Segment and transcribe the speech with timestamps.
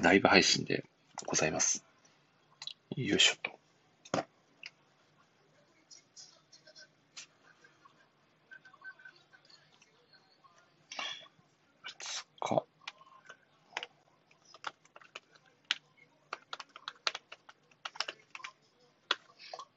[0.00, 0.84] ライブ配信で
[1.26, 1.84] ございます。
[2.96, 3.50] よいしょと。
[4.12, 4.24] 2
[12.40, 12.54] 日。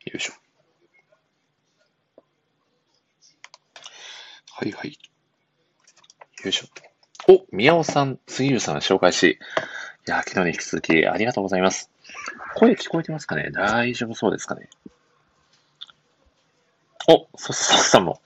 [0.06, 0.34] よいしょ。
[4.54, 5.00] はいはい。
[6.44, 6.68] よいしょ。
[7.28, 9.40] お、宮尾さん、杉浦さん紹介し、
[10.08, 11.92] いや、昨日に引き続きありがとうございます。
[12.56, 13.52] 声聞こえてますかね？
[13.52, 14.68] 大丈夫そうですかね？
[17.08, 18.20] お、そ、そさんも。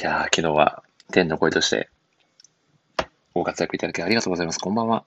[0.00, 1.88] いや、昨日は天の声として
[3.34, 4.58] ご活躍いただきありがとうございます。
[4.58, 5.04] こんばんは。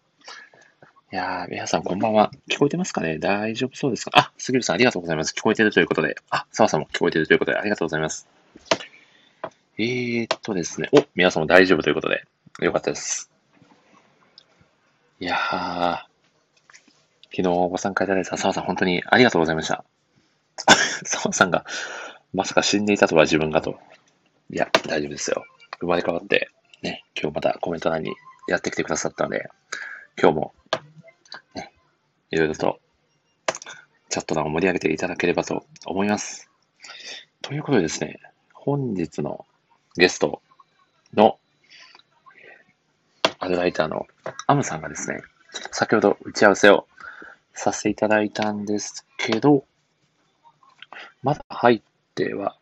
[1.11, 2.31] いや、皆さんこんばんは。
[2.49, 3.19] 聞こえてますかね？
[3.19, 4.11] 大丈夫そうですか？
[4.15, 5.33] あ、杉浦さんありがとうございます。
[5.37, 6.15] 聞こえてるということで。
[6.31, 8.27] あ、澤さんも聞こえてるということでありがとうございます。
[9.77, 10.89] えーっとですね。
[10.91, 12.23] お、皆さんも大丈夫ということで。
[12.61, 13.32] よかったです。
[15.19, 15.97] いやー、
[17.35, 19.85] 昨日ご参加いただいた澤さん、本当にありがとうございました。
[21.05, 21.65] 澤さんが、
[22.33, 23.79] まさか死んでいたとは自分がと。
[24.49, 25.45] いや、大丈夫ですよ。
[25.79, 26.49] 生まれ変わって、
[26.81, 28.13] ね、今日またコメント欄に
[28.47, 29.49] やってきてくださったので、
[30.19, 30.53] 今日も、
[31.53, 31.71] ね、
[32.31, 32.79] いろいろと、
[34.09, 36.49] チャット欄を盛り上げていただければと思います。
[37.41, 38.19] ということでですね、
[38.53, 39.45] 本日の
[39.95, 40.41] ゲスト
[41.13, 41.39] の、
[43.43, 44.07] アドライターの
[44.47, 45.21] アムさんがですね、
[45.71, 46.87] 先ほど打ち合わせを
[47.53, 49.65] させていただいたんですけど、
[51.23, 51.81] まだ入っ
[52.15, 52.57] ては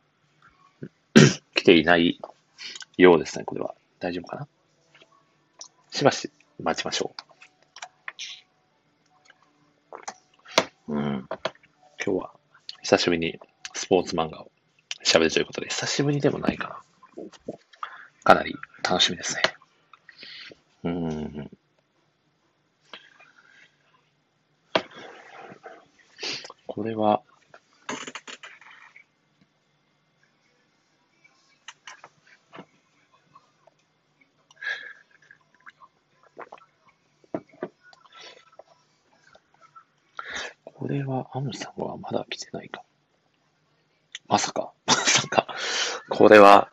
[1.54, 2.20] 来ていない
[2.98, 3.76] ようですね、これは。
[4.00, 4.48] 大丈夫かな？
[5.92, 7.12] しばし待ちましょ
[10.88, 10.96] う。
[10.96, 11.28] うん。
[12.04, 12.32] 今日は
[12.82, 13.40] 久しぶりに
[13.76, 14.50] スポーツ漫画を
[15.06, 16.82] 喋るということで、久しぶりでもないか
[17.16, 17.26] な。
[18.24, 19.44] かなり楽しみですね。
[20.84, 21.52] うん。
[26.66, 27.22] これは、
[40.64, 42.84] これは、アムさんはまだ来てないか。
[44.28, 45.48] まさか、まさか、
[46.10, 46.72] これは、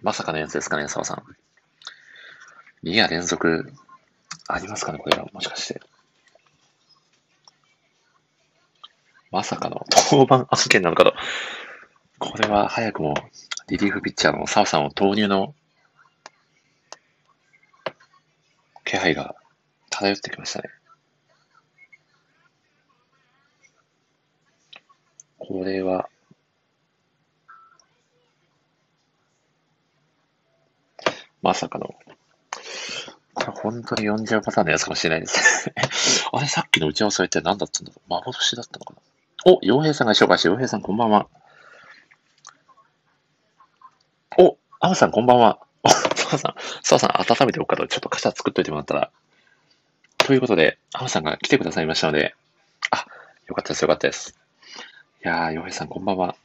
[0.00, 1.51] まさかのやつですかね、澤さん。
[2.84, 3.72] 2夜連続、
[4.48, 5.80] ありますかね、これは、もしかして。
[9.30, 11.14] まさかの登板案件なのかと。
[12.18, 13.14] これは早くも
[13.68, 15.54] リリーフピッチャーの澤さんを投入の
[18.84, 19.34] 気配が
[19.88, 20.68] 漂ってきましたね。
[25.38, 26.08] これは、
[31.40, 31.94] まさかの、
[33.34, 35.74] これ本当に呼んじゃうパターンのやつかもしれないですね。
[36.32, 39.00] あれ、さっきの打ち合わせは一体何だったんだろう幻だったのかな
[39.52, 41.26] お、洋平さんが紹介して、洋平さんこんばんは。
[44.38, 45.60] お、アムさんこんばんは。
[45.82, 49.10] お、澤さん、澤さん温めておくから、ちょっと傘作っといてもらったら。
[50.18, 52.34] ということで、アムさんが来てくださいましたので、
[52.90, 53.06] あ、
[53.46, 54.38] よかったです、よかったです。
[55.24, 56.36] いやー、洋平さんこんばんは。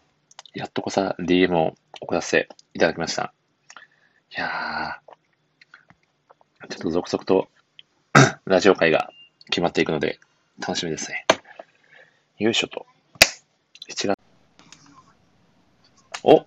[0.53, 3.33] やっとこさ DM を送らせていただきました。
[4.35, 5.06] いやー、
[6.59, 7.49] ちょっと続々と
[8.45, 9.11] ラジオ会が
[9.49, 10.19] 決まっていくので、
[10.59, 11.25] 楽しみですね。
[12.39, 12.85] よいしょと。
[13.89, 14.17] 7月。
[16.23, 16.45] お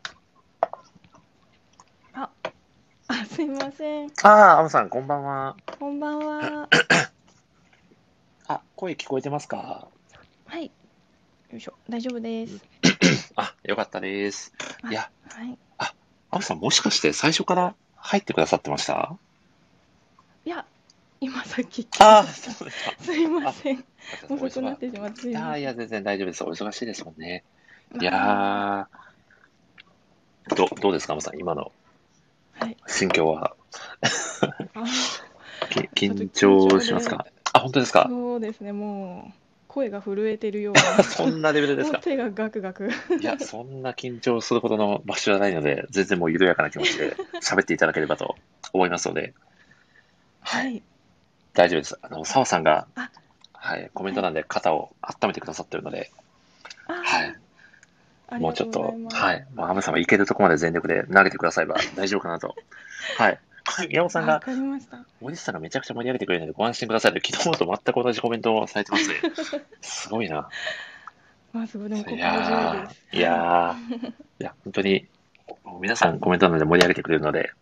[2.13, 4.11] あ、すいません。
[4.23, 5.57] ああ、アムさん、こんばんは。
[5.79, 6.69] こんばんは。
[8.49, 9.89] あ、声聞こえてますか？
[10.47, 10.71] はい。
[11.51, 11.75] よいしょ。
[11.89, 12.59] 大丈夫です。
[13.37, 14.53] あ、よかったです。
[14.91, 15.59] いや、はい。
[16.33, 19.17] アムさん、もしかして最初から入ってくださってました？
[20.45, 20.65] いや、
[21.21, 21.87] 今さっき。
[22.01, 22.95] ああ、そうですか。
[23.01, 23.85] すいません。
[24.29, 26.45] お遅くなっ忙てしまってすいいや全然大丈夫です。
[26.45, 27.45] お忙しいですもんね。
[28.01, 31.73] いあやー、どどうですか、アムさん、今の
[32.53, 32.77] はい。
[32.87, 33.55] 心境は？
[34.75, 34.85] あ
[35.95, 38.07] きちょっと緊張しますかあ、本当ですか？
[38.09, 38.73] そうですね。
[38.73, 39.33] もう
[39.69, 40.81] 声が震えてるような。
[41.05, 41.99] そんなレベルですか？
[41.99, 42.89] 手がガクガク。
[43.21, 48.37] いや、そんな緊張するほどの場所じゃないので、全然もう緩やかな気持ちで喋っていただければと
[48.73, 49.35] 思いますので、
[50.41, 50.83] はい。
[51.55, 51.99] 大丈夫です。
[52.03, 53.11] あの、澤さんがあ、
[53.53, 56.11] はい、コメント欄で肩を温めてくださってるので、
[56.87, 57.37] あはい、あり
[58.31, 62.55] がもうちょっととうございます。、はい、もうハムさんはいけるとこまで全力で投げてくだされば 大丈夫かなと。
[63.19, 63.39] はい。
[63.89, 65.05] 宮本さんが、わかりました。
[65.21, 69.17] 森下さんがめちゃくちゃ盛り上げてくれるのでご安心くださいと、昨日と全く同じコメントをされてますね。
[69.81, 70.49] すごいな。
[71.53, 72.89] まあ、すごい、でも心い強いや。
[73.13, 75.07] ー、いやー、いや、本当に、
[75.81, 77.53] 皆さんコメント欄で盛り上げてくれるので、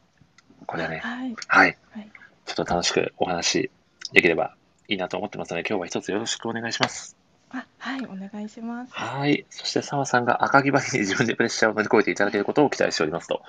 [0.67, 1.35] これはね、はい。
[1.49, 2.11] はい、はい。
[2.49, 3.71] ちょっと楽しくお話
[4.15, 4.57] できれば
[4.89, 7.15] いいなと思ってますので、今日は一つよろしくお願いします。
[7.51, 8.93] あ、はい、お願いします。
[8.95, 9.45] はい。
[9.51, 13.43] そして、澤さんが赤木張りに自分でプレッシャーを乗り越えていただけることを期待しておりますと。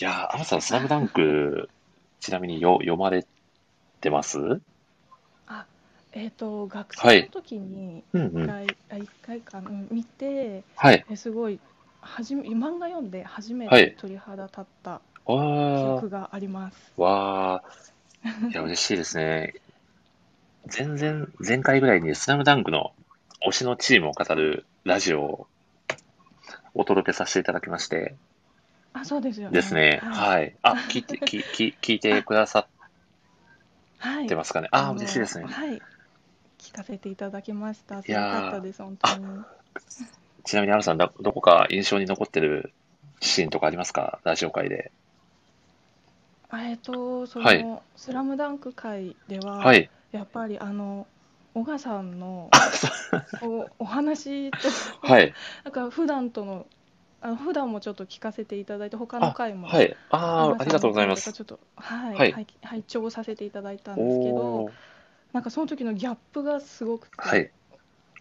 [0.00, 1.70] いやー、アマさん、スラムダンク、
[2.18, 3.24] ちなみによ読まれ
[4.00, 4.38] てます？
[4.38, 4.62] うん
[6.14, 8.42] えっ、と、学はい生の時にうん。
[8.42, 11.06] 一回、あ一回か、うん、見て、はい。
[11.08, 11.58] えすごい、
[12.02, 16.92] はじめ、漫画読んで初めはいて鳥肌立ったわ記ー、憶があります。
[16.98, 17.91] わー。
[18.24, 19.54] いや、嬉しいですね。
[20.66, 22.92] 全然、前回ぐらいにスラムダンクの
[23.46, 25.46] 推しのチームを語るラジオを
[26.74, 28.14] お届けさせていただきまして、
[28.92, 29.54] あ、そうですよね。
[29.54, 30.00] ですね。
[30.02, 30.40] はい。
[30.40, 30.56] はい。
[30.62, 32.66] あ、聞いて、聞聞聞いてくださ
[33.98, 34.68] はいってますかね。
[34.70, 35.46] あ、の嬉しいですね。
[35.46, 35.80] はい。
[36.58, 38.02] 聞かせていただきました。
[38.02, 39.42] すごかったです、本当に。
[40.44, 42.72] ちなみに、アルさん、どどこか印象に残ってる
[43.20, 44.20] シーンとかありますか？
[44.24, 44.92] ラジオ界で。
[46.52, 47.66] あえっと、その、はい
[47.96, 49.88] スラムダンク界では、はい。
[50.12, 51.06] やっぱりあの、
[51.54, 52.88] 小川さんのあ、そ
[53.46, 54.56] うおお話と、
[55.06, 55.32] はい。
[55.64, 56.66] なんか普段との、
[57.22, 59.96] あの普段もちょっと聞かせていただいて、他の回も、はい。
[60.10, 61.24] ああ、ありがとうございます。
[61.24, 64.72] 回とかちょっと、はい、はい拝拝聴させていただいたんですけどお、ー。
[65.32, 67.50] なんかその時のギャップがすごくて、はい。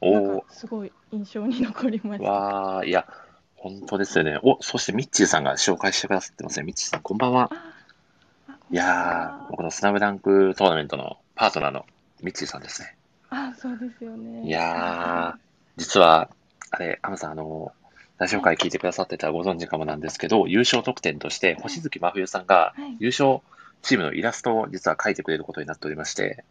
[0.01, 2.25] なんおかすごい印象に残りましー。
[2.25, 2.31] た。
[2.31, 3.07] わー、いや、
[3.55, 4.39] 本当ですよね。
[4.43, 6.65] お、そしてミッチーさんが紹介してくださってますね。
[6.65, 7.49] ミッチーさん、こんばんは。
[7.51, 7.70] ああ
[8.71, 11.85] いやー、僕のスラムダンクトーナメントのパートナーの
[12.23, 12.95] ミッチーさんですね。
[13.29, 14.47] あ、そうですよね。
[14.47, 15.39] いやー、
[15.77, 16.29] 実は、
[16.69, 17.73] あれ、アムさん、あの、
[18.17, 23.41] ラジオ会聞いてくださってたらご存知かもなんですけど、優勝特典として、星月真冬さんがはい優勝
[23.81, 26.43] チームのイラストを実は描いてくれることになっておりまして、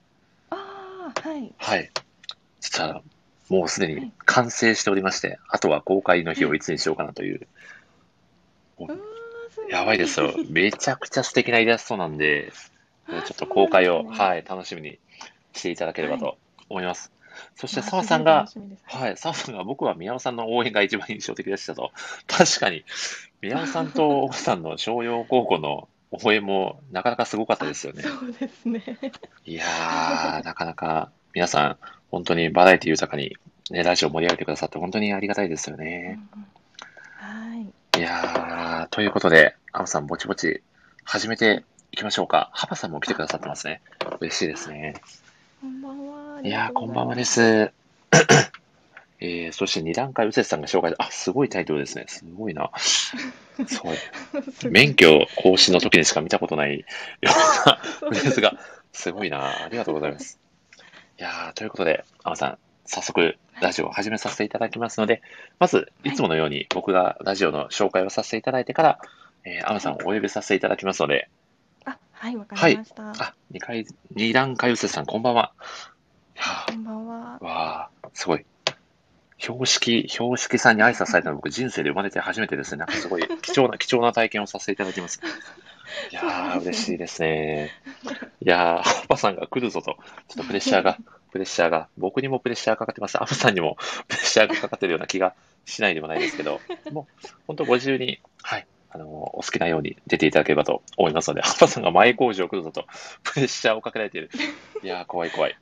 [0.50, 1.54] ああ、はい。
[1.56, 1.90] はい。
[2.60, 3.02] 実は、
[3.48, 7.46] もうすでに完成しておりまして、あとは公開の日をいつにしようかなという、
[8.78, 9.09] うわーすご
[9.70, 10.34] やばいですよ。
[10.50, 12.52] めちゃくちゃ素敵なイラストなんで、
[13.06, 14.06] ちょっと公開を、い。
[14.18, 14.98] はい、楽しみに
[15.52, 16.38] していただければと
[16.68, 17.12] 思います。
[17.54, 18.48] そして、あ澤さんが、
[18.84, 21.92] はい、澤さんが僕は宮尾さんの応援が一番印象的でしたと。
[22.26, 22.84] 確かに、
[23.40, 28.02] 宮尾さんと奥さんの商陽高校の応援もなかなかすごかったですよね。
[28.02, 28.82] そうですね。
[29.46, 31.76] いやー、なかなか皆さん、
[32.10, 33.36] 本当にバラエティ豊かに、
[33.70, 36.18] ね、ラジオ盛り上げてくださって本当にありがたいですよね。
[37.14, 37.79] はい。
[38.00, 40.62] いやー、ということで、アムさん、ぼちぼち
[41.04, 42.48] 始めていきましょうか。
[42.54, 43.82] ハパさんも来てくださってますね。
[44.20, 44.94] 嬉しいですね。
[45.60, 46.40] こんばんは。
[46.42, 47.34] いやー、こんばんはです。
[47.34, 47.72] す。
[49.20, 52.06] えー、そして二段階右折さんが紹介、あ、すごいタイトルですね。
[52.08, 52.70] すごいな。
[52.78, 53.14] す
[53.82, 53.98] ごい。
[54.72, 56.78] 免許更新の時にしか見たことない
[57.20, 57.30] よ
[57.66, 58.54] うなフレーズが、
[58.94, 59.64] すごいな。
[59.64, 60.40] ありがとうございます。
[61.18, 62.58] いやー、ということで、アマさん、
[62.90, 65.22] 早速、ラジオを始めさせていただきますので、
[65.60, 68.98] まず、いつものように僕がラジオの紹介をさせていただいてから、
[69.44, 71.30] えー、アマさんをお呼びさせていただきますので、
[71.84, 73.10] あ、はい、わかりました。
[73.12, 75.52] あ、二回、二段階右折さん、こんばんは。
[76.68, 77.38] こんばんは。
[77.40, 78.44] わあ、すごい。
[79.38, 82.78] 標識、標識さんに挨拶されたの僕人生で生まれて初めてですね。
[82.78, 85.20] なんかすごい 貴重な、貴重な体験をさせていただきます。
[86.10, 87.70] いやー、嬉しいですね。
[88.42, 89.96] いやー、ハッパさんが来るぞと、
[90.26, 90.98] ちょっとプレッシャーが、
[91.30, 93.18] プレッシャーが、僕にもプレッシャーかかってます。
[93.18, 93.76] アムさんにも
[94.08, 95.34] プレッシャーがかかってるような気が
[95.64, 96.60] しないでもないですけど、
[96.92, 102.86] もう、本当ご自由に、はい、あの、お好きなように出ていただければと思いますので、ハッパさんが前工場来るぞと、
[103.22, 104.30] プレッシャーをかけられている。
[104.82, 105.56] いやー、怖い怖い。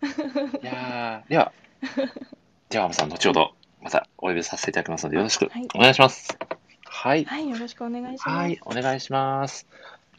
[0.62, 1.52] いやー、では、
[2.70, 6.36] では、アムさん、後ほど、またお呼びさせていただきますので、よろしくはいお願いします。
[6.84, 7.24] はい。
[7.24, 8.38] はい、よろしくお願いします。
[8.38, 9.66] はい、お願いします。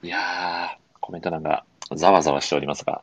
[0.02, 1.66] いやー、コメント欄が
[1.96, 3.02] ざわざわしておりますが、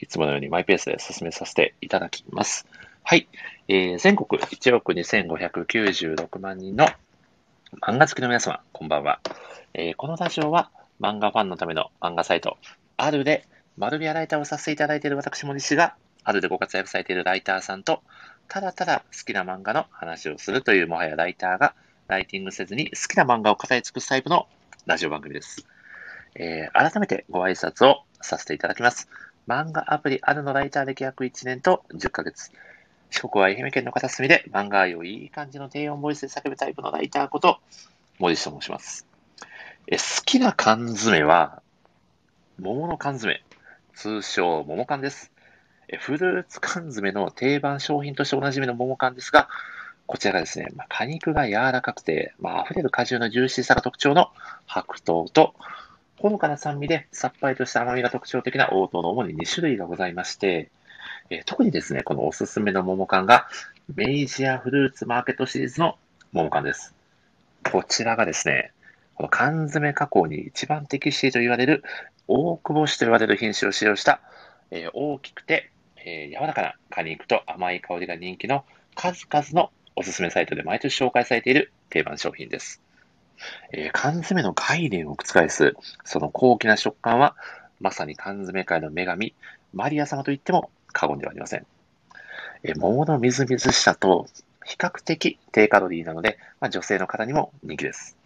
[0.00, 2.66] いつものようにマイペースで進めさせていただきます。
[3.02, 3.28] はい。
[3.68, 6.86] えー全国1億2596万人の
[7.82, 9.20] 漫画好きの皆様、こんばんは。
[9.74, 12.58] えーこのラジオは漫画ファンのための漫画サイト、
[12.96, 18.02] あるで丸ビアライターをさせていただいている私森氏が、あるでご活躍されているライターさんと、
[18.48, 21.74] ただただ好きな漫画の話をするというもはやライターが、
[22.08, 24.46] ライティングせずに好きな漫画を語り尽くすタイプの
[24.86, 25.66] ラジオ番組です。
[26.34, 29.08] えー改めてご挨拶をさせていただきます。
[29.48, 32.52] 漫画アプリあるのライター歴約1年と10ヶ月。
[33.08, 37.58] 四国は愛媛県の片隅で漫画愛をいい感じの低音ボイスで叫ぶタイプのライターこと、
[38.18, 39.06] 森氏と申します。
[39.86, 41.62] え好きな缶詰は、
[42.58, 43.42] 桃の缶詰。
[43.94, 45.32] 通称、桃缶です。
[45.88, 49.48] えフルーツ缶詰の定番商品としておなじみの桃缶ですが、
[50.06, 54.28] こちらがですね、まあ、果肉が柔らかくて、まあ、溢れる果汁のジューシーさが特徴の
[54.66, 55.54] 白桃と、
[56.18, 60.70] ほのかな酸味でさっぱりとした甘みが特徴的な応答の主に2種類がございまして、
[61.30, 63.46] えー特にですね、このおすすめの桃缶が、
[63.94, 65.96] メイジアフルーツマーケットシリーズの
[66.32, 66.94] 桃缶です。
[67.70, 68.72] こちらがですね、
[69.14, 71.84] この缶詰加工に一番適していると言われる
[72.26, 74.20] 大久保種と言われる品種を使用した、
[74.70, 75.70] えー大きくて、
[76.04, 78.64] ええ柔らかな果肉と甘い香りが人気の
[78.96, 82.87] 数々のおすすめサイトで毎年紹介されている定番商品です。
[83.72, 87.36] えー缶詰の概念を覆す、その高貴な食感は、
[87.80, 89.34] まさに缶詰界の女神、
[89.72, 91.66] マリア様と言っても過言ではありません。
[92.62, 94.26] えー桃のみずみずしさと、
[94.64, 98.18] 比較的低カロリーなので、まあ、女性の方にも人気です。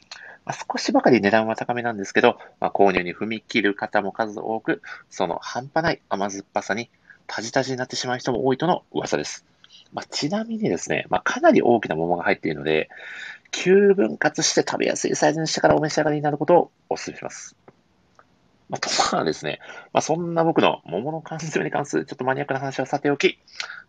[0.44, 6.90] まあ、少しばかり値段は高めなんですけど、まあ、購入に踏み切る方も数多く、その半端ない甘酸っぱさに
[7.28, 9.44] タジタジになってしまう人も多いとの噂です。
[9.92, 12.88] まあ、ちなみにですね、まあ、かなり大きな桃が入っているので、
[13.52, 17.54] 急分割して食べやすいサイズにしてからお召し上がりになることをお勧めします。
[18.68, 19.60] まあ、とまあですね、
[19.92, 23.38] まあ、そんな僕の桃の缶詰に関するちょっとマニアックな話はさておき、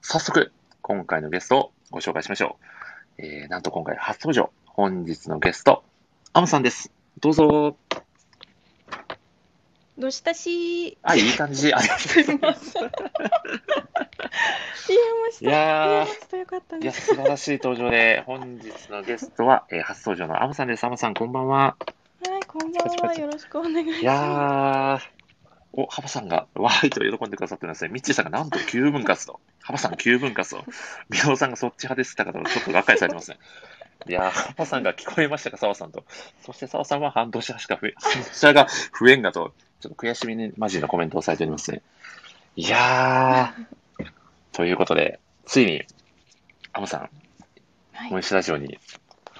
[0.01, 0.51] 早速、
[0.81, 2.57] 今回のゲストをご紹介しましょ
[3.17, 3.21] う。
[3.25, 5.83] えー、なんと今回初登場、本日のゲスト、
[6.33, 6.91] アムさんです。
[7.21, 7.77] どうぞ。
[9.97, 11.71] どうしたしあ、いい感じ。
[11.73, 12.73] ありがとすうございます。
[12.73, 12.89] 言え
[15.23, 15.45] ました。
[15.45, 16.07] いや
[16.81, 16.91] いや。
[16.93, 20.83] 素晴らしい登場で、本日のゲストは、えー初登場のアムさんです。
[20.83, 21.57] アムさん、こんばんは。
[21.57, 21.75] は
[22.39, 23.13] い、こんばんは。
[23.13, 24.01] よろしくお願いします。
[24.01, 24.99] いやー、
[25.73, 27.91] お、ハバさんが、わーいと喜んでくださってますね。
[27.91, 29.39] ミッチーさんがなんと9分割と。
[29.61, 30.63] ハバさん9分割と。
[31.09, 33.37] ミオさんがそっち派ですって方がちょっとがっかりされてますね。
[34.07, 36.03] いやー、ハバさんが聞こえましたか、澤さんと。
[36.41, 38.67] そして澤さんは半年しか増え、半年が
[38.99, 41.81] 増えんがと、ちょっと悔しみにマジのコメントをされておりますね。
[42.55, 44.07] いやー、
[44.53, 45.83] ということで、ついに、
[46.71, 47.09] アムさん、
[47.91, 48.11] はい。
[48.11, 48.79] モイシラジオに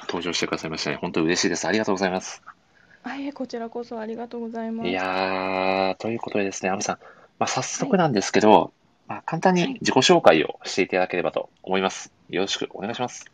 [0.02, 0.98] 登場してくださいましたね。
[0.98, 1.66] 本当に嬉しいです。
[1.66, 2.44] ありがとうございます。
[3.04, 4.90] あいえ、こちらこそありがとうございます。
[4.90, 6.98] いやー、ということでですね、アムさん、
[7.40, 8.74] まあ、早速なんですけど、
[9.08, 12.12] まあ、簡単に自己紹介をしていただければと思います。
[12.28, 13.32] よろしくお願いします。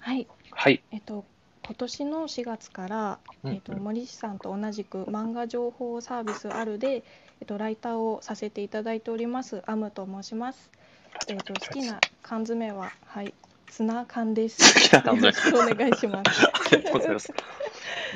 [0.00, 0.26] はい。
[0.50, 0.82] はい。
[0.90, 1.24] えっと、
[1.70, 7.04] 今年の4月から、うんえっと、森氏さんと同じく漫画情報サービスあるで、
[7.40, 10.68] えっと、ライターをさせていただいております、アムと申します。
[11.28, 13.32] えっと、好きな缶詰は、はい、
[13.68, 14.60] ツナ缶です。
[14.92, 16.44] よろしくお願いします。
[16.44, 17.32] ありがとうございます。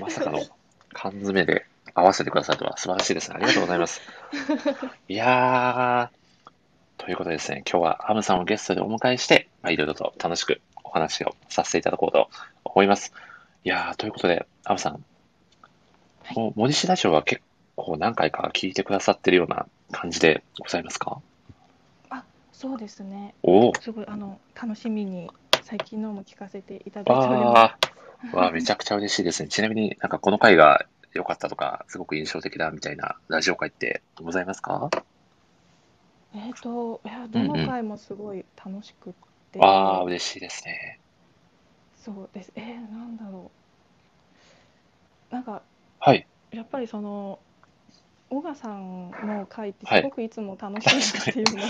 [0.00, 0.40] まさかの
[0.92, 3.36] 缶詰で合わせてくださるとは素晴らしいですね。
[3.36, 4.00] ありがとうございます。
[5.06, 12.28] いやー、ということでですね、今日はアムさんをゲストでお迎えして、まあ、いろいろと楽しくお話をさせていただこうと
[12.64, 13.12] 思います。
[13.64, 14.98] いやー、ということで、アムさん、は
[16.32, 17.42] いもう森氏ラジオは結
[17.76, 21.18] 構何回か聞いてくださってるような感じでございますか？
[22.52, 23.34] そうですね。
[23.42, 25.30] おお、すごい、あの、楽しみに、
[25.62, 29.48] 最近のも聞かせていただいておりまあー、わあ、 めちゃくちゃ嬉しいですね。
[29.48, 34.88] ちなみになんかこの回が良かったとか、すごく印象的だみたいなラジオ回ってございますか？
[34.92, 36.36] す。
[36.36, 39.12] えっと、いや、どの回もすごい楽しくっ
[39.52, 39.60] て。
[39.60, 40.98] ああ、嬉しいですね。
[42.04, 42.52] そうです。
[42.54, 43.50] えー、なんだろ
[45.30, 45.34] う。
[45.34, 45.62] なんか、
[45.98, 46.26] はい。
[46.50, 47.38] やっぱりその、
[48.28, 51.68] 小賀さんの回ってはいすごくいつも楽しいなっていうのと、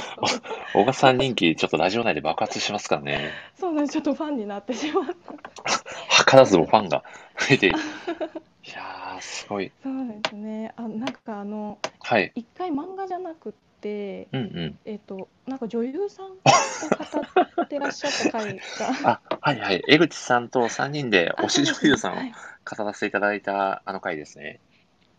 [0.73, 3.31] 小川さん人気、ちょっとラジオ内で爆発しますからね。
[3.55, 3.93] そうなんです。
[3.93, 6.31] ちょっとファンになってしまった。
[6.31, 7.05] 図らずもファンが
[7.39, 7.79] 増えている。
[7.79, 9.71] いやー、すごい。
[9.85, 10.73] そうですね。
[10.77, 12.33] あ、なんかあの、はい。
[12.35, 13.53] 一回漫画じゃなくっ
[13.85, 14.79] て、うんうん。
[14.87, 18.63] えっと、なんか女優さんを語ってらっしゃった回が、
[19.29, 19.85] あ、はいはい。
[19.87, 22.33] 江口さんと3人で推し女優さんをはい、
[22.65, 24.61] 語らせていただいたあの回ですね。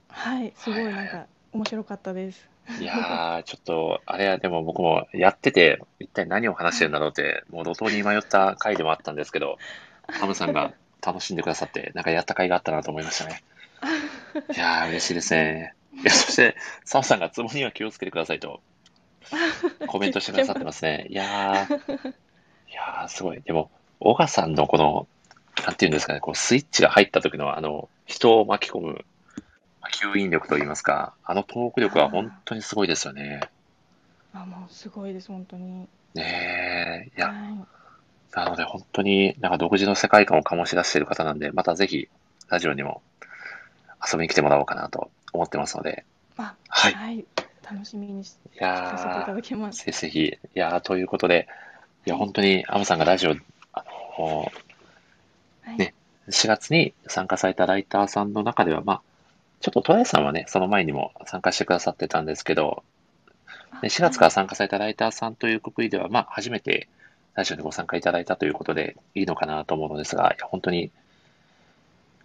[0.10, 2.50] はい、すごいなんか面白かったです。
[2.80, 9.60] いやー、ちょっと、あれはでも僕もやってて、一体何を話してるんだろうって、もう路頭に迷った回でもあったんですけど、
[10.08, 10.74] ハムさんが
[11.06, 13.44] 楽しんでくださって、なんかやった回があったなと思いましたね。
[14.56, 15.76] いやー、嬉しいですね。
[16.02, 18.62] いや、そして、澤さんがツボには気をつけてくださいと、
[19.88, 21.08] コメントしてくださってますね。
[21.10, 21.78] いやー、
[22.70, 23.42] いやー、すごい。
[23.42, 25.08] でも、小川さんのこの、
[25.66, 29.06] なんていうんですかね、こうスイッチが入った時のあの、人を巻き込む、
[29.94, 33.42] 吸引力といいますか、あのトーク力は本当にすごいですよね。
[34.34, 35.88] あ、もうすごいです、本当に。
[36.14, 37.66] ねえ、いや、はい。
[38.34, 42.10] なので本当になんか独自の世界観を醸し出している方なんで、またぜひ、
[42.50, 43.02] ラジオにも
[44.06, 46.06] 遊びに来てもらおうかなと思ってますので、
[46.38, 47.26] あ、はいはい、
[47.64, 49.82] 楽しみにしい聞かせていやただきます。
[49.84, 51.48] ー、ぜひぜひ、いやー、ということで、
[52.06, 53.36] いや、本当に、アムさんがラジオ、
[53.74, 53.84] あ
[54.20, 54.52] の
[55.64, 55.78] はい。
[55.78, 55.94] ね
[56.30, 59.02] 4月に参加されたライターさんの中では、まあ、
[59.62, 62.84] ちょっとトライさんはね、その前にも参加してくださってたんですけど、
[63.72, 66.88] あで4月から参加されたライターさんというくくりでは、まあ、初めて
[67.36, 70.90] ラジオにご参加いただいたということでいいのかなと思うのですが、本当に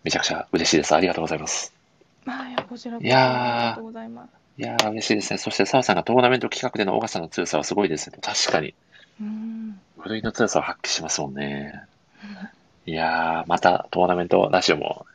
[0.03, 0.95] めちゃくちゃ嬉しいです。
[0.95, 1.80] ありがとうございます。
[2.25, 4.31] まあ、いや、こちらこそいやーありがとうございます。
[4.59, 5.39] いやー、嬉しいですね。
[5.39, 8.19] そして、澤さんがトーナメント企画での小笠の強さはすごいですね。
[8.21, 8.75] 確かに。
[9.21, 9.81] うーん。
[9.97, 11.83] 無類の強さを発揮しますもんね。
[12.87, 15.07] いやー、またトーナメントラジオも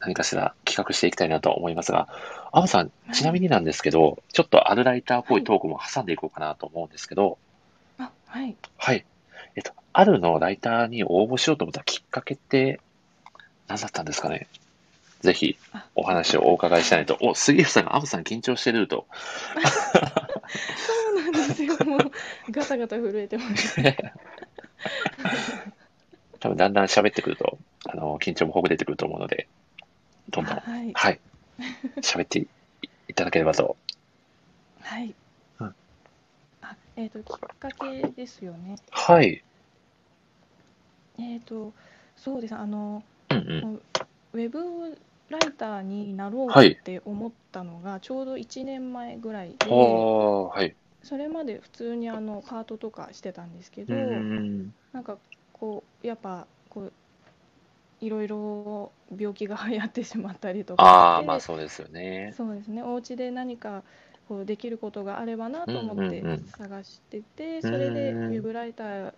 [0.00, 2.08] 何かしら企画していきたいなと思いますが、
[2.52, 7.38] アムさん、ちなみになんですけど、ちょっとアルライターっぽいトークも挟んでいこうかなと思うんですけど、
[9.92, 12.80] あるのライターに応募しようと思ったきっかけって
[13.66, 14.46] 何だったんですかね？
[15.20, 17.18] ぜひあお話をお伺いしたいと。
[17.20, 19.06] お、杉浦さんがアムさん緊張してると。
[20.76, 21.76] そうなんですよ。
[21.84, 22.00] もう
[22.50, 23.76] ガタガタ震えてます。
[26.40, 29.48] 多分だんだん喋ってくると、あの、緊張もほぐれてくると思うので、
[30.30, 30.92] どんどん、はい。
[30.92, 31.20] はい、
[32.00, 32.48] 喋ってい
[33.08, 33.76] いただければと。
[34.82, 35.14] はい。
[35.60, 35.74] うん
[36.62, 38.76] あ、えっ、と、きっかけですよね。
[38.90, 39.42] はい。
[41.18, 41.72] えっ、と、
[42.16, 42.54] そうです。
[42.54, 43.82] あの、うんうん。
[44.36, 44.98] ウェブ
[45.30, 50.76] ライターになろうはいって思ったのが、ちょうど1年前ぐらいで、はあ、はい。
[51.02, 54.74] それまで普通にあのパートとかしてたんですけうど、ん。
[54.92, 55.18] なんか
[55.52, 56.92] こう、やっぱこう、
[58.00, 62.34] いろいろ病気が流行ってしまったりとかああ、してまあそうですよね。
[62.36, 63.82] そうですね、お家で何か
[64.28, 69.14] こうできることがあればなと思ってうんうんうん探してて、それでうんウェブライター、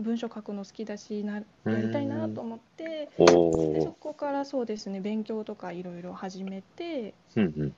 [0.00, 1.42] 文章書くの好きだしな、や
[1.80, 3.96] りたいなと思って、おでそお。
[3.98, 7.74] こからそうですね、勉強とかいろいろ始めて、うんうん。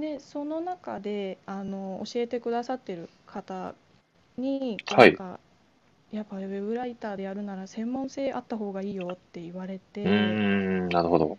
[0.00, 3.74] でその中であの教えてくださってる方
[4.36, 5.40] に、はいなんか、
[6.12, 10.04] やっぱウェブライターでやるなら専門性あった方がいいよって言われて。
[10.04, 11.38] なるほど。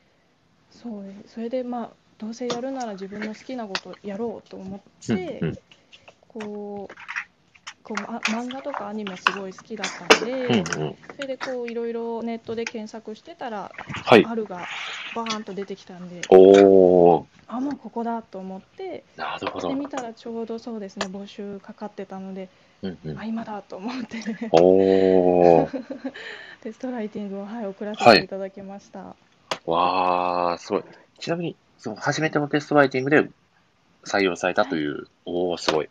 [0.71, 5.57] そうねそれでまあどうせやるなら自分の好きなことやろうと思って、うんうん
[6.27, 7.14] こう
[7.85, 10.95] こうあ漫画とかアニメすごい好きだったので、うんうん。
[11.15, 13.71] それでこういろいろネットで検索してたら、
[14.03, 14.25] はい。
[14.25, 14.65] あるが
[15.15, 17.27] バーンと出てきたんでおお。
[17.47, 19.75] あもうここだと思ってなるほどで。
[19.75, 22.49] 見たらちょうどそうですね募集かかってたので、
[22.81, 23.23] うんうんあ。
[23.23, 25.69] 今だと思っておお。
[26.63, 29.15] テストライティングを、はい、送らせていただきました。
[29.65, 30.83] わあ、すごい。
[31.19, 33.29] ちなみに、その初めてのテストライティングで
[34.03, 35.89] 採用されたという、おお、すごい。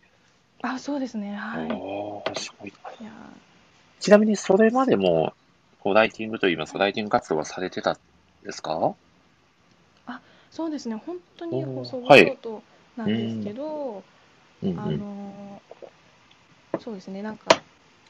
[0.67, 1.75] あそうですねはいお
[2.19, 2.71] お、すごい。
[3.01, 3.11] いや
[4.01, 5.33] ちなみに、それまでも、
[5.79, 7.97] こう、ライティングといいますか、ライティング活動はされてたん
[8.43, 8.95] ですか？
[10.51, 12.63] そうですね、本当におー細はい々と
[12.97, 14.05] なんですけど、
[14.63, 14.99] あうんうん。
[14.99, 17.61] のーそうですね、なんか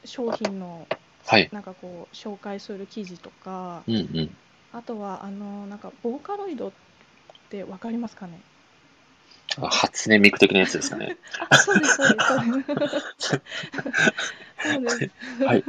[0.03, 0.87] 商品の
[1.25, 1.49] はい。
[1.51, 4.31] なんかこう紹介する記事とか、うんうん。
[4.71, 6.71] あとはあのーなんかボーカロイドっ
[7.49, 8.39] てわかりますかね？
[9.61, 11.17] あ初音ミク的なやつですかね。
[11.49, 12.27] あ、そうですそうです
[14.63, 15.11] そうです。
[15.45, 15.63] はい。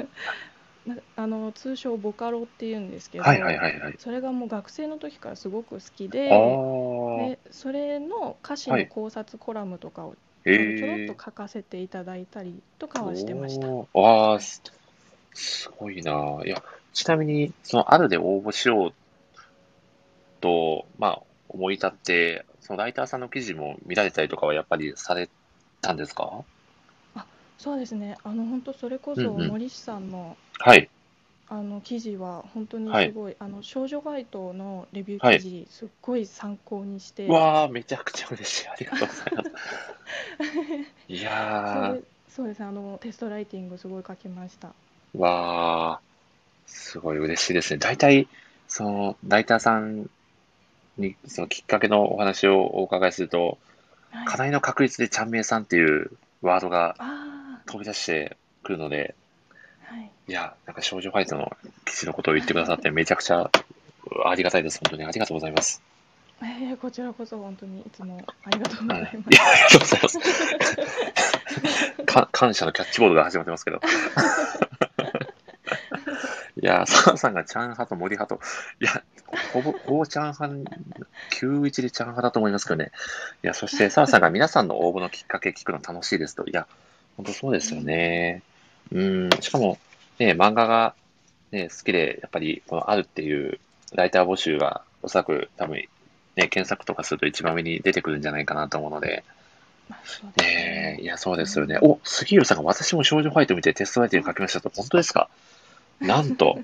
[0.87, 3.95] な あの通称ボカロって言うんですけど、はいはいはいはい。
[3.99, 6.29] それがもう学生の時からすごく好きで。
[6.29, 13.67] でそれの歌詞はいの考察コラムとかをえちょろっえと書かせていただいたりとかはしてました。
[13.67, 14.63] おーわあ、す
[15.35, 16.41] すごいな。
[16.45, 18.95] いや、ちなみに、その、あるで応募しよう
[20.41, 25.29] と、まあ、思い立って、そのライターさんの記事も見られたりとかはやっぱりされ
[25.81, 26.45] たんですか？
[27.59, 28.19] そうですね。
[28.23, 30.89] あの本当それこそうんうん森氏さんのはい。
[31.49, 38.69] あの記事は本当にはいすごい、あの少女バイトのレビュはいー記事、すっごい参考にして、わあ、めちゃくちゃ嬉しい。
[38.69, 39.51] ありがとうございます。
[41.09, 42.67] いそやれそうですね。
[42.67, 44.69] あのテストライティングすごい書きました。
[45.15, 46.01] ー、わあ、
[46.67, 47.79] すごい嬉しいですね。
[47.79, 48.29] 大体、
[48.69, 50.11] その、ライターさん
[50.99, 53.59] に、そのきっかけのお話をお伺いすると、
[54.11, 56.11] はい、課題の確率でちゃんめいさんっていう
[56.43, 59.15] ワードがあ飛び出してくるので、
[59.89, 60.11] あ、はい。
[60.29, 63.51] いや、なんか少女ファイトの記事のことを言ってくださってめちゃくちゃ
[64.25, 64.81] ありがたいです。
[64.85, 65.83] 本当にありがとうございます。
[66.43, 69.15] えー、こちらこそ本当にいつもありがとうございます。
[69.15, 70.19] はいいや、ありがとうございます。
[72.05, 73.81] か感謝のキャッチボールが始まってますけど。
[76.63, 78.41] いや、澤さんがチャン派と森派と、
[78.81, 79.03] いや、
[79.53, 80.71] ほぼ、ほぼチャン派、
[81.33, 82.93] 91でチャン派だと思いますけどね。
[83.45, 86.47] いや、そして澤さんが皆さんの応募のきっかけ聞くの楽しいですと。
[86.47, 86.67] いや、
[87.17, 88.43] 本当そうですよね。
[88.91, 89.79] うん、しかも、
[90.19, 90.95] ね、漫画が、
[91.53, 93.59] ね、好きで、やっぱり、このあるっていう
[93.95, 95.89] ライター募集が、おそらく多分、ね、
[96.49, 99.25] 検索とかすると一番上に出てくるんじゃないかなと思うので、
[99.89, 101.09] ですねえ、いね。
[101.09, 101.79] や、そうですよね。
[101.81, 105.29] お、杉浦さんが私も少女ファイト見てテストライティング書きましたと、本当ですか？
[106.01, 106.61] なんと、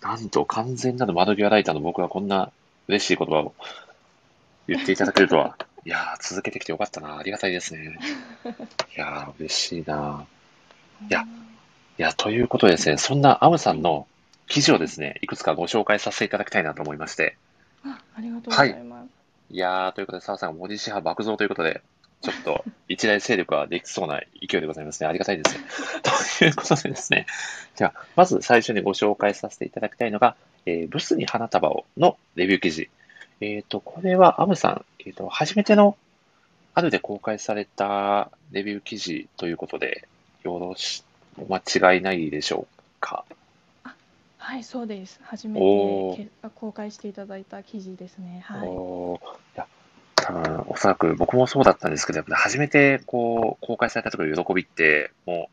[0.00, 2.50] なんと完全なる窓際ライターの僕がこんな
[2.88, 3.54] 嬉しい言葉を
[4.66, 7.18] 言っていただけるとは、 いやー、続けてきてよかったな。
[7.18, 7.98] ありがたいですね。
[8.96, 10.26] いやー、嬉しいな。
[11.08, 14.06] いやいや、ということでですね、そんなアムさんの
[14.46, 17.36] 記事をですね、いくつかご紹介させていただきたいなと思いまして、
[17.84, 19.08] あ、ありがとうございます。
[19.50, 21.82] いやー、ということで、澤さんが文字支派爆増ということで、
[22.22, 25.08] ちょっと一大勢力ができそうな勢いでございますね。
[25.08, 25.64] ありがたいですね。
[26.38, 27.26] ということでですね、
[27.76, 32.88] じゃあ、まず最初にご紹介させていただきたいのが、えーブスに花束をのレビュー記事。
[33.40, 35.96] えっ、と、これはアムさん、えっ、と、初めての
[36.74, 40.06] あるで公開されたレビュー記事ということで、
[40.44, 41.02] よろし、
[41.38, 42.66] お間違いないでしょ
[43.00, 43.24] か？
[44.38, 45.20] はい、そうです。
[45.22, 48.42] 初めてけ公開していただいた記事ですね。
[48.44, 48.68] はい。
[48.68, 49.66] おーいや、
[50.32, 55.50] 多分、おそらく僕もそうだったんですけど、やっぱり初めてこう、公開された時の喜びって、も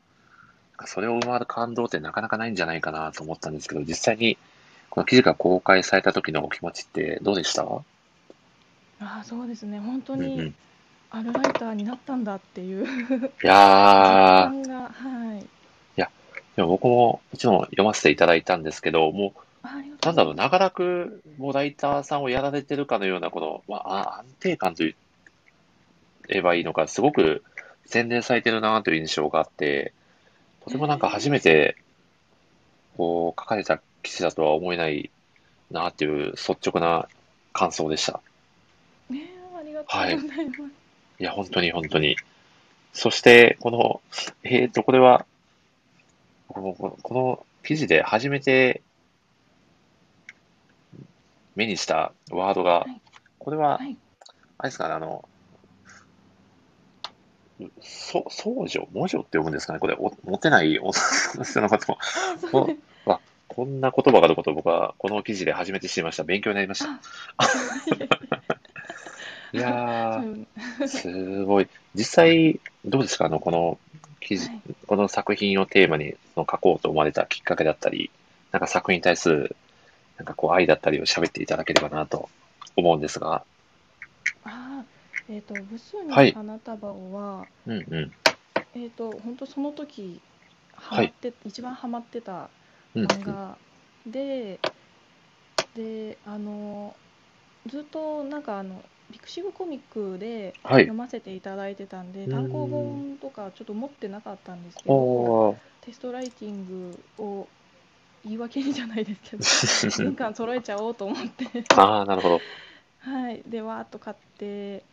[0.81, 4.37] う、それを上回る感動ってなかなかないんじゃないかなと思ったんですけど、実際に、
[4.89, 7.63] この記事が公開された時のお気持ちってどうでした？
[7.63, 7.83] あ
[8.99, 9.79] あ、そうですね。
[9.79, 10.15] 本当。
[10.15, 10.53] にい
[11.11, 15.45] アルライターになったんだっていう実やー、はい。
[16.55, 20.35] でも僕ももちろん読ませていただいたんですけど、もう、なだろう。
[20.35, 24.95] 長らくもうライターさんをやられてるかのような、この、まあ、あ安定感と言
[26.29, 27.43] えばいいのか、すごく
[27.85, 29.93] 洗練されてるなという印象があって、
[30.63, 31.75] とてもなんか初めて、
[32.97, 35.09] こう、書かれた記事だとは思えない
[35.71, 37.07] なっていう率直な
[37.53, 38.21] 感想でした。
[39.09, 40.61] ねえありがとうございます。
[41.19, 42.15] いや、本当に本当に。
[42.93, 44.01] そして、この、
[44.43, 45.25] えっと、これは、
[46.47, 48.81] この記事で初めて
[51.59, 53.01] 目にしたワードがはい、
[53.37, 53.95] これは、はい。
[54.57, 55.23] あれですかね、あの、
[57.81, 60.91] そ、僧女文女って読むんですかねこれ、おモテない女
[61.35, 61.97] の人のこと。
[63.51, 66.23] こんな言葉があることを僕はこの記事で初めて知りました。
[66.23, 66.99] 勉強になりました。
[67.37, 67.47] あ
[69.51, 71.67] いやー、すごい。
[71.95, 73.25] 実際、どうですか？
[73.25, 73.79] あの、この
[74.21, 78.11] 記事、はいこの作品をテーマにその書こうと思われたきっかけだったり、
[78.51, 79.55] なんか作品に対する、
[80.19, 82.29] なんかこう愛だったりを喋っていただければなと
[82.75, 83.43] 思うんですが。
[84.43, 88.11] あーえっ、と部数はいに花束をは、うんうん。
[88.75, 90.19] えっ、と本当その時
[90.75, 92.49] ハはいマって、一番ハマってた
[92.95, 93.57] うん漫画
[94.05, 94.59] で、
[95.75, 96.95] であの
[97.67, 100.93] ずっとなんかあのピクシブコミックではい読。
[100.93, 105.57] ませていただいてたんで、うん単行本とかちょっと持ってなかったんですけど。
[105.81, 106.67] テストライティン
[107.17, 107.47] グを
[108.23, 109.43] 言い訳にじゃないですけど、
[110.03, 112.39] 玄関揃えちゃおうと思って、ああ、なるほど。
[112.99, 114.83] はい、でわーっと買って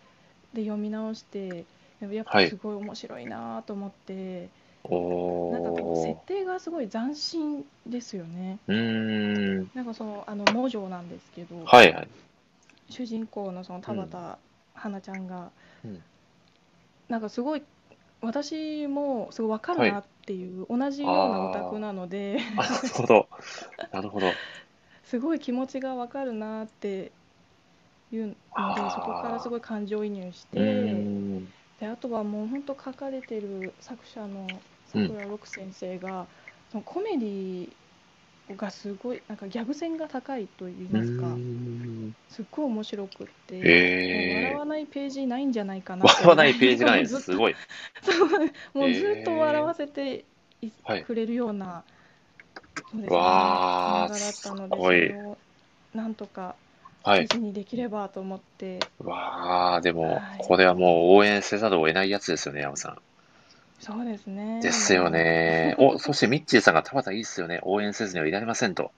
[0.53, 1.65] で読み直して
[2.01, 4.49] やっはいぱすごい面白いなと思って、
[4.85, 6.15] おなんかこう設ー。
[6.27, 8.59] 定がすごい斬新ですよね。
[8.69, 9.71] うーん。
[9.75, 12.09] なんかそのあの文女なんですけど、はいはい。
[12.89, 14.39] 主人公のその田畑
[14.75, 15.51] 花ちゃんが、
[15.85, 16.03] うん
[17.09, 17.63] なんかすごい
[18.21, 23.29] 私もすごいわかるなっていう、同じようなオタクなのであ、なるほど。
[23.93, 24.27] なるほど。
[25.05, 27.13] すごい気持ちがわかるなって
[28.11, 28.37] いうので
[28.91, 31.47] そこからすごい感情移入しうて。
[31.79, 34.47] であとはもう本当書かれてる作者の
[34.87, 36.27] 桜六先生が、
[36.71, 37.73] そのコメディ
[38.55, 41.27] がすごいなんかギャグ線が高いと言いうますか、
[42.29, 47.35] すっごい面白くって、もうへ笑わないページないんじゃないかな笑わないページがないです。
[47.35, 47.55] ごい。
[48.75, 50.25] もうずっと笑わせて
[50.63, 51.83] いはいくれるような、
[52.93, 55.39] そうですね、わーだったのすごいで、それを
[55.95, 56.55] なんとか
[57.07, 57.29] はい。
[57.29, 62.99] 記事にできればと思って、わあ、でもはい、これはもう応援せざるを得ないやつですよね、山さん。
[63.87, 64.61] そうですね。
[64.61, 65.77] ですよね。
[65.79, 67.61] お、そしてミッチーさんが田畑いいっすよね。
[67.63, 68.91] 応援せずにはいられませんと。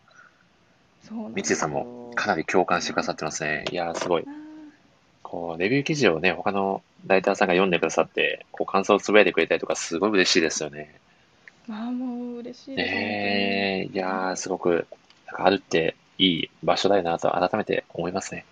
[1.07, 3.64] そうなんミッチーさんもかなり共感してくださってますね。
[3.70, 4.24] いやー、すごい。
[5.22, 10.94] こう、レビュー記事をね、他のライターさんが読んでくださって、こう、感想をつぶやいてくれたりとか、すごい嬉しいですよね。
[11.68, 12.94] あーもう嬉しいです。
[12.94, 14.87] ねえ、いやー、すごく、
[15.27, 18.46] なんかあるっていい場所だよなと改めて思いますね。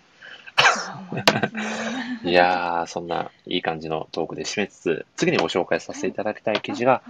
[2.23, 7.01] いやー、そんないい感じのトークで締めつつ、次にご紹介させていただきたい記事が、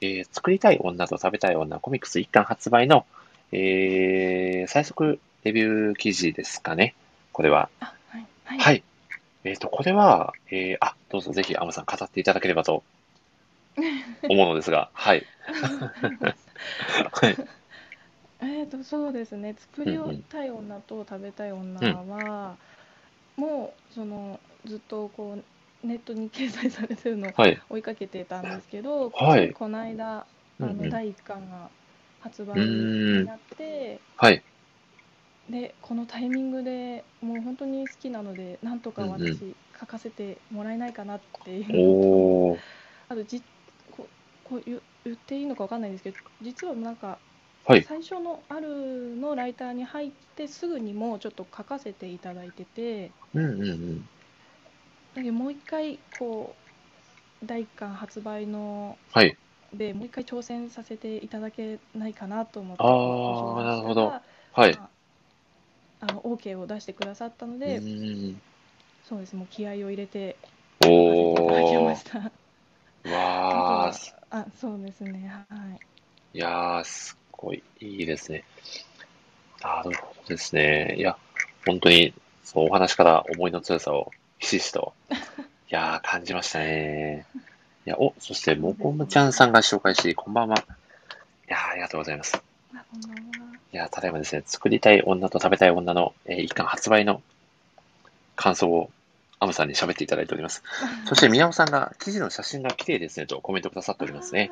[0.00, 3.04] えー作りたい女と食べたい女コミックス一巻発売の、
[3.52, 6.94] えー最速レビュー記事ですかね。
[7.32, 7.68] これは。
[7.80, 8.82] あ、はい、はい、はい。
[9.44, 12.82] えっ、と、これは、えーあ、どうぞぜひ、アムさん語っていただければと
[14.28, 15.24] 思うのですが、はい。
[17.12, 17.36] はい。
[18.42, 19.98] えーとそうですね作り
[20.30, 22.56] たい女と食べたい女は、もう
[23.36, 27.60] そのずっとこうネットに掲載されてるのをはい。
[27.70, 30.26] 追いかけてたんですけど、はいこの間あ
[30.58, 31.70] の、第1巻が
[32.20, 34.42] 発売になってはい。
[35.48, 42.58] でこのタイミングでもう本当に好きなのでなんとかうんうん私書かせてもらえないかなっていうのと、おー。
[43.08, 43.42] あとじ
[43.90, 44.06] こ
[44.44, 47.18] こう言言っていいのかわかんないんですけど実はなんか
[47.66, 47.82] はい。
[47.82, 54.08] 最初のあるのライターに入ってすぐにもうちょっと書かせていただいててうんうんうん。
[55.14, 56.54] だけどもう一回こ
[57.42, 59.36] う第一巻発売のはい。
[59.72, 64.12] でもう一回挑戦させていただけないかなと思ってあーご相談したらなるほど
[64.52, 64.74] はい。
[64.74, 64.90] まあ
[66.02, 68.40] あの OK を出してくださったのうで、ーん。
[69.08, 70.36] そうですもう気合を入れて
[70.82, 72.18] 書かせていただきおました。
[73.04, 73.10] ー。
[73.12, 74.12] わー。
[74.32, 75.80] ああそうですねはい
[76.32, 78.44] いやー、すっごいいいですね。
[79.62, 80.94] なるほどですね。
[80.98, 81.16] いや、
[81.66, 85.14] 本当に、そう、お話から思いの強さをひしひしと、 い
[85.68, 87.26] やー、感じましたね。
[87.86, 90.56] いや、お、そして、もこむちゃんさんが紹介し、こんばんは。
[90.56, 90.60] い
[91.48, 92.42] やー、ありがとうございます。
[93.72, 97.22] いやー、ただいまですね、作りたい女と食べたい女の、えー一巻発売の
[98.36, 98.90] 感想を、
[99.38, 100.62] アムさんに喋っていただいております。
[101.06, 104.50] そして、宮尾さんが、記事の写真が綺麗ですね、とコメントくださっておりますね。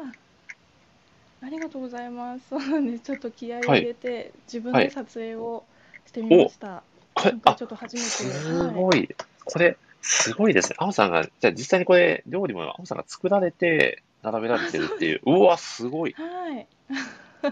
[1.40, 2.48] ありがとうございます。
[2.48, 3.04] そうなんです。
[3.04, 5.62] ちょっと気合い入れて、自分で撮影を
[6.06, 6.82] してみました。
[7.14, 8.08] これ今、回あちょっと初めて。
[8.08, 9.08] すはいごい。
[9.44, 10.76] これ、すごいですね。
[10.78, 15.20] アムさんが、じゃあ実際にこれ、料理もアムさんが作られて、並べられてるっていう。
[15.26, 16.14] うわ、すごい。
[16.14, 16.66] はい。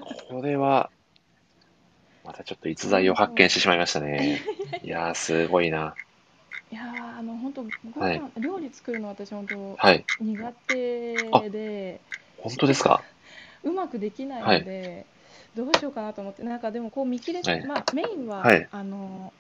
[0.01, 0.91] これは、
[2.25, 4.41] またちょっと逸材を発見してしまいましたね。
[4.83, 5.95] いやー、すごいな。
[6.71, 10.05] いやーあの本当ごはい飯、料理作るの私本当はい。
[10.21, 12.01] 苦手で
[12.43, 13.03] 本当ですか？
[13.67, 15.07] うまくできないので、
[15.55, 19.33] どうしようかなと思ってなんかでもこう見切れまあメインは、はいあの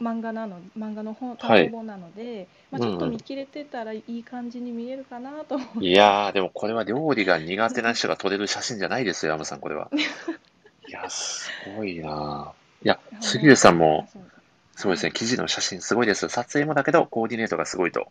[0.00, 9.90] 漫画なの漫画の本はい単行本なので、まあ、ちょっと見切れてたらいい感じに見えるかなと思って、いやー、でもこれは料理が苦手な人が撮れる写真じゃないですよ、アムさん、これは。
[10.88, 14.08] いや、すごいないや、杉浦さんも、
[14.74, 15.12] そうですね。
[15.12, 16.26] 記事の写真すごいです。
[16.30, 18.10] 撮影もだけど、コーディネートがすごいと。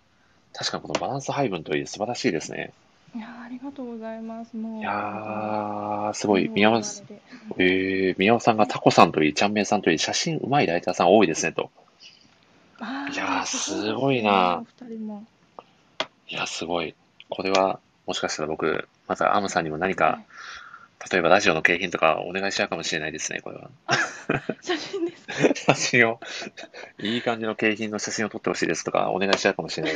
[0.54, 2.72] 確かにこのバランス配分といい素晴らしいですね。
[3.16, 6.48] いやーありがとうございますもういやー、すすごい。
[6.50, 7.06] 宮尾さん、
[7.58, 11.72] えー、宮尾さんがタコさんといい、ちゃんめいさんといい、写真うまいライターさん多いですね、と。
[12.80, 15.26] いやーすごいなお二人も
[16.28, 16.94] いや、すごい。
[17.30, 20.22] これは、もしかしたら僕、またアムさんにも何か、
[21.12, 23.70] 例えばラジオの景品とかお願いしちゃうかもしれないですね、これは。
[24.62, 25.26] 写真です
[25.66, 25.74] か？
[25.74, 26.20] 写真を、
[27.00, 29.94] いい感じの景品の写真を撮ってほしいですとか、お願いしちゃうかもしれない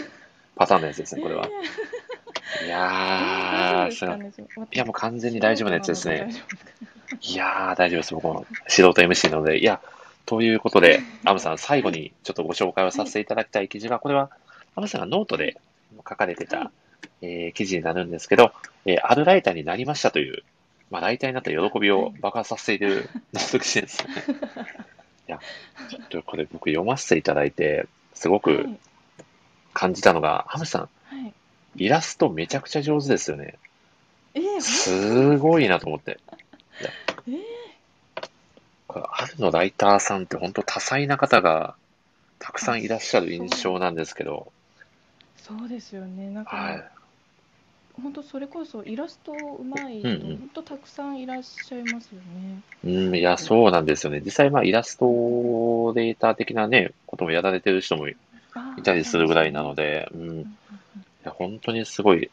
[0.56, 1.48] パターンのやつですね、これは。
[2.62, 4.14] いやー、すご
[4.64, 4.68] い。
[4.72, 6.30] いや、もう完全に大丈夫なやつですね。
[7.22, 8.14] いやー、大丈夫です。
[8.14, 9.60] 僕も素人 MC なので。
[9.60, 9.82] いや、
[10.26, 14.30] ということで、アムさん、最後にちょっとご紹介をさせていただきたい記事が、これは、
[14.76, 15.58] アムさんがノートで
[15.98, 16.72] 書かれてた、
[17.22, 18.52] えー記事になるんですけど、
[18.86, 20.44] えーアルライターになりましたという、
[20.92, 24.14] まあ、ライターになった喜びを爆発させているノート記事ですね。
[25.28, 25.40] いや、
[25.90, 28.80] ちょっとこれ僕読ませていただいて、すごくはい
[29.74, 30.90] 感じたのが、アムさん、はい
[31.76, 33.56] イラストめちゃくちゃ上手ですよね。
[34.34, 36.20] えー、すごいなと思って。
[37.28, 37.36] えー
[38.94, 41.76] これアルのライターさんって本当多彩な方が
[42.38, 44.52] たくさんいらっしゃる印象なんですけど、
[45.38, 46.84] そうですよねなんか、はい。
[48.02, 52.62] 本当それこそイラストうまい人、うんうん本当たくさんいらっしゃいますよね。
[52.86, 54.22] うん、いや、そうなんですよね。
[54.24, 55.06] 実際、まあ、イラスト
[55.96, 58.16] データ的なね、こともやられてる人もい
[58.84, 60.58] たりするぐらいなので、うん。
[61.24, 62.30] や、本当にすごい。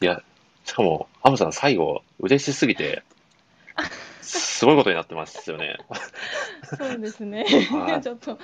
[0.00, 0.22] いや、
[0.64, 3.02] しかも、アムさん最後、嬉しすぎて、
[4.20, 5.78] すごいことになってますよね。
[6.78, 7.98] そうですねは。
[7.98, 8.38] いちょっと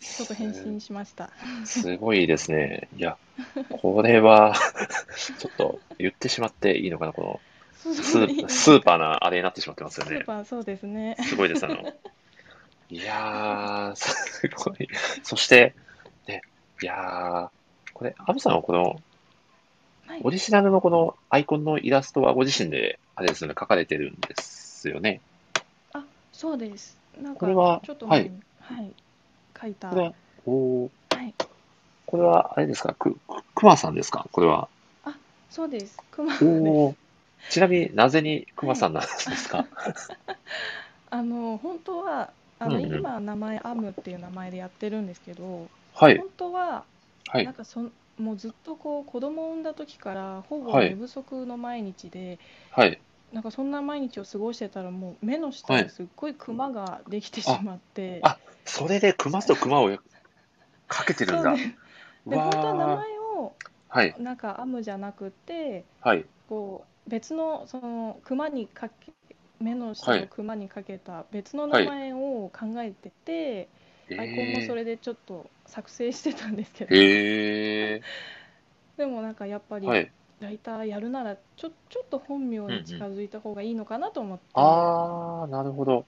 [0.00, 1.30] ちょっと返信しました。
[1.64, 2.88] すごいですね。
[2.96, 3.16] いや、
[3.68, 4.54] これは、
[5.38, 7.40] ちょっと言ってしまっていいのかな、この
[7.94, 10.24] スースーパーなあれになってしまってますよねスー。
[10.24, 11.16] パーそうですね。
[11.20, 11.92] すごいです、あの。
[12.90, 14.88] いやー、すごい。
[15.22, 15.74] そして、
[16.26, 16.42] ね、
[16.80, 17.48] いやー、
[17.92, 19.02] これ、アブさんはこの、
[20.08, 20.20] はい。
[20.24, 25.20] オリジナルのこのアイコンのイラストはご自身で、あれですよね、描かれてるんですよね。
[25.92, 26.96] あそうです。
[27.20, 28.30] なんかこれはちょっとはい。
[28.60, 28.90] はい。
[29.60, 29.90] 書いた。
[29.90, 30.12] これは、
[30.46, 30.90] おー。
[31.16, 31.34] はい。
[32.06, 34.26] これは、あれですか、く、くくまさんですか？
[34.32, 34.68] これは。
[35.50, 35.98] そうです。
[36.10, 36.44] クマです。
[36.44, 36.94] おー
[37.50, 39.66] ちなみになぜにくまさんなんですか、
[41.10, 42.94] あの本当はあの、うんうん。
[42.98, 46.84] 今名前アムっていう名前でやってるんですけど、はい、本当は
[47.28, 47.44] はい。
[47.44, 50.90] なん、かそんもうずっとこう子供を産んだ時からほぼはい。
[50.90, 52.38] 寝不足の毎日で、
[52.70, 53.00] はい。
[53.32, 59.90] なんかそんな毎日を過ごしてたらもう目の下にすっごいクマができてしまって、あそれで熊と熊を
[60.86, 61.50] かけてるんだ。
[61.50, 61.76] そうね。
[62.26, 63.52] でわ本当は名ー前を
[63.88, 69.12] はい、なんかアムじゃなくてはい、こう別のそのクマにかけ
[69.60, 70.22] 目の下はい。
[70.24, 73.68] をクマにかけた別の名前を考えてて、
[74.16, 78.02] アイコンもそれでちょっと作成してたんですけど、へえ
[78.96, 80.12] でもなんかやっぱりはい。
[80.40, 86.06] ライターやるならちょちょっと本名に近づいた方がいいのかなと思って、あー、なるほど。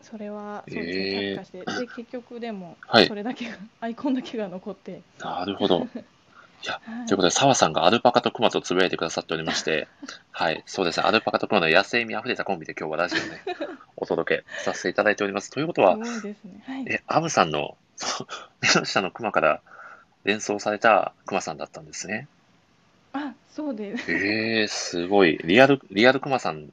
[0.00, 1.66] それはそうですね、却下して。
[1.66, 3.06] で結局でもはい。
[3.06, 5.86] それだけが、アイコンだけが残って、なるほど。
[6.70, 9.88] はいということで、澤さんがアルパカとクマとつぶやいてくださっておりまして、
[10.30, 13.42] はい、そうですね、アルパカとクマの野生味あふれたコンビで今日はラジオね、
[13.96, 15.50] お届けさせていただいております。
[15.50, 16.08] ということはね。
[16.66, 17.76] はい、え、アムさんの、
[18.60, 19.60] 目の下のクマから
[20.24, 22.28] 連想されたクマさんだったんですね。
[23.12, 24.10] あそうです。
[24.10, 25.38] ええすごい。
[25.44, 26.68] リアル、リアルクマさん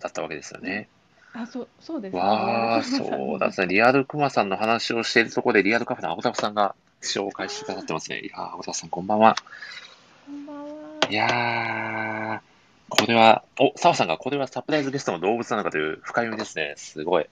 [0.00, 0.88] だったわけですよね。
[1.32, 2.20] あ、そう、そうですね。
[2.20, 3.66] わあ、そうだですね。
[3.68, 8.20] リアルクマさんの話をしているところで、リアルカフェの青田さんが紹介してくださってますね。
[8.20, 9.36] いやー、青田さん、こんばんは。
[10.26, 10.64] こんばんは。
[11.10, 12.54] いやー、
[12.88, 16.74] これは、お、澤さんがこれはサプライズゲストの動物なのかという深読みですね。
[16.76, 17.26] すごい。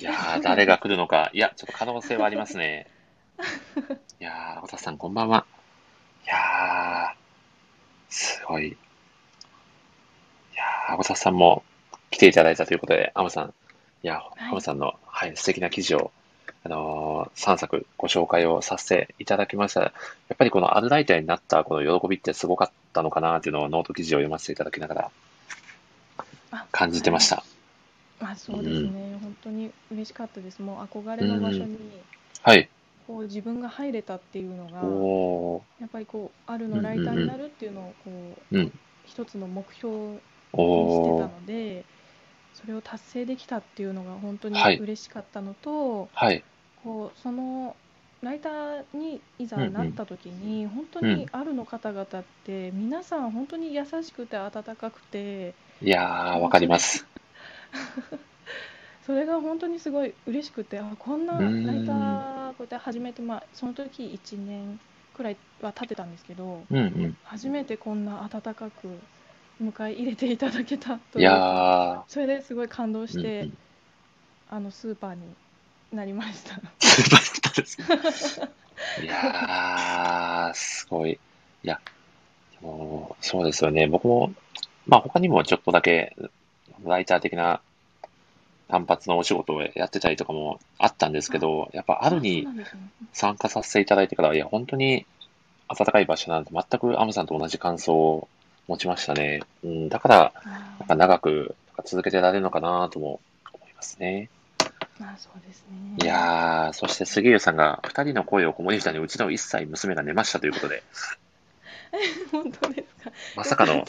[0.00, 1.30] いやー、誰が来るのか。
[1.32, 2.86] いや、ちょっと可能性はありますね。
[4.20, 5.46] いやー、青田さん、こんばんは。
[6.24, 7.16] いやー、
[8.08, 8.68] すごい。
[8.68, 8.76] い
[10.54, 11.62] やー、青田さんも
[12.10, 13.54] 来ていただいたということで、アムさん、
[14.02, 16.12] いや、はいアムさんの、はい、素敵な記事を、
[16.64, 19.80] あのー、3作ご紹介をさせていただきました。
[19.80, 19.92] や
[20.34, 25.10] っぱりこのアルライターになったこの喜びってすごかったのかなっていうのをノート記事を読ませていただきながら
[26.50, 27.28] あ感じてまし。
[27.28, 27.36] た。
[27.36, 27.44] はい
[28.20, 29.18] まあ、そうですね。
[29.22, 30.60] 本当に嬉しかったです。
[30.60, 31.78] もう憧れの場所に、
[32.42, 32.68] はい。
[33.06, 38.10] こう自分が入れたっていうのが、やっぱりこう、あるのライターになるっていうのを、こ
[38.52, 38.72] う、うん
[39.06, 41.84] 一つの目標にしてたので、
[42.60, 46.42] それを達成できたっていうのが本当にはい嬉しかったのと、はい。
[46.82, 47.76] こうその
[48.22, 52.06] ライターにいざうんうんなった時に、本当うんにあるの方々っ
[52.44, 57.06] て皆さん本当に優しくて温かくていやー、わかります。
[59.06, 61.42] それが本当にすごい嬉しくてあこんなライ
[61.86, 64.78] ターこうやって始めて、まあ、その時1年
[65.14, 67.16] くらいは経ってたんですけどうんうん。
[67.24, 68.98] 初めてこんな温かく
[69.62, 73.58] 迎え入れていただけたといいやそれですごい感動ー、して、うんうん
[74.50, 75.20] あのスーパーに
[75.92, 76.60] なりました。
[76.78, 77.66] スーパーだったで
[78.12, 78.40] す。
[79.02, 81.12] いやー、すごい。
[81.12, 81.18] い
[81.62, 81.80] や、
[82.52, 83.86] でもそうですよね。
[83.86, 84.32] 僕も、
[84.86, 86.16] まあ他にもちょっとだけ、
[86.82, 87.60] ライター的な
[88.68, 92.80] 単発のお仕事をやってたりとかもあったんですけど、やっぱあるそうになんですね
[93.12, 95.04] 参加させていただいてから、いや、本当に
[95.68, 98.28] 暖かい場所なんで、全くアムさんと同じ感想を
[98.68, 99.42] 持ちましたね。
[99.64, 101.54] うん、だから、あやっぱ長く
[101.84, 103.20] 続けてられるのかなとも
[103.52, 104.28] 思いますね。
[104.58, 105.96] ーまあそうですね。
[106.02, 110.82] いやー、そして杉浦さんが、二人の声を子守歌にうちの一歳娘が寝ましたということで、
[112.30, 113.10] 本当ですか？
[113.36, 113.84] まさかの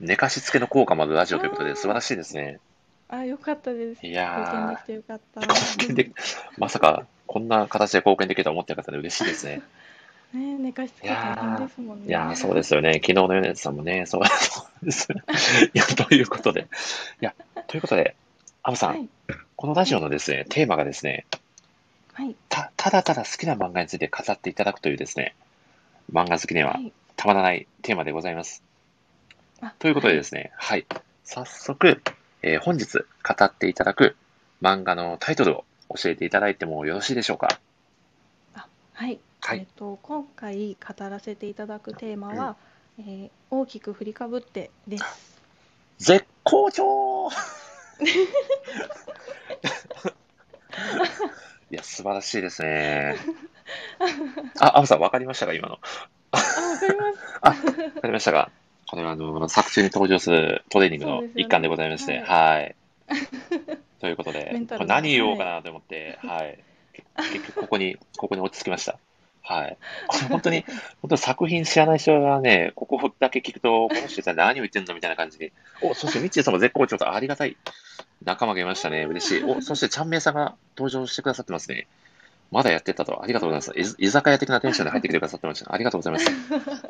[0.00, 2.58] 寝かしつけの効果もあるラジオということで、素晴らしいですね。
[3.08, 4.06] あ、よかったです。
[4.06, 5.40] い貢献でやきてよかった。
[6.58, 9.62] まさかこんな形で貢献できるとは思ってなかったので嬉しいですね。
[10.32, 12.08] ね、寝かしつけ大変ですもんね。
[12.08, 12.94] いやー、そうですよね。
[12.94, 15.08] 昨日の米津さんもね、そう そうです。
[15.12, 15.16] い
[15.74, 16.62] や、ということで、
[17.20, 17.34] いや、
[17.66, 18.14] ということで、
[18.62, 19.08] アムさん、はい。
[19.56, 21.26] このラジオのですね、テーマがですね、
[22.12, 22.34] はい。
[22.48, 25.34] た、ただただ好きな漫画について語っていただくというですね、
[26.12, 26.92] 漫画好きにははい。
[27.16, 28.62] たまらないテーマでございます。
[29.60, 30.86] あということでですね、はい。
[31.24, 32.00] 早速、
[32.42, 34.16] えー本日語っていただく
[34.62, 35.64] 漫画のタイトルを
[35.94, 37.60] 教えていただいてもよろしいでしょうか？
[38.94, 39.18] はい。
[39.42, 42.56] はいえっと、今回語らせていただくテーマは、
[42.98, 45.04] えー大きく振りかぶってです。
[45.98, 47.28] 絶好調
[51.70, 53.16] いや、素晴らしいですね。
[54.60, 55.78] あ、アムさん、わかりましたか今の？
[56.32, 56.42] あ、わ
[56.78, 57.80] かります。
[57.82, 58.50] わかりましたか？
[58.88, 62.76] これは、あの、作中に登場するトレーニングのそうですよね一環でございまして、ははい。
[64.00, 66.62] ということでメン、これ何言おうかなと思って、はい。
[67.32, 68.98] 結局、ここに、ここに落ち着きました。
[69.42, 69.78] はい。
[70.28, 70.64] 本当に、
[71.02, 75.52] 本当に作品知らない人がね、ここだけ聞くと、この人さん何を言ってんのみたいな感じで。
[75.82, 77.56] お、そしてミッチーさんも絶好調とありがたい
[78.24, 79.04] 仲間がいましたね。
[79.04, 79.44] 嬉しい。
[79.44, 81.86] お、そしてちゃんめいさんが登場してくださってますね。
[82.50, 83.22] まだやってたと。
[83.22, 83.96] ありがとうございます。
[84.00, 85.72] い居酒屋的なテンションで入ってきてくださってました。
[85.72, 86.26] ありがとうございます。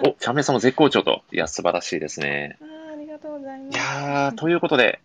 [0.04, 1.22] お、ちゃんめいさんも絶好調と。
[1.32, 2.58] いや、素晴らしいですね。
[2.60, 3.78] あーありがとうございまいす。
[3.78, 5.00] やー、ということで、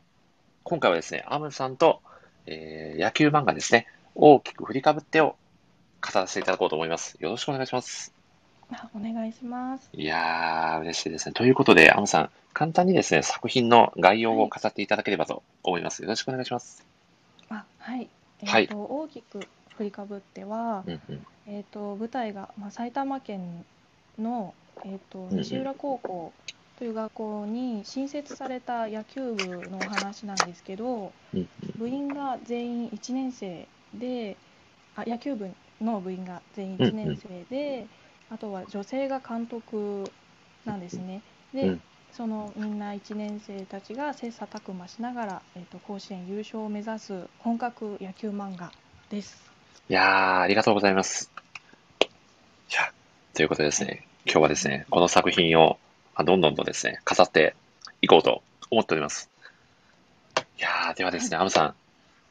[0.63, 2.01] 今回はですね、アムさんと、
[2.47, 5.35] えー野球漫画ですね、大きく振りかぶってを
[6.01, 7.17] 語らせていただこうと思います。
[7.19, 8.13] よろしくお願いします。
[8.71, 9.89] あお願いします。
[9.93, 11.33] いやー、嬉しいですね。
[11.33, 16.01] ということで、アムさん、簡単にですね、作品の概要を語っていただければと思います。
[16.01, 16.85] よろしくお願いします。
[17.49, 18.09] あ、はい。
[18.41, 19.39] えっ、はいと、大きく
[19.77, 21.25] 振りかぶっては、うんうん。
[21.47, 23.65] えっ、と舞台が、まあ、埼玉県
[24.17, 24.53] の、
[24.83, 26.33] えっと西浦高校
[26.77, 31.47] という学校に新設された野球部のお話なんですけど、うん
[31.77, 34.37] 部員が全員1年生で
[34.95, 35.49] あ野球部
[35.81, 37.87] の部員が全員1年生で、
[38.29, 40.09] あとは女性が監督
[40.65, 41.21] なんですね。
[41.53, 41.81] で、うん
[42.15, 48.71] そのみんな1年生たちが切磋琢磨しながら、えっと甲子園優勝を目指す本格野球漫画
[49.09, 49.51] です。
[49.89, 51.29] いやー、ありがとうございます。
[52.01, 52.93] いや、
[53.33, 55.77] ということでですね、今日はですね、この作品を、
[56.15, 57.53] まあどんどんとですね、語って
[58.01, 59.29] いこうと思っております。
[60.57, 61.75] いやー、ではですね、アムさん、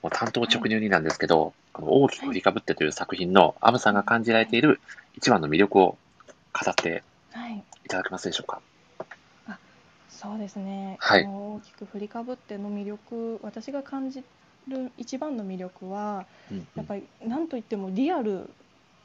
[0.05, 4.79] もう担当直入になんですけど、この大きく振りかぶってという作品のアムさんが感じられている
[5.17, 5.97] 一番の魅力を
[6.53, 7.03] 語って
[7.33, 7.65] はい。
[7.87, 8.61] いただけますでしょうか？
[10.11, 14.23] そうですね、はい大きく振りかぶっての魅力、私が感じ
[14.69, 18.51] る一番の魅力は、うんうんやっぱりなんといってもリアル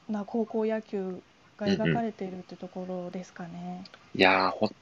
[0.10, 1.22] な高校野球
[1.58, 3.86] が描かれているってところですかね。
[4.16, 4.76] いやー、本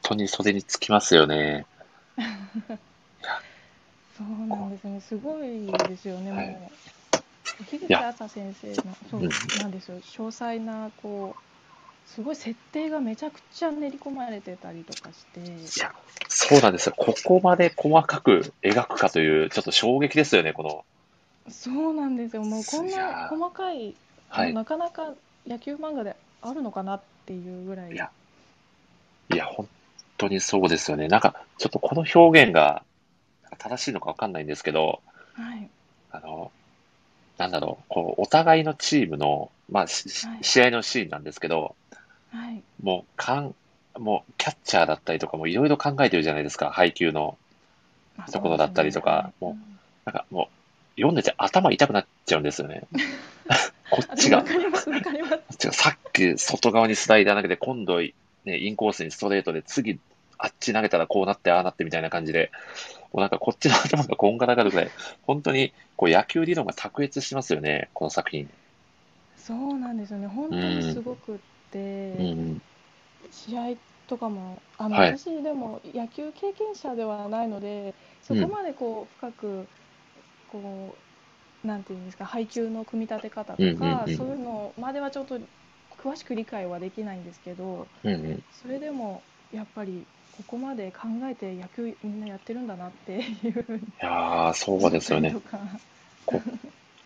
[0.00, 1.66] 当に袖につきますよね。
[4.16, 6.70] そうなんですね、すごいですよね、はいも
[7.60, 7.64] う。
[7.64, 8.74] 樋口や朝先生の、
[9.10, 9.28] そううん
[9.60, 15.44] なんですよ、詳細な、こう、すごい設定がめちゃくちゃ練り込まれてたりとかして、い
[15.80, 15.94] や、
[16.28, 16.94] そうなんですよ。
[16.96, 20.84] ここまで細かく描くかという、ちょっと衝撃ですよね、この。
[21.50, 23.94] そうなんですよ、もうこんな細かい、
[24.28, 24.52] はい。
[24.52, 25.14] なかなか
[25.46, 27.92] 野球漫画であるのかなっていうぐらい。
[27.92, 28.10] いや
[29.32, 29.66] いや、本
[30.18, 31.08] 当にそうですよね。
[31.08, 32.82] なんか、ちょっとこの表現が
[33.58, 35.00] 正しいのかわかんないんですけど、
[35.34, 35.68] はい、
[36.10, 36.50] あの、
[37.38, 41.74] なんだろう、こう、お互いのチームの、まあ、試合のシーンなんですけど、
[42.30, 43.54] はい、もう、かん、
[43.98, 47.36] もう、キャッチャーだったりとかもいろいろ考えてるじゃないですか、配球の。
[48.16, 49.56] まあところだったりとかも
[50.04, 50.50] なんかも
[50.96, 52.82] う、読んでて頭痛くなっちゃうんですよね。
[53.90, 54.38] こっちが。
[54.40, 54.44] っ
[55.58, 58.12] ちがさっき外側にスライダー投げて、今度、ね、
[58.58, 59.98] インコースにストレートで、次、
[60.38, 62.50] あっち投げたらこうなって、ああなってみたいな感じで、
[63.12, 64.90] もうなんかこっちの頭がこんがらがるぐらい、
[65.22, 68.48] 本当にこう野球理論が卓越してますよね、この作品。
[69.36, 71.38] そうなんですよね、本当にすごくっ
[71.70, 71.78] て、
[72.18, 72.62] うん、
[73.30, 73.76] 試合
[74.08, 75.18] とかも、あの、はい。
[75.18, 79.66] 私でも野球経験者ではないので、そこまでこう深く、
[80.50, 80.94] こ
[81.64, 84.16] う、なんていうんですか、配球の組み立て方とうんうんか、うん。
[84.16, 85.38] そういうのまではちょっと
[85.98, 88.42] 詳しく理解はできないんですけど、うん、うん。
[88.50, 90.06] それでもやっぱり
[90.36, 95.40] ここまで考えて野球みんなやってるんだなっていういやー、そうですよねと。
[95.40, 95.58] か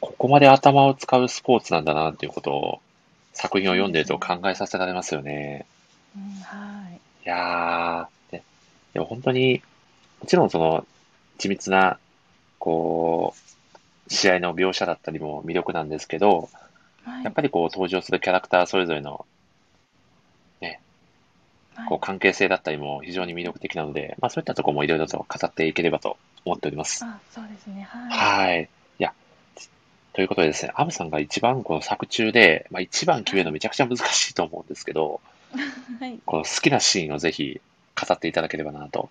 [0.01, 2.81] ここまで頭を使うスポーツなんだなっていうことを、
[3.33, 5.67] 作品を読んでると考えさせられますよね。
[6.17, 8.43] うんはいいやー、で
[8.95, 9.63] でも本当に、
[10.21, 10.87] もちろんその、
[11.39, 11.99] 緻密な、
[12.59, 16.49] こう、試合の描写だったりも魅力なんですけど、
[17.05, 19.36] はいやっぱりこう登場するキャラクターそれぞれのはい
[21.89, 27.05] こう関係性だったりも非常に魅力的なので、まあそういったところもいろいろと語っていければと思っております。
[27.05, 28.69] あそうですねはいはい。
[28.99, 29.13] いや、
[30.13, 35.21] ということでですね、アムさんが一番この作中で、まあ一番決めるのめちゃくちゃ難しいと思うんですけど、
[36.01, 37.61] はいこの好きなシーンをぜひ
[38.01, 39.11] 語っていただければなと。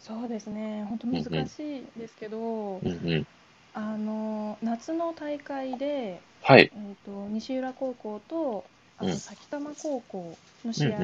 [0.00, 3.26] そうですね本当難しいですけど、うんうん。
[3.74, 6.72] あの夏の大会で、はい。
[6.74, 8.64] えー、と西浦高校と
[9.00, 10.98] あうんと埼玉高校の試合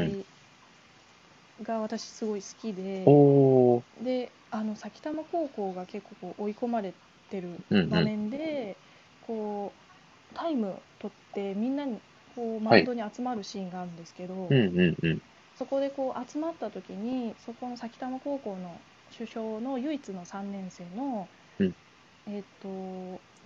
[1.63, 4.05] が私すごい好きで、おー。
[4.05, 6.93] であの埼玉高校が結構こう追い込まれ
[7.31, 7.49] てる
[7.89, 8.77] 場面で、
[9.27, 9.73] こ
[10.33, 11.99] うタイム取ってみんなに
[12.35, 15.23] こうマはいウンドに集まるシーンがあるんですけど、うんうんうん。
[15.59, 18.79] そこでこう集まった時にそこの埼玉高校の
[19.11, 21.29] 主将の唯一の3年生の、
[21.59, 21.75] うん
[22.29, 22.69] えっ、と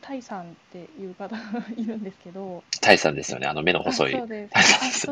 [0.00, 1.42] タイさんっていう方が
[1.76, 3.46] いるんですけどタイさんですよね。
[3.46, 4.24] あの目の細いあそ。
[4.24, 4.28] う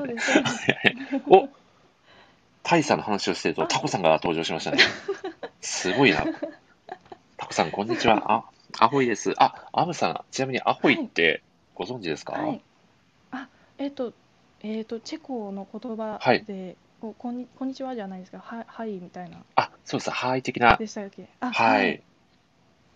[0.06, 1.48] です タイさんお
[2.62, 4.78] タイさんの話をしてるとタコさんが登場しましたね。
[5.60, 6.24] すごいな。
[7.38, 8.22] タコさん、こんにちは。
[8.30, 8.44] あ、
[8.78, 9.32] アホイです。
[9.38, 11.42] あ、アムさん、ちなみにアホイって
[11.74, 12.60] ご存知ですか、はい。
[13.30, 14.12] あ、えっ、と、
[14.60, 19.38] えっ、と、チェコの言葉はいで、こうこんに、こんにちはじゃないですか、は、はいみたいな。
[19.54, 20.10] あ、そうです。
[20.10, 20.76] ハイ的な。
[20.76, 21.28] でしたっけ？
[21.40, 22.02] あ、はい。。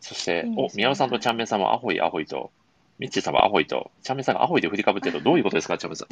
[0.03, 2.50] そしていいん、ですお、ね宮尾さんとチャンメンさんはアホイ、アホイと、
[2.98, 6.09] ミッチーさんはアホイと、チャンメンさんがアホイで振りかぶってると、 どういうことですか、チャンメンさん。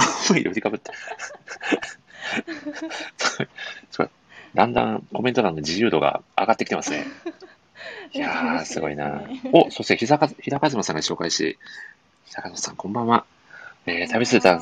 [0.00, 0.92] アホイで振りかぶって。
[3.90, 4.08] すごい。
[4.54, 7.04] だんだんコメント欄の自由度が上がってきてますね。
[8.12, 9.22] いやー、すごいな。
[9.52, 11.58] お、そして、ひざか、ひだかずまさんが紹介し、
[12.26, 13.24] ひだかずまさん、こんばんは。
[13.86, 14.60] えー、旅するた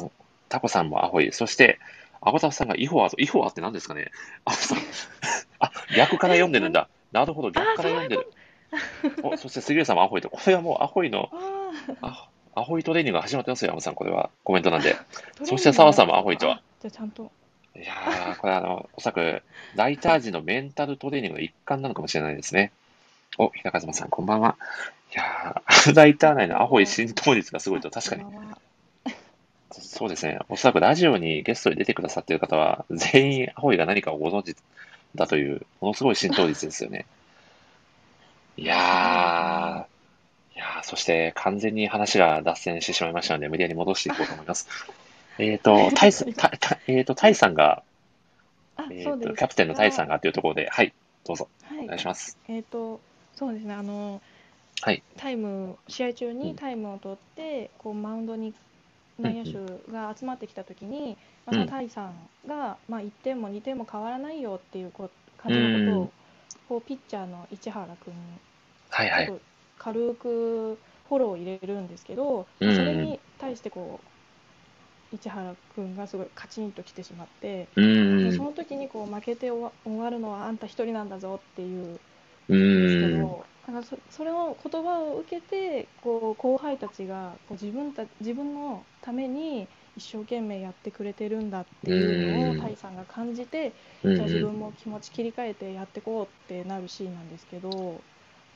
[0.49, 1.33] タコさんもアホイ。
[1.33, 1.79] そして、
[2.23, 4.11] アボタフさんがイホアと、イホアって何ですかね
[4.45, 4.79] アボさん。
[5.59, 6.89] あ、逆から読んでるんだ。
[7.13, 8.31] なるほど、逆から読んでる。
[9.23, 10.31] お、そして杉浦さんもアホイと。
[10.31, 11.31] これはもうアホイの、
[12.55, 13.95] アホイトレーニングが始まってますよ、山さん。
[13.95, 14.97] これはコメントなんで。
[15.41, 16.55] ーそして澤さんもアホイとは。
[16.57, 17.31] あじゃあ、ちゃんと。
[17.77, 19.43] いやー、これあの、おそらく、
[19.77, 22.73] ライター時のメンタルトレーニングの一環なのかもしれないですね。
[23.39, 24.57] お、日高島さん、こんばんは。
[25.13, 28.25] いやー、 ライター内のアホイ浸透率がすごいと、確かに
[29.73, 30.39] そうですね。
[30.49, 34.57] おそらくラジオにゲストに出てくださっている方は、全員アホイが何かをご存知
[35.15, 37.07] だという、ものすごい浸透率ですよね。
[38.61, 44.69] いやー、いやーそして完全に話が脱線してしまいましたので、無理やり戻していこうと思います。
[45.39, 47.83] えっと、タイさん、 タタえっと、タイさんが、
[48.77, 49.35] あ、えっと、そうです。
[49.35, 50.93] キャプテンのタイさんがというところで、はい、
[51.25, 51.85] どうぞ、はい。
[51.85, 52.37] お願いします。
[52.49, 53.01] えっ、と、
[53.35, 54.21] そうですね、あの、
[54.83, 55.03] はい。
[55.17, 56.39] タイム、試合中うん。
[56.39, 58.53] にタイムを取って、こうマウンドに
[59.19, 62.15] 内野手が集まってきたときに、まあ、そのうんタイさん
[62.47, 65.11] が、まあ、1点も2点も変わらないよっていうこう
[65.43, 66.13] 感じのことを、うん。
[66.69, 68.21] こうピッチャーの市原君に
[68.91, 69.33] はいはい
[69.79, 70.75] 軽く
[71.09, 74.01] フォローを入れるんですけど、うんそれに対してこ
[75.13, 78.25] う市原君がすごいカチンときてしまって、うーん。
[78.25, 82.01] でその時にこう負けて終わるのはあんた一人なんだぞっていう
[82.49, 83.09] うですけ。
[83.09, 98.05] ど、なんかそそれの言葉を受けてこう後輩たちがこう自分た自分のために一生懸命やってくれてるんだっていうのうんをタイさんが感じて、うんじゃあ自分うんも気持ち切り替えてやってこうってなるシーンなんですけど、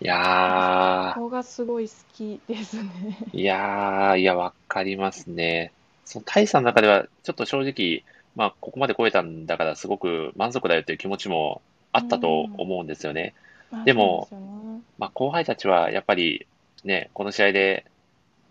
[0.00, 3.18] いやここがすごい好きですね。
[3.32, 5.72] ー、いやー、いや、わかりますね。
[6.04, 13.34] その、タイさんの中では、ちょっと正直、まあ、ここまで超えたんだから、すごく満足だよっていう気持ちもあったと思うんですよね。
[13.70, 16.46] まあでもそうですよねまあ、後輩たちは、やっぱり、
[16.84, 17.86] ね、この試合で、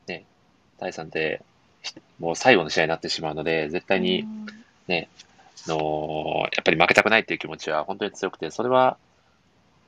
[0.08, 0.26] ね、
[0.80, 1.42] タイさんって、
[1.84, 4.46] しもう最後の試合になってしまうので、絶対に、うん
[5.68, 8.98] のやっぱり負けたくないっていう気持ちは本当に強くて、それは、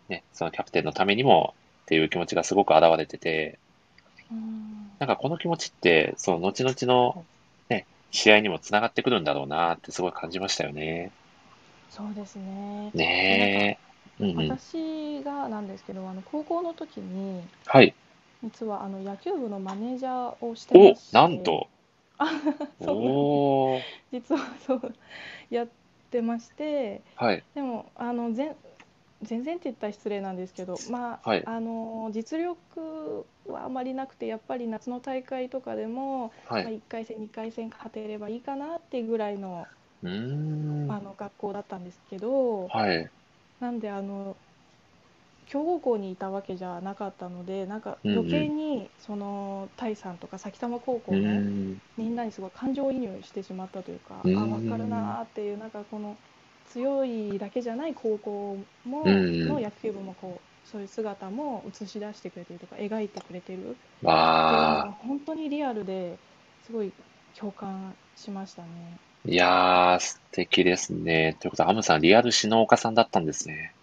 [0.10, 1.54] ね、そのキャプテンのためにも
[1.84, 3.60] っていう気持ちがすごく現れてて、
[4.32, 7.26] うんなんかこの気持ちって、その後々の、
[7.70, 11.12] ね、試合にもつながってくるんだろうなってすごい感じましたよね。
[11.90, 12.92] そうですね。
[12.94, 13.86] ねえ。
[14.20, 17.94] 私がなんですけど、あの高校の時にはい。
[18.44, 21.68] 実はあの野球部のマネージャーをしておまし、て、なんと。
[22.82, 23.82] そう。
[24.14, 24.94] 実はそう
[25.50, 25.68] やっ
[26.10, 27.44] てまして、はい。
[27.54, 28.56] でもあの全
[29.26, 36.74] 全然って言ったら失礼なんですけど、まあ、はいあの実力はあまりなくて、やっぱり夏の大会とかでも、まあ、はい。
[36.74, 39.70] 1回戦、2回戦勝てればいいかなってぐらいの
[40.04, 40.96] うーん。
[40.96, 43.12] あの学校だったんですけど、はい。
[43.60, 44.38] なんであの
[45.46, 51.44] 強豪校にいたわけじゃなかったのでなんか余計にそのタイさんとか埼玉高校うーの
[51.76, 51.82] ん。
[51.98, 56.20] みんなにすごい感情移入してしまったというか、うんあ分かるなーっていうなんかこの
[56.72, 64.16] 強いだけじゃない高校も、うんの野球部もこうそういう姿も映し出してくれてるとか描いてくれてるっていうのわ
[64.88, 66.18] が本当にリアルで
[66.66, 66.92] すごい
[67.38, 68.98] 共感しましたね。
[69.26, 69.32] ー。
[69.32, 71.38] いやー、素敵ですね。
[71.40, 73.74] ということは、アムさん、リアル詩の岡さんだったんですね。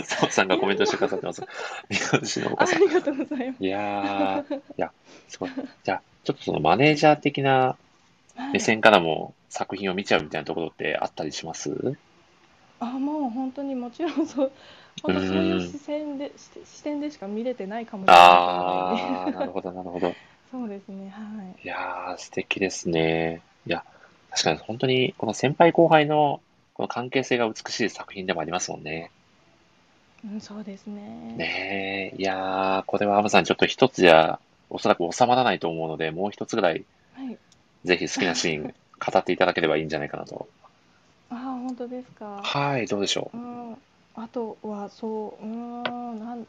[0.04, 1.42] そうさんがコメントしてくださってます。
[1.90, 2.80] リアル詩のあ岡さん。
[2.80, 3.64] りがとうございます。
[3.64, 4.92] いやー、いや、
[5.28, 5.52] すごい。
[5.84, 7.85] じゃあ、ちょっとそのマネージャー的なはい
[8.54, 11.98] 目線からも作品を見ちゃうみたいなところってあったりします？
[12.80, 14.52] あもう本当にもちろんそう。
[15.02, 18.26] 本当そういう視線で視視点でしか見れてないかもしれない。
[18.26, 20.16] あー、 なるほど、なるほど。
[20.52, 21.22] そうですねは
[21.62, 21.66] い。
[21.66, 23.42] いやー、素敵ですね。
[23.68, 23.84] いや、
[24.32, 26.42] 確かに本当に、この先輩後輩の
[26.74, 29.12] この関係性が美しい作品でもありますもんね。
[30.24, 31.02] うん、そうですね。
[31.38, 36.84] ねえ、いやー、これはアムさん、ちょっと一つじゃ、おそらく収まらないと思うので、もう一つぐらい、
[37.16, 37.38] はい
[37.86, 40.48] ぜひ好きなシーン、語っていただければいいんじゃないかなと。
[41.30, 42.42] あ本当ですか？
[42.44, 43.38] はい、どうでしょう？
[43.38, 43.78] ん
[44.16, 46.48] あとはそううーんなん好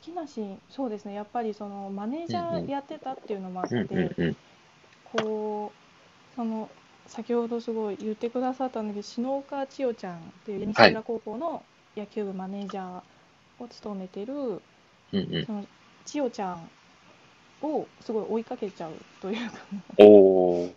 [0.00, 4.34] きなシーンそうですねやっぱりそのマネージャーやってたっていうのもあって。
[5.16, 6.68] こうその
[7.06, 11.62] 先ほどすごい言ってくださったんだけど篠岡千代ちゃんっていう西浦高校の
[11.96, 13.00] 野球部マネージャー
[13.62, 14.60] を務めてる、うん
[15.12, 15.44] うん。
[15.46, 15.64] その
[16.06, 16.68] 千代ちゃん
[17.64, 19.58] をすごい追いかけちゃうというか
[19.98, 20.72] おー。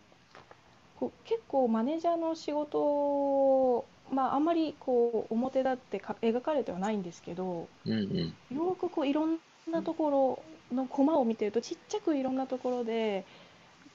[1.00, 8.58] こう結構マネージャーの仕事を、まあ、あんまりこう表立ってか描かれてはないんですけどうんうん。
[8.58, 9.38] よくこういろん
[9.70, 13.26] なところのコマを見てるとちっちゃくいろんなところで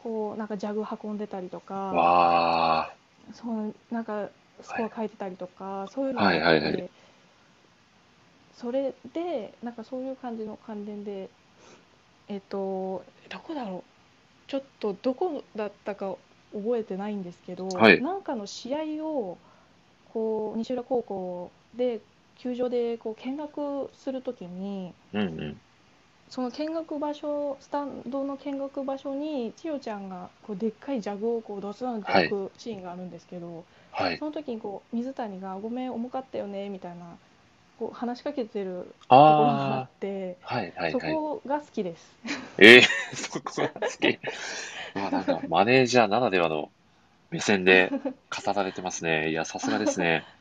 [0.02, 2.92] こうなんかジャグ運んでたりとかわ
[3.32, 4.28] そうなんか
[4.60, 6.90] スコア書いてたりとか、そういうのがあって、はいはいはい
[8.54, 11.28] それでなんかそういう感じの関連で
[12.28, 16.14] えっとどこだろうちょっとどこだったか
[16.52, 19.38] 覚えてないんですけど、はいなんかの試合を
[20.12, 22.00] こう西浦高校で
[22.36, 25.18] 球場でこう見学するときにー。
[25.18, 25.60] うんうん。
[26.28, 34.18] その見学場所スタンドの見学場所に千代ちゃんがこうでっかいジャグをこうドスンって置くシーンがあるんですけど、はい。
[34.18, 37.18] その時にこう水谷が「ごめん重かったよね」みたいな
[37.78, 40.34] こう話しかけてるところがああって、ー。
[40.42, 41.12] はいはいそはい。
[41.12, 42.12] こが好きです。
[42.58, 44.18] えー、そこが好き。
[44.94, 46.70] まあなんか、マネージャーならではの
[47.30, 49.30] 目線で語られてますね。
[49.30, 50.24] いや、さすがですね。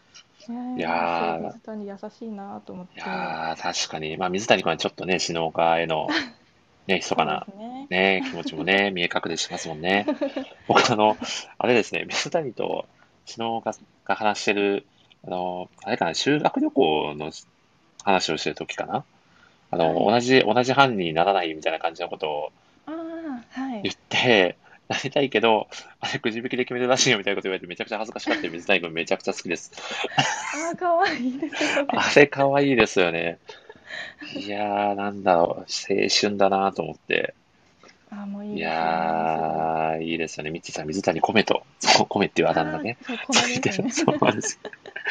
[0.78, 2.96] いや水谷優しいなと思って。
[2.96, 4.18] いやー、確かに。
[4.18, 6.08] まあ、水谷君はちょっとね、篠岡への、
[6.88, 7.88] ね、密かなね。
[7.90, 10.06] ね、気持ちもね、 見え隠れしますもんね。
[10.68, 11.16] 僕、あの、
[11.60, 12.88] あれですね、水谷と
[13.26, 13.74] 篠岡
[14.04, 14.86] が話してる、
[15.26, 17.32] あの、あれかな、修学旅行の
[18.04, 19.06] 話をしてる時かな。
[19.72, 22.52] あの、はい同じ、同じ班にならないみたいな感じのことを
[22.86, 24.58] ああはい言って、
[24.90, 25.68] なりたいけど、
[26.02, 29.72] あれくじ引きで決めるらしいよみたいなこと言われてめちゃくちゃ恥ずかしかった水谷君めちゃくちゃ好きです。
[30.18, 31.88] ああ、可愛いですよね。
[31.96, 33.38] あれ可愛いですよね。
[34.36, 35.66] いやー、なんだろう、青
[36.10, 37.34] 春だなと思って。
[38.12, 38.62] ああ、もういいね。
[38.62, 40.52] やー、いいですよね。
[40.52, 42.98] ミッチーさん、水谷米と、そう、米っていうあだ名ね。
[43.08, 43.92] そう、これですね。
[43.92, 44.60] そうなんです。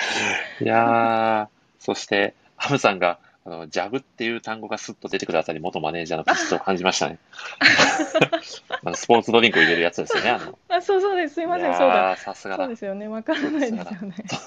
[0.61, 1.49] いやー、
[1.79, 7.19] そして、ハムさんが、あの、ジャブっていう単語がスッと出てくるあたり、元マネージャーの気質を感じましたね。
[8.85, 10.31] あのスポーツドリンクを入れるやつですよね。
[10.31, 11.35] あのあ、そうそうです。
[11.35, 12.17] すいません、いそうだ。
[12.19, 12.65] さすがだ。
[12.65, 13.09] そうですよね。
[13.09, 14.15] わからないですよね。
[14.29, 14.41] そう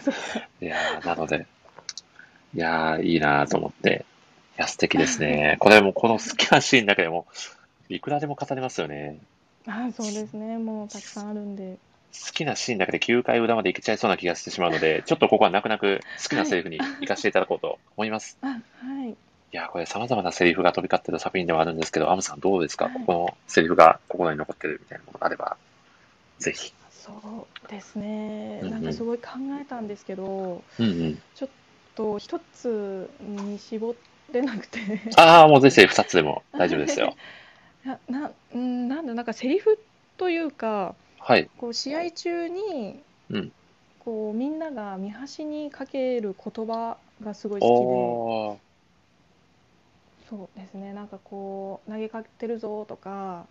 [0.00, 0.40] そうそ。
[0.40, 1.46] ういやー、なので、
[2.54, 4.06] いやー、いいなーと思って。
[4.58, 5.56] いや、素敵ですね。
[5.60, 7.26] これも、この好きなシーンだけでも、
[7.88, 9.18] いくらでも語れますよね。
[9.66, 10.58] あ、そうですね。
[10.58, 11.76] もうたくさんあるんで。
[12.12, 18.36] 好きなシーンだけで9回裏までいけちゃいそうな気がしてしまうので、ちょっとここは泣く泣く好きなセリフに行かせていただこうと思います。
[18.40, 19.10] あ、はい。
[19.10, 19.16] い
[19.52, 25.56] やー、これ様々なセリフが飛び交ってる作品ではあるんですけど、アムさんどうですか、はいここのセリフが心に残ってるみたいなものがあれば、
[26.38, 26.72] ぜひ。
[26.90, 28.60] そうですね。
[28.62, 29.30] なんかすごい考
[29.60, 31.22] えたんですけど、うんうん。
[31.34, 31.48] ちょっ
[31.94, 33.94] と一つに絞
[34.32, 34.80] れなくて。
[35.16, 37.14] ああ、もうぜひ2つでも 大丈夫ですよ。
[37.84, 39.78] な、な、うん、なんだ、なんかセリフ
[40.16, 41.48] というか、はい。
[41.58, 43.00] こう試合中に、
[43.30, 43.52] うん
[44.08, 48.56] こうみんなが見端にかける言葉がすごい好。
[48.56, 48.64] き
[50.24, 50.94] で、そうですね。
[50.94, 53.44] なんかこう投げかけてるぞとか、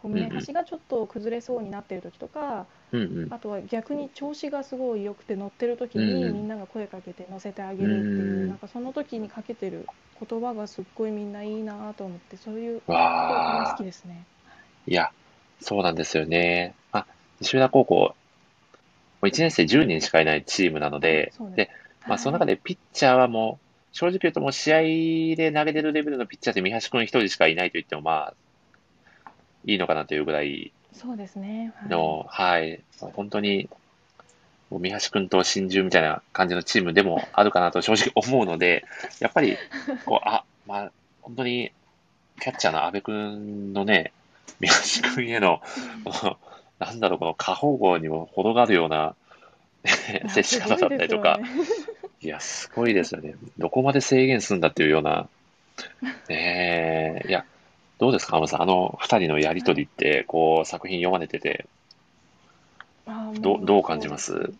[0.00, 3.34] こう見端がちょっと崩れそうになってる時とか、うんうん。
[3.34, 9.86] あとは逆に調子がすごい良くて乗ってる時にうんみんなが声かけて乗せてあげるっていう、うんなんかその時にかけてる
[10.28, 13.84] 言葉がすっごいみんないいなと思って、そういう言葉わー好き。
[13.84, 14.24] ですね。
[14.86, 15.10] いや、
[15.60, 16.74] そうなんですよね。
[16.92, 17.06] あ、
[17.40, 18.14] 西浦高校、も
[19.22, 21.70] う1年生10人しかいないチームなので、そうですで、
[22.08, 24.80] まあ、その中でピッチャーはもう、正直言うともう試合
[25.36, 28.34] で投げてるレベルのピッチャーって三橋君一人しかいないと言ってもまあ、
[29.64, 31.72] いいのかなというぐらいそうですね。
[31.76, 33.68] はいの、はい、本当に、
[34.70, 38.84] 三橋君と真珠みたいな感じのチームでもあるかなと正直思うので、
[39.20, 39.56] やっぱり、
[40.06, 41.72] こう、あ、まあ、本当に、
[42.40, 44.12] キャッチャーの阿部君のね、
[44.60, 44.68] 三
[45.02, 45.60] 橋君への、
[46.78, 49.14] なんだろう、この過保護にも程があるような、
[49.84, 51.40] ね接し方だったりとか、
[52.20, 53.34] いや、すごいですよね。
[53.58, 55.28] どこまで制限するんだっていうような。
[56.28, 57.44] ねえ、いや、
[58.02, 58.62] どうですか、浜さん？
[58.62, 61.66] あの二人のやりとりって、こう、作品読まれてて、
[63.40, 64.52] どどう感じます？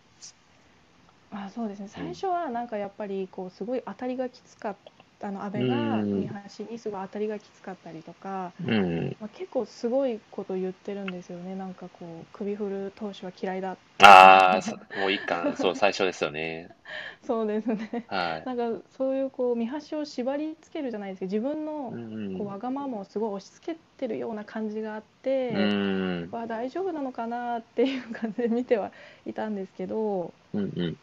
[1.32, 1.88] あそうですね。
[1.88, 9.16] 最初はなんかやっぱりこうすごい当たりがきつかったあの阿部がうん三橋にすごい当たりがきつかったりとか、うん。
[9.20, 16.70] まあ、結構すごいこと言ってるんですよねなんかこう首振る投手は嫌いだああ、そもう一巻、そう、最初ですよね。
[17.25, 18.47] そうですねはい。
[18.47, 26.29] なんかそういうこう三橋を縛り付けるじゃないですけど自分のうんこうわがままをすごい押し付けてるような感じがあって、うん。
[26.33, 28.91] わ大丈夫なのかなっていう感じで見ては
[29.25, 30.97] いたんですけどうんうん。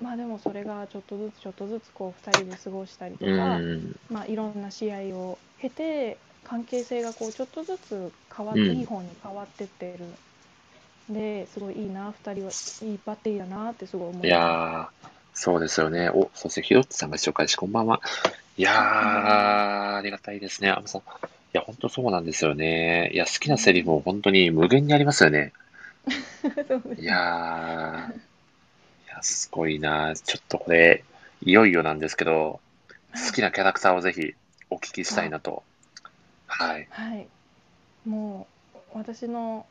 [0.00, 3.94] まあでもそれがちょっとずつちょっとずつこう2人で過ごしたりとうか、ん。
[4.08, 10.18] まあ、いろんな試合を経て関係性がこうちょっとずつ変わって、うんいい方に変わってってる
[11.08, 16.08] ですごいいいな2人はいいバッテリーだなってすごい思いやー、そうですよね。
[16.10, 18.00] お、そしてひろっちさんが紹介し、こんばんは。
[18.56, 18.74] いやー、
[19.96, 20.70] ありがたいですね。
[20.70, 21.02] あむさん。
[21.02, 21.04] い
[21.52, 23.10] や、本当そうなんですよね。
[23.12, 25.52] いや、好きなセリフも本当に無限にありますよね。
[26.68, 28.14] そうですいやー、いや、
[29.24, 30.14] すごいな。
[30.14, 31.04] ちょっとこれ、
[31.42, 32.60] いよいよなんですけど、
[33.26, 34.34] 好きなキャラクターをぜひ
[34.70, 35.62] お聞きしたいなと。
[36.46, 36.86] はい。
[36.90, 37.26] はい
[38.06, 39.64] もう私の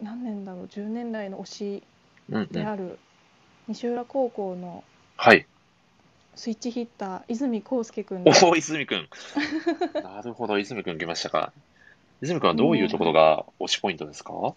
[0.00, 1.82] 何年だろう10年来の推し。
[2.52, 2.98] である
[3.68, 4.84] 西浦高校の
[5.16, 5.46] はい。
[6.34, 9.08] スイッチヒッター泉康介君おお、泉くん。
[10.02, 11.52] なるほど、泉くん来ましたか。
[12.22, 14.54] 泉くんはどういうところが推しポイントですか？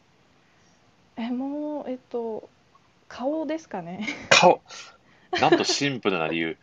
[1.18, 2.47] えもうえっと
[3.08, 4.62] 顔ですかね顔。
[5.39, 6.58] なんとシンプルな理由。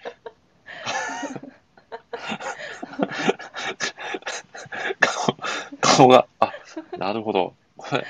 [5.00, 5.36] 顔、
[5.80, 6.52] 顔が、あ、
[6.98, 7.54] なるほど。
[7.76, 8.06] これ、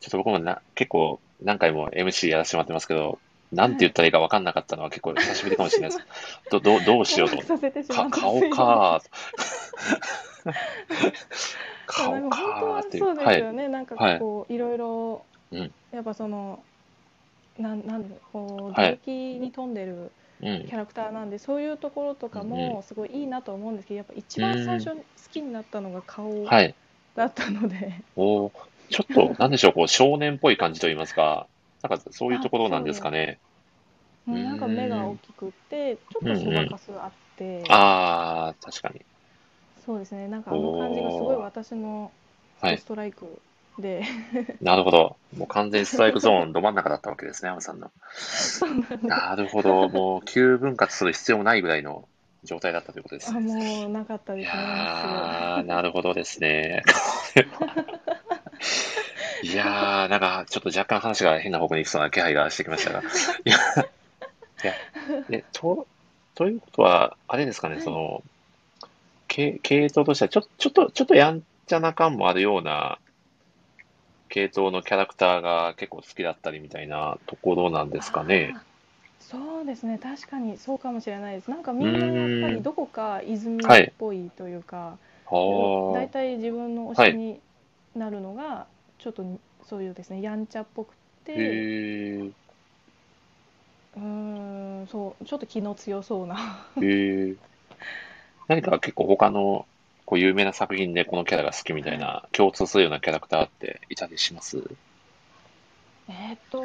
[0.00, 3.18] ちょっと僕もな、結構何回も MC やらせてもらってますけど、
[3.52, 6.06] なんて言ったらいいか分かんなかったのは結構久しぶりかもしれないです。
[6.50, 7.84] ど、どう、どうしようと思って。
[7.84, 10.52] か、顔かー。
[11.86, 13.04] 顔かーっていう。
[13.04, 16.60] そうですよね、なんかはいこう、いろいろ、うんやっぱその
[17.58, 18.94] なんなんでこうはい。
[18.94, 20.66] 動機に富んでるうん。
[20.66, 20.74] キ。
[20.74, 26.76] ャラクターなんで、そういうところとかうんうもすごいいいなと思うんですけどやっぱ一番最初に好きになったのが顔はい。
[27.14, 28.52] だったので、おー
[28.90, 31.48] ちょっと、 なんでしょう、こう、少年っぽい感じと言いますか、
[31.82, 33.40] なんかそういうところなんですかね。
[34.26, 34.38] もう。
[34.42, 39.04] なんか目が大きくってちょっとそばかすあって、ああ、確かに。
[39.76, 40.26] そうですね。
[40.28, 42.12] なんかあの感じがすごい私の
[42.60, 42.80] はい。
[42.80, 43.42] ストライク
[43.78, 44.04] で、
[44.60, 45.16] なるほど。
[45.36, 47.90] もう完全にストライクゾーンど真ん中だったわけですね、アムさんの。
[49.02, 49.88] なるほど。
[49.88, 52.08] もう急分割する必要もないぐらいの
[52.44, 53.80] 状態だったということですあね。
[53.82, 54.62] もうなかったいですね。
[54.62, 56.84] やー、なるほどですね。
[59.42, 63.00] いやー、なんかちょっと若干話が変な方向に行きそうな気配がしてきましたが。
[63.00, 63.04] い
[63.50, 63.56] や、
[64.62, 64.74] いや
[65.28, 65.86] でと、
[66.34, 68.22] ということは、あれですかね、はいその、
[69.26, 72.98] 系系統としてはちょ、ちょっと、ちょっとやんちゃな感もあるような
[74.28, 78.54] 系統のキャラクターが結構好きだったりみたいなところなんですかね。
[79.20, 81.50] そうですね、確かにそうかもしれないです。
[81.50, 85.36] なんかみんなやっぱりどこか泉っぽいというか、は
[85.92, 86.10] 大あ。
[86.10, 87.40] 体自分の推しに
[87.94, 88.66] なるのが、
[88.98, 89.24] ちょっと
[89.62, 90.94] そういうですね、やんちゃっぽく
[91.24, 91.62] て、
[93.96, 96.36] うーん、そう、ちょっと気の強そうな。
[98.48, 99.66] 何か結構他の
[100.06, 104.62] こう有名な作品でこのキャラが好きみたいな共通するようなキャラクターっていたりします？
[106.08, 106.60] えっと、ち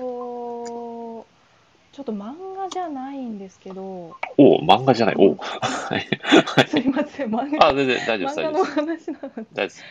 [2.00, 5.16] ょっと漫画じゃないんですけど、おう漫画じゃない？
[5.18, 6.06] おうはい。
[6.46, 6.88] は すいい。
[6.90, 8.40] ません、漫画あ、全然大丈夫です。
[8.42, 9.12] 漫画の大丈夫です。
[9.12, 9.46] 話なので。
[9.54, 9.86] 大丈夫。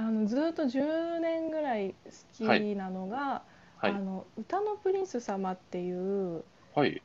[0.00, 1.92] あのずーっと10年ぐらい
[2.38, 2.44] 好き
[2.76, 3.42] なのが、
[3.78, 3.98] はいあ。
[3.98, 6.44] の歌のプリンス様っていう
[6.76, 7.02] はい。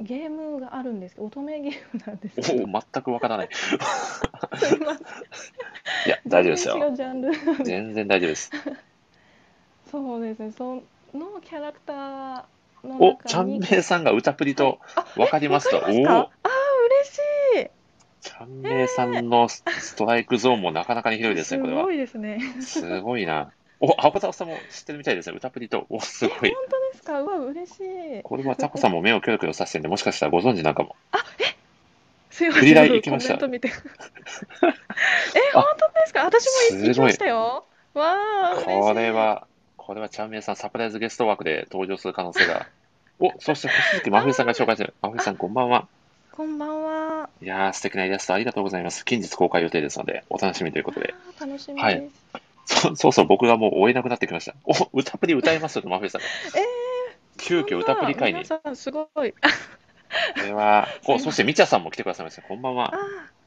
[0.00, 3.48] ゲームがあるんですけど乙女ゲームなんですけど全くわからない。
[3.52, 5.06] すいません
[6.06, 6.74] いや、大丈夫ですよ。
[6.74, 8.50] 全然違うジャンル全然大丈夫です。
[9.90, 10.82] そうですねそ
[11.14, 12.44] のキャラクター
[12.84, 15.78] のお、中にちゃんめいさんが歌プリとあわかりますと。
[15.78, 16.02] おお、あー嬉
[17.10, 17.70] しい
[18.20, 21.92] ちゃんめいさんのスストライクゾーンもなかなかに広いですね、これはすご。
[21.92, 23.52] いですねすごいな。
[23.80, 25.36] お、青田さんも知ってるみたいですね。
[25.36, 25.86] 歌プリと。
[25.88, 26.38] お、すごい。
[26.38, 27.20] 本当ですか？
[27.22, 30.96] うわ嬉しいこれはタコさんも目をキョロキョロさせてるんで、もしかしたらご存知なんかも。
[32.30, 33.76] すいま振り台せん行きましたコメント見て
[34.64, 36.24] え本当ですか？
[36.24, 37.64] 私も行きましたよ
[37.94, 42.66] わあ嬉しいこれは、これはちゃんめいさんサプライズゲスト枠で登場する可能性が。
[43.20, 44.94] お、そして星月真冬さんが紹介してる。
[45.02, 45.88] 真冬さんこんばんは。
[46.30, 49.04] こんばんはいやー、素敵なイラストありがとうございます。
[49.04, 51.14] 近日公開予定ですので、お楽しみということで。
[51.40, 52.08] 楽しみです、はい
[52.68, 54.54] そ そうそう、僕がもう追えなくなってきました。
[54.64, 56.26] お、歌プリ歌いますよと、真冬さんが。
[56.60, 58.40] え急遽歌プリ会に。
[58.40, 59.32] 皆さんすごい。
[59.32, 62.42] これは、お、そしてみちゃさんも来てくださいました。
[62.42, 62.98] こんばんはあ。、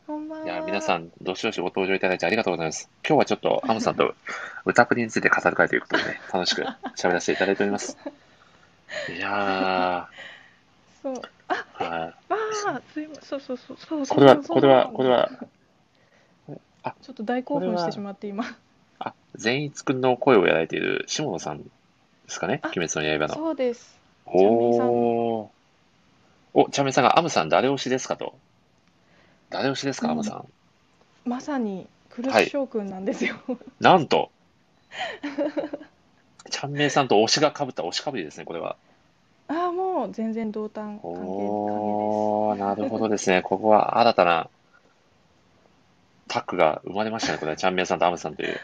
[0.07, 0.45] こんばんは。
[0.45, 2.89] いや、皆さん、どしどしご登場いただいてありがとうございます。
[3.07, 4.15] 今日はちょっと、 アムさんと
[4.65, 6.63] 歌プリについて語る会ということでね、楽しく
[6.95, 7.97] 喋らせていただいております。
[9.15, 10.09] いや
[11.01, 11.13] そう。
[11.13, 11.19] ー、
[11.83, 12.09] はい。
[12.09, 13.23] ああ、すいません。
[13.23, 14.17] そうそうそうそうそう。
[14.17, 15.09] これは、これは、これ。
[15.09, 15.29] は、
[17.01, 18.45] ちょっと大興奮してしまって今。
[19.03, 21.69] あ、善逸くんの声をやられている下野さんで
[22.27, 22.59] すかね？
[22.61, 23.33] あ鬼滅の刃の。
[23.33, 23.97] そうです。
[24.25, 25.47] おー。
[26.53, 28.35] お、ちゃんめいさんが、アムさん誰推しですかと。
[29.49, 30.45] 誰推しですか、うんアムさん。
[31.25, 33.35] まさにクルス将軍なんですよ。
[33.79, 34.31] なんと、
[36.49, 38.75] ちゃんめいさんと推しがかぶった推しかぶりですね、これは。
[39.47, 43.41] ああ、もう全然同担関係関係おー、なるほどですね。
[43.41, 44.49] ここは新たな
[46.27, 47.57] タッグが生まれましたね、これは。
[47.57, 48.59] ちゃんめいさんとアムさんという。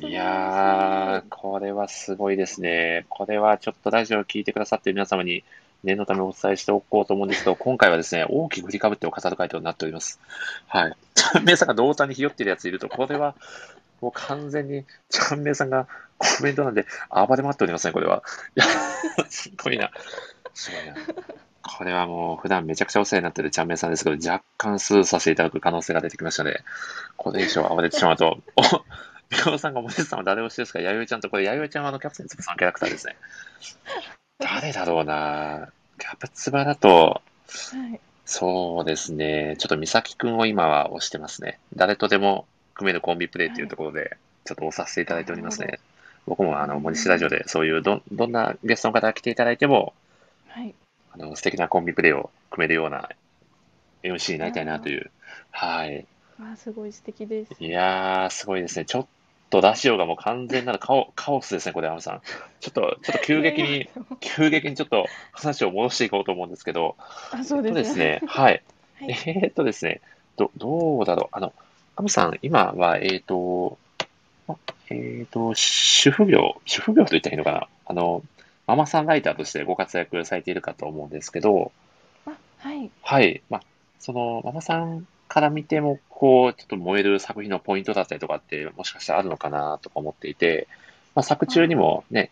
[0.00, 3.06] いいやー、これはすごいですね。
[3.08, 5.42] これはちょっとラジオを聞いてくださっている皆様に
[5.82, 10.20] 念のためお伝えしておこうと思うんですけど、 今回はですね、大きく振りかぶってを語る回となっております。
[10.68, 10.96] はい。
[11.14, 13.34] ちゃんめいさんが同担にひよってるやついると、これは
[14.00, 18.22] もう完全にちゃんめいさんがコメントなんで暴れ回っておりますね、これは。
[18.56, 18.66] いや、
[19.28, 19.90] すごいな。
[20.54, 20.94] すごいな。
[21.62, 26.62] これはもう普段めちゃくちゃお世話になってるちゃんめいさんですけど、若干スルーさせていただく可能性が出てきましたので、
[27.16, 28.38] これ以上暴れてしまうと、
[29.32, 30.80] おみこさんが森さんは誰推しですか？
[30.80, 33.16] 弥生ちゃんと、これ弥生ちゃんはあのキャプテン翼さんのキャラクターですね。
[34.38, 35.68] 誰だろうな
[35.98, 38.00] キャプツバだと、はい。
[38.26, 41.58] そうですね、ちょっと美咲くんを今は推してますね。
[41.76, 45.78] 誰とでも組めるコンビプレイっていうところで、ちょっと押させていただいておりますなるね。
[46.26, 49.92] 僕もあの、森氏ラジオでそういうど、どんなゲストの方が来ていただいても、
[50.48, 50.74] はい。
[51.12, 53.10] あの、素敵なコンビプレイを組めるような
[54.02, 55.10] MC になりたいなという。
[55.50, 56.06] はい。
[56.44, 57.54] わあ、すごい素敵です。
[57.58, 58.84] いやー、すごいですね。
[58.84, 59.06] ちょっ
[59.48, 62.20] とラジオがもう完全なるカオ カオスですね、これ、アムさん。
[62.60, 63.88] ちょっと、ちょっと急激に
[64.20, 66.96] 急激にちょっと話を戻していこうと思うんですけど、
[67.30, 68.62] あ、そうえっとですすね、はい。
[68.96, 70.02] はいえーっとですね、
[70.36, 71.28] ど、どうだろう。
[71.32, 71.54] あの、
[71.96, 73.78] アムさん、今は、えーっと、
[74.48, 74.56] あ
[74.90, 77.68] えーっと、主婦業、主婦業と言ったらいいのかな。
[77.86, 78.22] あの、
[78.66, 81.72] ママさんライターとしてご活躍されているかと思うんですけど、
[82.26, 82.90] あ、はい。
[83.02, 83.42] はい。
[83.48, 83.62] まあ、
[83.98, 90.68] その、ママさんから見ても、こう、ちょっと燃える作品のポイントだったりとかって、もしかしたらあるのかなとか思っていて、
[91.16, 92.30] まあ、作中にもね、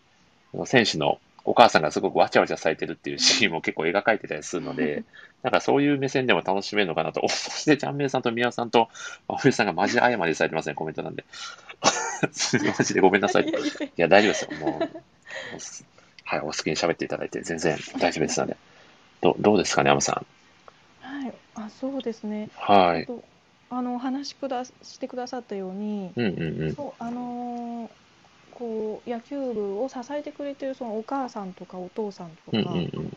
[0.53, 5.03] あの選手のお母さんがすごくわちゃわちゃされてるっていうシーンも結構描かれてたりするので、
[5.43, 7.19] なんかそういう目線でも楽しめるのかなと。
[7.21, 8.87] おそして、ちゃんめいさんと宮尾さんと、
[9.27, 11.25] 真冬さんがマジ謝りされてますね、コメントなんで。
[12.77, 13.43] マジでごめんなさい。
[13.43, 13.51] いい
[13.97, 14.59] や大丈夫ですよ。
[14.65, 14.89] もう、
[16.23, 18.55] はい、お好きに喋っていただいて全然大丈夫ですので。
[19.19, 20.25] どどうですかね、アムさん。
[21.55, 22.49] はい、あ、そうですね。
[22.55, 23.05] はい。
[23.05, 23.23] と
[23.69, 26.75] あのお話しくだしてくださったように、うんうんうん。
[26.75, 28.03] そうあのー
[28.51, 33.11] こう野球部を支えてくれてるそのお母さんとかお父さんとか、うんうんうん。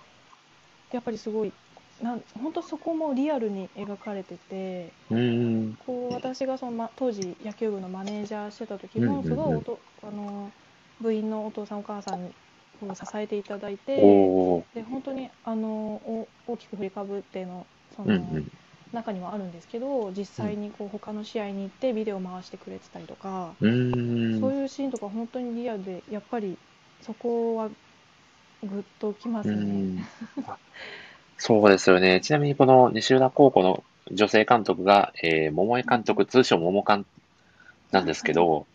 [0.93, 1.53] やっぱりすごい
[2.01, 5.18] なん本当そこもリアルに描かれててうー
[5.72, 5.74] ん。
[5.78, 10.53] こう私がその、ま、当時野球部のマネージャーしてた時うんうんうんもすごいおと、あの
[11.01, 12.34] 部員のお父さんお母さんに
[12.80, 14.32] こう支えていただいて。
[14.74, 17.66] で本当にあのお大きく振りかぶっての
[17.97, 18.51] その、うんうん。
[18.92, 24.40] 中にはあるんですけど実際にこう他の試合に行ってビデオ回してくれてたりとか、うーん。
[24.40, 26.57] そういうシーンとか本当にリアルでやっぱり
[27.03, 27.68] そこは
[28.62, 29.55] グッときますね。
[29.55, 30.07] うん
[31.38, 32.22] そうですよね。
[32.22, 37.05] ちなみにこの西浦高校の女性監督が、えー、桃江監督、通称桃監
[37.92, 38.66] なんですけど、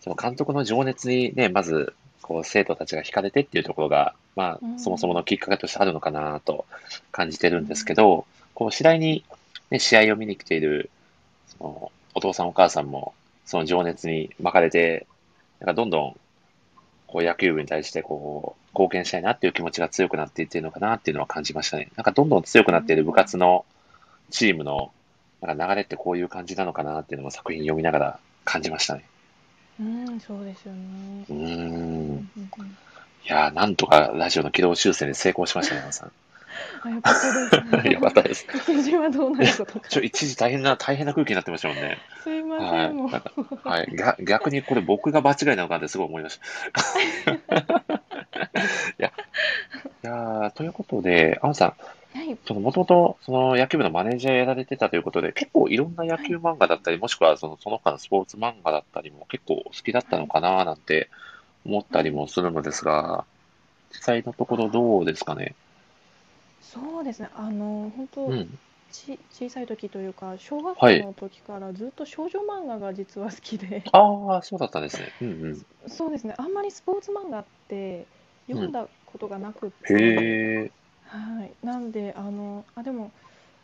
[0.00, 6.64] その監督の情熱にね、まず、こう、生徒たちが惹かれてっていうところが、まあ、うんそもそものきっかけとしてあるのかなと
[7.12, 9.24] 感じてるんですけど、こう、次第に、
[9.70, 10.90] ね、試合を見に来ている、
[11.46, 15.06] その、お父さんお母さんも、その情熱に巻かれて、
[15.60, 16.16] なんかどんどん、
[17.14, 21.88] こう野球部に対してこう貢献したいなっていう気持ちが強くなっていってるのかなっていうのは感じましたね。
[21.94, 23.64] なんかどんどん強くなっている部活の
[24.30, 24.90] チームの
[25.40, 29.04] なんか流れってこういう感じなのかなっていうのも作品読みながら感じましたね。
[29.78, 31.24] うん、そうですよね。
[31.28, 32.30] うーん。
[33.24, 36.06] いやー、なんとかラジオの軌道修正に成功しましたね、山田さ
[36.82, 37.92] あ、よかったです、ん。
[37.92, 38.46] よかったです。
[38.54, 39.88] 一時はどうなることか。
[39.88, 41.98] ちょ、一時大変な、大変な空気になってましたもんね。
[42.22, 42.88] すいまはい。
[42.88, 43.10] せん、もう。
[43.10, 43.32] なんか、
[43.64, 43.88] はい。
[43.96, 46.44] 逆逆にこれ僕が場違いなのかってすごい思いました。
[48.54, 49.12] いや、
[50.02, 51.74] いやーということで、アンさん、
[52.62, 61.08] もともと、その野球部のマネージャーやられてたということで、結構いろんな野球漫画だったり、もしくはその、その他のスポーツ漫画だったりも結構好きだったのかななんて
[61.64, 63.24] 思ったりもするのですが、
[63.90, 65.54] 実際のところどうですかね？
[66.72, 67.30] そうですね。
[67.34, 68.60] あの、本当、うん。
[68.90, 75.14] ち小さい時というか、小学はい校の時からずっと少女漫画が実は好きで、ああ、そうだったんですね。
[75.20, 75.62] うんうん。
[75.86, 76.34] そうですね。
[76.38, 78.08] あんまりスポーツ漫画って
[78.46, 80.72] 読んだことがなくって、へえ。
[81.02, 81.56] はい。
[81.62, 83.14] なんで、あの、あ、でも、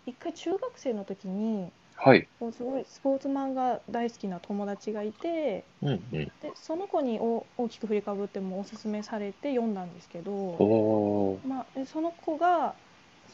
[0.07, 2.31] 一回中学生の時に、はい。
[2.41, 6.33] こうすごいスポーツ漫画大好きな友達がいて、うんうん。
[6.41, 11.43] でその子にお大きく振りかぶってもおすすめされて読んだんですけど、おー。
[11.45, 12.77] まあ、でその子が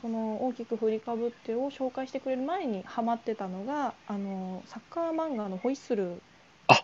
[0.06, 6.22] その大きく振りかぶってを紹介してくれる前にハマってたのがあのサッカー漫画の「ホイッスル
[6.68, 6.80] あ」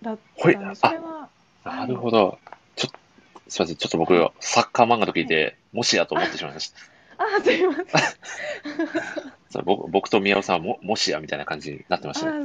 [0.00, 1.28] だったんでそれは
[1.64, 2.38] なるほど。
[2.76, 2.90] ちょっ
[3.34, 3.76] と、すいません。
[3.76, 6.78] ちょっと僕、サッカー漫画と聞いて、もしやと思ってしまいました。
[7.18, 7.84] あすいません
[9.50, 12.44] そう僕僕と宮尾さんはも、もしやみたいな感じになってまあしたね。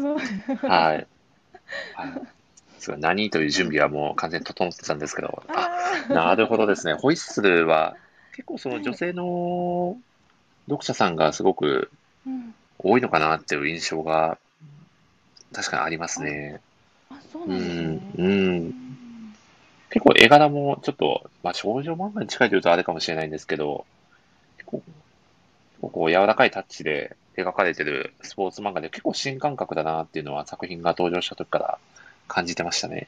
[0.68, 0.95] はい。
[0.95, 1.07] はい。
[2.80, 5.70] すごい、何という準備はもう完全に整ってたんですけど、あ、
[6.09, 6.93] あなるほどですね。
[6.93, 7.95] ホイッスルは、
[8.36, 9.98] 結構その女性の
[10.68, 11.90] 読者さんがすごく
[12.26, 12.54] うん
[12.84, 14.38] 多いのかなっていう印象が、
[15.54, 16.62] 確かにありますね。
[17.10, 18.02] あそうんですねん、う。
[18.18, 18.74] うんん
[19.90, 23.86] 結構絵柄もちょっと、まあ少女漫画に近いというとあれかもしれないんですけど、
[24.58, 31.80] 結構、結構こう柔らかいタッチで描かれてるスポーツ漫画で結構新感覚だなっていうのは作品が登場した時から
[32.28, 33.08] 感じてましたね。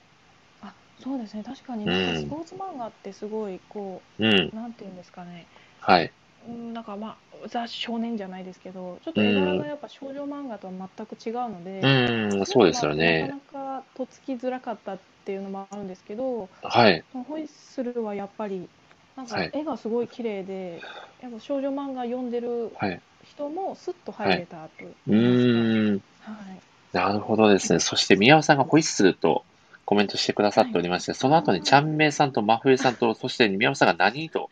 [1.04, 4.52] あそうですね確かにうんなんかスポーツ漫画ってすごいこうん。
[4.52, 5.48] うなんていうんですかね
[5.82, 6.14] はい。
[6.48, 13.22] うんなんかまあザ少年じゃないですけどちょっと絵柄がやっぱ少女漫画とは全く違うので、うん、そうですよね。
[13.22, 17.04] なかなかとっつきづらかったっていうのもあるんですけど、はい。
[17.14, 18.70] ホイッスルはやっぱり
[19.16, 20.82] なんかはい絵がすごい綺麗で、
[21.22, 23.02] やっぱ少女漫画読んでるはい。
[23.24, 26.02] 人もスッと入れたとう言いーん。
[26.20, 26.64] はい。
[26.92, 27.80] なるほどですね。
[27.80, 29.46] そして宮尾さんがホイッスルと
[29.86, 34.50] コメントしてくださっておりまして、その後にちゃんめいさんと真冬さんと、 そして宮尾さんが何と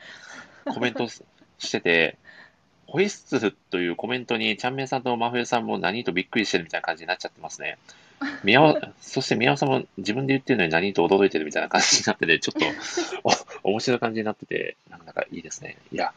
[0.65, 1.23] コメントし
[1.71, 2.17] てて、
[2.88, 7.77] ホイッスルというコメントにちゃんめいさんと真冬さんも何とびっくりしてるみたいな感じになっちゃってますね。
[8.43, 12.59] 宮尾、そして宮尾さんも自分で言ってるのに何と驚いてるみたいな感じになってて、ちょっ
[13.23, 13.29] と
[13.63, 15.77] お面白い感じになってて、なんだかいいですね。
[15.91, 16.13] いや、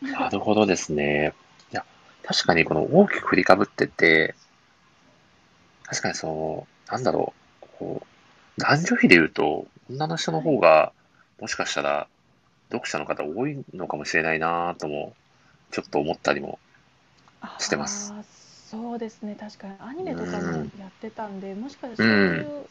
[0.00, 1.34] なるほどですね。
[1.72, 1.84] いや、
[2.24, 4.34] 確かにこの大きく振りかぶってって、
[5.84, 8.17] 確かにその、なんだろう、こう、
[8.58, 10.92] 男女比で言うと、女の人の方が、
[11.40, 12.08] もしかしたら、
[12.70, 15.14] 読者の方多いのかもしれないなとも、
[15.70, 16.58] ちょっと思ったりも。
[17.40, 18.22] あしてますー
[18.70, 22.66] そうですね確かにアニメとかもうんやってたんで、もしかしたらそういう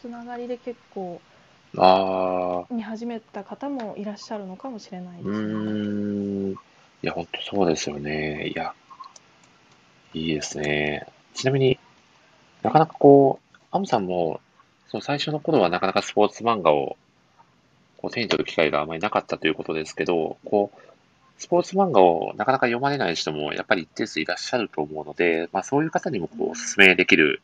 [0.00, 1.20] つながりで結構
[1.76, 6.56] ああ、見始めた方もいらっしゃるのかもしれないでうすね。
[7.02, 8.48] いや、本当そうですよね。
[8.48, 8.72] いや、
[10.14, 11.06] いいですね。
[11.34, 11.78] ちなみに
[12.62, 14.40] なかなかこう、アムさんも、
[14.88, 16.96] そう、最初の頃はなかなかスポーツ漫画を
[17.98, 20.78] こう手に取る機会があまりなかったということですけど、こう、
[21.38, 27.42] スポーツ漫画をなかなか読まれない人もやっぱり一定数いらっしゃると思うので、まあそういう方にもこうお勧めできる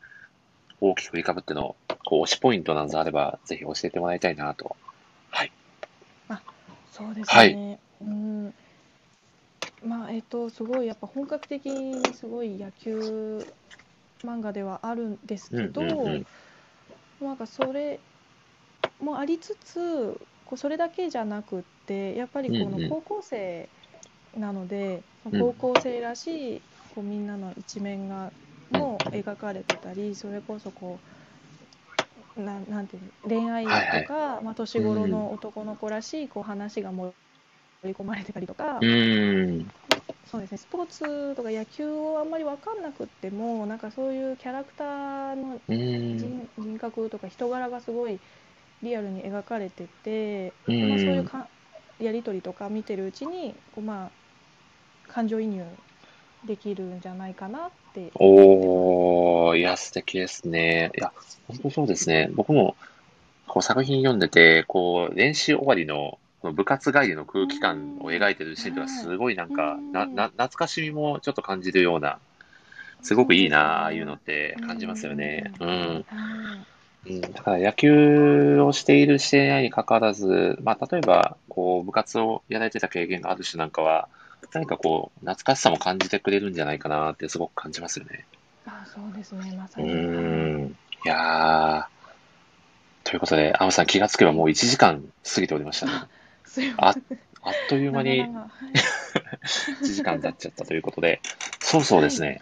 [0.80, 4.76] 大きく振りかぶってのこう推しポイントなどあれば、ぜひ教えてもらいたいなと。
[5.30, 5.52] はい。
[6.92, 7.78] そうですはいね。
[8.02, 8.54] うん。
[9.84, 13.46] まあえっとすごいやっぱ本格的にすごい野球
[14.24, 16.26] 漫画ではあるんですけど、うんうんうん
[17.22, 18.00] なんかそれ
[19.00, 23.68] もありつつ、こうそれだけじゃなくってやっぱりこうんうんの高校生
[24.36, 26.62] なので、うん高校生らしい
[26.94, 28.32] こうみんなの一面が
[28.70, 30.98] も描かれてたり、それこそこ
[32.36, 37.14] うなんなんていうの恋愛とか、はいまあ年頃の男の子らしいこう話が盛
[37.84, 38.78] り込まれてたりとか。
[38.78, 39.68] うーん。
[40.30, 45.60] そうですね、スポーツとか野球をあんまり分かんなくってもなんかそういうキャラクターの。
[45.68, 48.18] 人人格とか人柄がすごい
[48.82, 51.18] リアルに描かれてて、うまあ、そういー。
[51.20, 51.46] うんか
[52.00, 55.64] やり取りとか見てるうちにこう、まあ、感情移入
[56.46, 60.90] できるんじゃないかなっておー、いや、素敵ですね。
[60.96, 61.12] いや、
[61.46, 62.30] 本当そうですね。
[62.34, 62.76] 僕も、
[63.46, 66.18] こう作品読んでて、こう、練習終わりの
[66.50, 72.18] 部活帰りの空気感を描いてるシーンとか、すごいなんか、な、な、懐かしみもちょっと感じるような、
[73.02, 75.52] すごくいいなああいうのって感じますよね。
[75.60, 75.68] うん。
[75.68, 76.04] はい
[77.04, 84.08] うん、だから野球をしているしていないに関わらず、まあ、例えば、こう、部活をやられてた経験がある人なんかは、
[84.54, 88.26] 何かこう、懐かしさも感じてくれるんじゃないかなってすごく感じますよね。
[88.66, 90.76] あそうですねまさうに、ーん。
[91.04, 91.92] いやー。
[93.04, 95.92] ということで、アムさん気がつけばもう1時間過ぎておりましたね。
[96.76, 96.94] ああっ
[97.68, 98.50] という間に長々はい。
[99.82, 101.20] 1時間経っちゃったということで、
[101.60, 102.40] そうそうですね。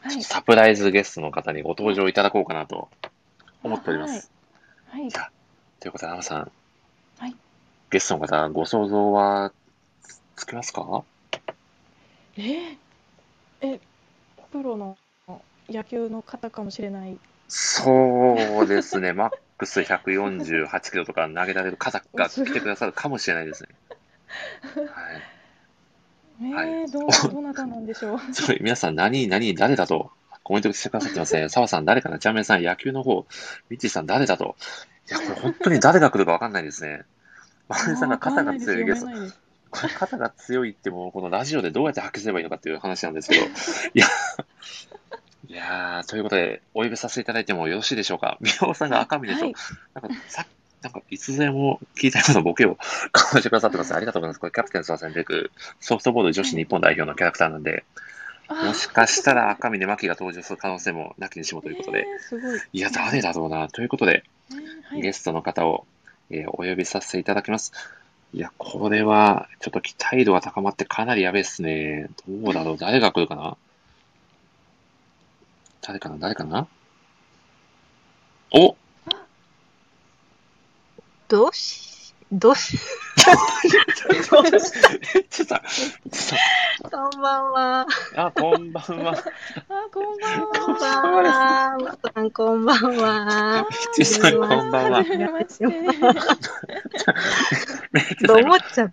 [0.00, 0.22] はい。
[0.22, 2.88] サプライズゲストの方にご登場いただこうかなと
[3.62, 4.30] 思っております。
[4.88, 5.08] はい。
[5.08, 5.30] じゃあ
[5.80, 6.50] ということで、アムさん。
[7.18, 7.36] はい。
[7.90, 9.52] ゲストの方、ご想像は
[10.02, 11.04] つつきますか？
[12.36, 12.76] え？
[13.60, 13.80] え
[14.50, 14.96] プロの
[15.68, 17.16] 野球の方かもしれない。
[17.48, 19.30] そうですね、マ
[19.62, 23.68] ックス148キロとか投げられる方が来てくださるかもしれないですね。
[24.92, 25.12] は
[26.40, 26.44] い。
[26.44, 28.34] ねはいえどうどなたなんでしょう？
[28.34, 30.10] すごい、皆さん、何、何、誰だと？
[30.42, 31.48] コメントしてくださってますね。
[31.50, 32.18] 澤さん、誰かな？
[32.18, 33.26] ジャーメンさん、野球の方、
[33.68, 34.56] ミッチーさん、誰だと？
[35.08, 37.02] いや、これ本当に誰が来るか分かんないですね。
[37.68, 39.06] マネさんが肩が強いです
[39.70, 43.44] これ肩が強いってもう、このラジオでどうやって発揮すればいいのかっていう話なんですけど。
[43.44, 43.48] い
[43.94, 44.06] や、
[45.48, 48.38] いやー、ということで、お呼びさせていただいてもよろしいでしょうか？
[48.40, 49.54] 宮尾さんが赤峰と、はい
[49.94, 50.46] なんか、さ
[50.82, 52.74] なんか、いつでも聞いたようなボケを
[53.12, 53.94] かましてくださってます。
[53.94, 54.40] ありがとうございます。
[54.40, 57.84] これ、キャプテン翼に出てくるソフトボール女子日本代表のキャラクターなんで、
[58.48, 63.68] もしかしたら赤峰真希が登場する可能性もなきにしもということで、えーいいや、誰だろうな。
[63.68, 64.58] ということで、ね
[64.90, 65.86] はいゲストの方を、
[66.30, 67.72] えーお呼びさせていただきます。
[68.34, 72.08] いや、これは、ちょっと期待度が高まってかなりやべえっすね。
[72.28, 73.56] どうだろう誰が来るかな？
[75.82, 76.16] 誰かな？
[76.16, 76.68] 誰かな？
[78.54, 78.76] お
[81.28, 82.78] どうし、どうし、
[83.18, 83.32] ちょ
[84.36, 84.58] っと、
[85.28, 87.86] ちょっと、こんばんは。
[88.14, 89.12] あ、こんばんは。
[89.12, 91.78] あこんばんこんばはんは。
[91.78, 93.66] まさん、こんばんは。
[93.94, 95.04] ちさん、こんばんはは。
[95.04, 95.72] じめましてみ
[98.16, 98.92] ちとさん、今思っちゃっ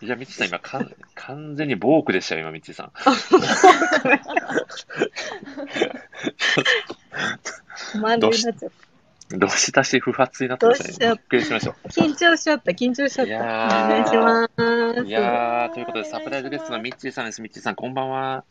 [0.00, 2.92] いや、みちさん、今、かん完全にボークでしたよ、今、みちさん。
[2.92, 3.10] た。
[8.00, 8.54] まんになっちゃっ
[9.30, 11.14] どしたし不発になってましたね。
[11.14, 11.72] びっくりしました。
[11.72, 11.88] た。
[11.88, 13.32] 緊張しちゃった、緊張しちゃった。
[13.32, 14.48] いやおー願いしま
[15.02, 15.06] す。
[15.06, 17.42] いやー、ということで、サプライズゲストのミッチーさんです。
[17.42, 18.44] ミッチーさん、こんばんは。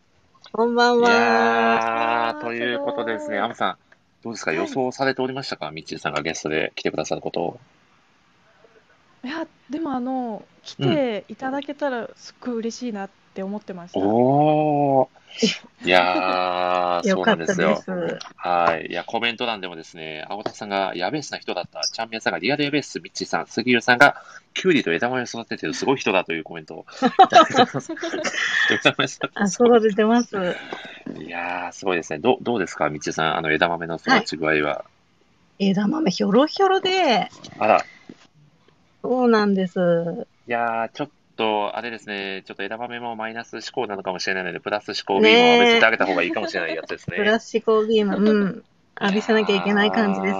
[0.51, 1.09] こんばんいは。
[1.09, 3.77] やー、ーということでですね、アムさん、
[4.23, 7.59] どうですか、はい予想されておりましたか、ミッチーさんがゲストで来てくださることを。
[9.27, 13.99] いやでもあの来ていただけたらすっごい嬉しいなって思ってました。
[13.99, 15.85] おー。
[15.85, 17.83] いやー、 そうなんですよ。
[18.37, 18.87] はい。
[18.87, 24.15] いや、コメント欄でもですね、青田さんがやべえすな人だった、チャンピオンさんがリアルやべえっす、ミッチーさん、杉浦さんが
[24.53, 27.91] キュウリと枝豆を育ててるすごい人だというコメントを いただいてます。
[28.71, 30.37] 枝豆育てあ、育ててます。
[31.19, 32.19] いやー、すごいですね。
[32.19, 34.85] どどうですか、ミッチーさん、あの枝豆の育ち具合は。
[35.59, 37.83] 枝豆ひょろひょろで、あら、
[39.07, 39.79] そうなんです。
[40.47, 47.15] いやー、ちょっと、あれですね、ちょっと枝豆もマイナス思考なのかもしれないので、プラス思考ビームを浴びせてあげた方がいいかもしれないやつですね。
[47.15, 48.63] プラス思考ビーム、うん。
[48.99, 50.33] 浴びせなきゃいけない感じです。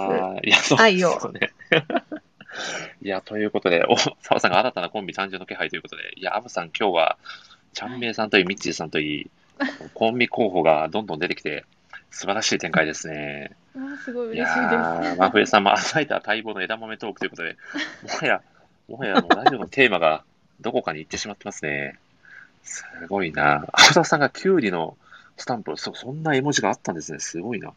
[0.46, 1.52] いや、そうですよね。
[3.02, 7.18] いや、ということで、お、澤さんが新たなコンビ誕生の気配ということで、いや、アブさん今日は、
[7.72, 9.30] ちゃんめいさんといい、ミッチーさんといい、
[9.94, 11.64] コンビ候補がどんどん出てきて、
[12.10, 13.52] 素晴らしい展開ですね。
[13.76, 14.74] わあすごい嬉しいです。
[14.74, 17.56] ー、真冬さんも朝いた待望の枝豆トークということで、
[18.02, 18.42] もはや、
[18.88, 20.24] もはやもうラジオのテーマが
[20.60, 21.98] どこかに行ってしまってますね。
[22.62, 23.66] すごいな。
[23.72, 24.96] 青田さんがキュウリの
[25.36, 27.20] スタンプ、そ、そんな絵文字があったんですね。
[27.20, 27.72] すごいな。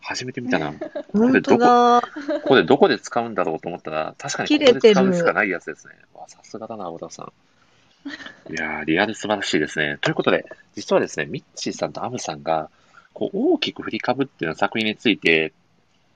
[0.00, 0.72] 初めて見たな。
[1.12, 2.00] 本当だ。
[2.42, 5.94] ここでどこで使うんだろうと思ったら、確かにここで使うしかないやつですね。
[6.14, 8.52] わさすがだな、小田さん。
[8.52, 9.98] いやー、リアル素晴らしいですね。
[10.00, 12.70] ということで、実はですね、ミッチーさんとアムさんが、
[13.12, 15.52] こう、大きく振りかぶっていうような作品について、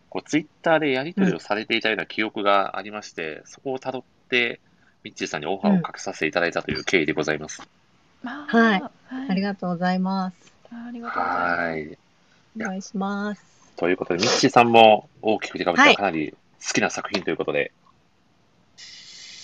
[0.08, 4.19] こう、ツイッターでやり取りをされていたような記憶がありまして、そこを辿って、
[5.02, 7.62] ミッチーさんにオファーをかけさせていただいたという経緯でございます。
[8.24, 8.90] あはいは
[9.28, 10.52] ありがとうございます。
[10.72, 11.60] あありがとうございます。
[11.60, 11.98] はい。
[12.60, 13.42] お願いします。
[13.76, 17.72] ということで、ミッチーさんも大きく振りかぶっはいたかなり好きな作品ということで、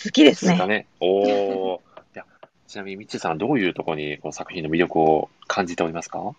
[0.05, 0.59] 好きですね。
[0.59, 0.87] かね。
[1.01, 1.81] お
[2.15, 2.25] や、
[2.69, 6.35] ちなみに、ミッチーさんはどういうところにこの作品の魅力を感じておりますか？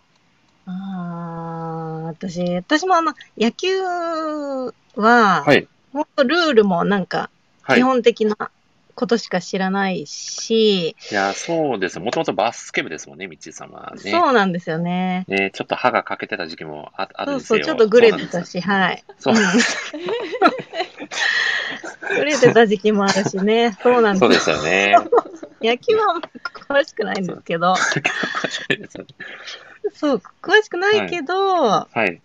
[0.68, 5.68] ああ、私、私もあの、野球は、はい。
[5.92, 7.37] 本当ルールもなんか、はい。
[7.76, 8.36] 基い本的な
[8.96, 12.00] ことしか知らないし、や、そうです。
[12.00, 14.12] もともとバスケ部ですもんね、ミッチーさんはね。
[14.12, 15.26] そうなんですよね。
[15.28, 17.76] ね、ちょっと歯が欠けてた時期もああるそうそう、んですよ。
[17.76, 19.04] ちょっとグレてたし、はい。
[19.20, 19.94] そうなんです。
[19.94, 20.02] うん
[22.18, 23.78] グレてた時期もあるしね。
[23.84, 24.36] そうなんそうで。
[24.36, 24.96] ですすよね。
[25.62, 26.20] 野球は
[26.70, 27.76] 詳しくないんですけど、
[29.94, 31.34] そう詳しくないけど、
[31.66, 32.22] やはい。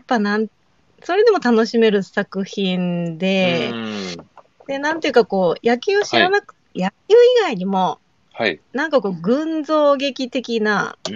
[0.00, 0.46] っぱなん、
[1.02, 4.24] それでも楽しめる作品でう、
[4.70, 7.98] で、なんていうかこう、野球知らなく、野球以外にも、
[8.32, 8.60] はい。
[8.72, 10.96] なんかこう、群像劇的な。
[11.04, 11.10] そ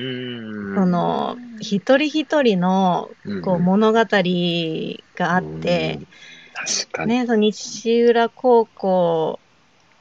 [0.84, 6.06] の、一人一人の、うん、こう、物語があって、うん、
[6.52, 7.14] 確かに。
[7.14, 9.38] ね、その西浦高校、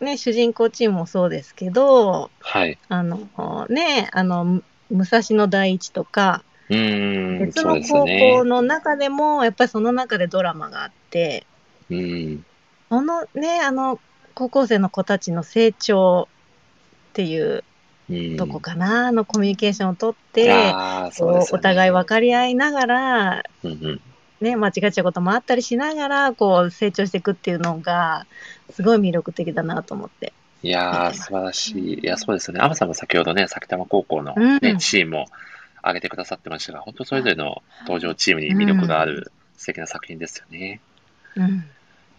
[0.02, 2.80] ね、主人公チームもそうですけど、はい。
[2.90, 7.46] あの、ね、あの、武蔵野第一とか、うーん。
[7.46, 8.46] 別の高ね校。
[8.46, 11.46] の中でも、やっぱりその中でドラマがあって、
[11.92, 12.46] うん。
[12.94, 14.00] そのね、あの、
[14.36, 16.28] 高校生の子たちの成長
[17.12, 17.64] っていう
[18.10, 18.38] うん。
[18.38, 20.74] とこかな、のコミュニケーションをとっいて、ね
[21.20, 24.02] お互い分かり合いながら、うんうん。
[24.42, 28.28] ね、間違っちゃうこともあったりしながら、こう、成長していくっていうのが、
[28.72, 30.34] すごい魅力的だなと思って。
[30.62, 32.00] いやー、素晴らしい。
[32.00, 32.60] いや、そうですよね。
[32.60, 35.26] アムさんも先ほどね、埼玉高校のうんね、チームを
[35.82, 40.82] 挙げてくださってましたが、本当それぞれの登場チームに魅力がある素敵な作品ですよね。
[41.36, 41.64] うん。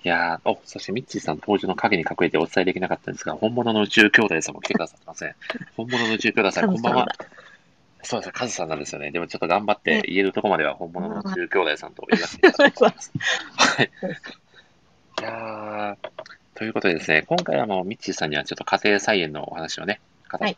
[0.05, 5.35] いやー、お、そしてミッチーさん登場の影に隠れてお伝えできなかったんですが、本物の宇宙兄弟さんも来てくださってません。
[5.77, 7.07] 本物の宇宙兄弟さん、こんばんは。
[8.03, 9.11] そうですね、カズさんなんですよね。
[9.13, 13.13] でもちょっと頑張って言えるとこまでは本物の宇宙兄弟さんと言わせていただきます。
[13.57, 13.91] はい。
[15.21, 16.09] いやー、
[16.55, 20.01] ということでですね、今回はもうミッチーさんにはちょっと家庭菜園のお話をね、
[20.37, 20.57] 語って、はい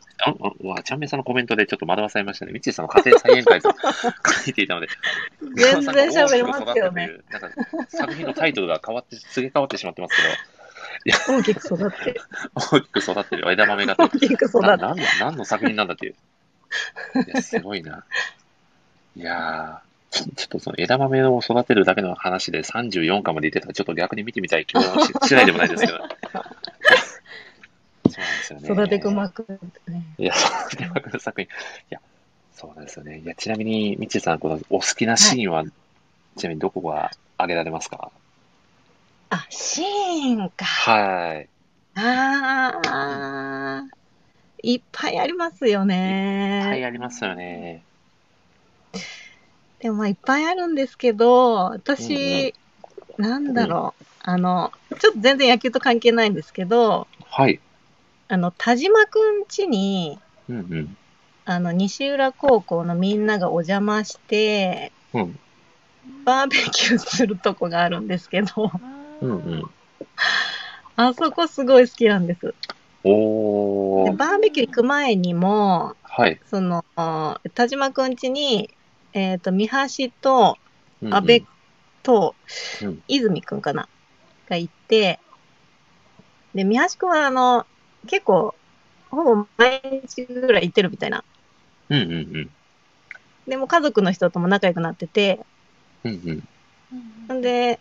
[0.63, 2.51] あ、わ、ちゃんめいさんのコメントでちょっと惑わされましたね。
[2.51, 4.87] ミッチーさんの家庭菜園会と書いていたので、
[5.55, 7.11] 全然喋れますよね。
[7.29, 7.49] なんか
[7.89, 12.21] 作品のタイトルが変わって、すげ替わってしまってますけど、大きく育ってる。
[12.55, 16.15] 大きく育ってる枝豆が大きく育ってななんの何の作品なんだっていう。
[17.15, 18.03] いや、すごいな。
[19.15, 25.99] いやー、ちょっとその枝豆を育てるだけの話で34巻まで出てたら、ちょっっと逆に見てみたい気もししないでもないですけど。
[28.09, 28.71] そうなんですよね。
[28.71, 30.03] 育てくまくってね。
[30.17, 30.33] いや、
[30.67, 31.45] 育てまくる作品。
[31.45, 31.49] い
[31.89, 32.01] や、
[32.53, 33.19] そうなんですよね。
[33.19, 35.63] いや、ちなみに、みちさん、このお好きなシーンは、
[36.37, 38.11] ちなみにどこが挙げられますか？
[39.29, 40.65] あ、シーンか。
[40.65, 41.49] はい。
[41.95, 43.83] ああ、
[44.61, 46.63] いっぱいありますよね。
[46.65, 47.83] はい、ありますよね。
[49.79, 52.53] でもまあいっぱいあるんですけど、私、
[53.17, 57.59] なんだろう、あの、ちょっと全然野球と関係ないんですけど、はい。
[58.29, 60.97] あの、田島くん家に、うん
[61.45, 65.21] あの、西浦高校のみんながお邪魔して、うん。
[65.21, 65.39] うん。
[66.25, 68.71] バーベキューするとこがあるんですけど、
[69.21, 69.69] うんうん。
[70.97, 72.41] あそこすごい好きなんです。
[72.41, 72.53] で
[73.05, 74.15] おー。
[74.17, 76.39] バーベキュー行く前にも、はい。
[76.49, 76.83] その、
[77.53, 78.69] 田島くん家に、
[79.13, 80.57] えっ、と、三橋と
[81.01, 81.45] うんうん安倍
[82.03, 82.35] と
[82.81, 83.87] うん泉くんかな、
[84.49, 85.19] がいて、
[86.53, 87.65] で、三橋くんはあの、
[88.05, 88.53] 結構、
[89.09, 91.23] ほぼ毎日ぐらい行ってるみたいな。
[91.89, 92.49] うんうんうん。
[93.47, 95.39] でも家族の人とも仲良くなってて、
[96.03, 96.43] うん
[97.29, 97.37] うん。
[97.37, 97.79] んで、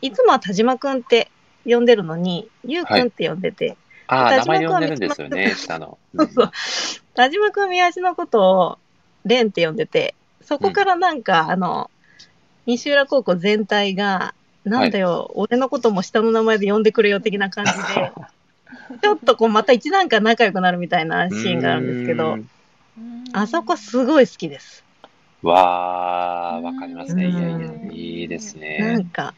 [0.00, 1.30] いつもは田島くんって
[1.64, 5.98] 呼んでるのに、ゆうくんって呼んでて、ああ、名前で呼んでるんですよね、下の。
[6.16, 6.50] そうそう。
[7.14, 8.78] 田島くんは三橋のことを、
[9.24, 11.90] レンって呼んでて、そこからなんか、あの、
[12.64, 14.34] 西浦高校全体が、
[14.64, 17.78] なんだよ、俺のことも下の名前で呼んでくれよ的な感じで、
[19.02, 22.38] ちょっとこうまた一段階仲良くなるみたいなシーンがあるんですけど、
[23.32, 24.84] あそこすごい好きです。
[25.42, 27.28] わー、わかりますね。
[27.28, 29.04] いやいやう、んいいですなねん。
[29.06, 29.34] か、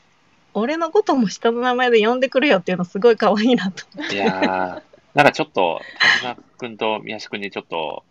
[0.54, 3.84] 俺のことも下の名前で呼んでくれよっていうのすごい可愛いなと。
[4.12, 4.82] いやー、
[5.14, 8.04] なんかちょっと、田島くんと宮下くんにちょっと、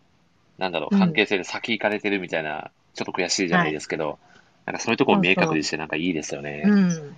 [0.58, 4.18] なんだろう、うん関係性で先行かれてるみたいな、ちょっと悔しいじゃないですけど、
[4.66, 6.62] なんかそういうところを明確にしてなんかいいですよね。
[6.64, 7.16] うん。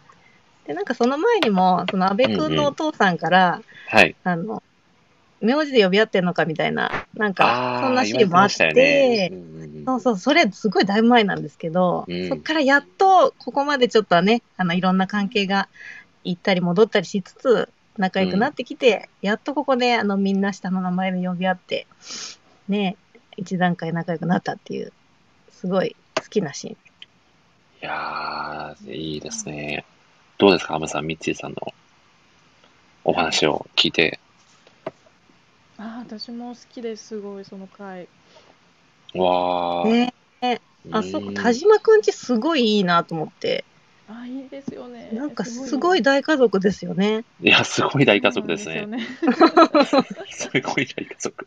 [0.66, 4.14] で、なんかその前にも、その安倍くんのお父さんから、はい。
[4.24, 4.62] あの、
[5.40, 9.32] 名字で呼び合ってんのかみたいな、なんか、そんなシーンもあって
[9.84, 15.68] そうそう、それすごいだいぶ前なんですけど、うんそっからやっとここまでちょっとはね、あの、いろんな関係が
[16.22, 17.68] 行ったり戻ったりしつつ、
[17.98, 21.86] 仲良くなってきて、やっとここで、あの、みんな下の名前で呼び合って、
[22.68, 22.96] ね、
[23.36, 24.92] 一段階仲良くなったっていう、
[25.50, 26.74] すごい好きなシーン。
[26.74, 26.76] い
[27.80, 29.84] やー、いいですね。
[30.42, 31.72] どうですか、ハムさん、ミッチーさんの
[33.04, 34.18] お話を聞いて。
[35.78, 38.08] あー私も好きですすごいその回
[39.14, 40.10] わー。
[40.40, 40.60] ね、
[40.90, 43.64] あそこ、うん田島くんちすごいいいなと思って、
[44.08, 47.24] あーいいですよねなんかすごい大家族ですよね。
[47.40, 48.86] いや、すごい大家族ですね。
[48.86, 48.98] ね
[50.28, 51.46] すごい大家族。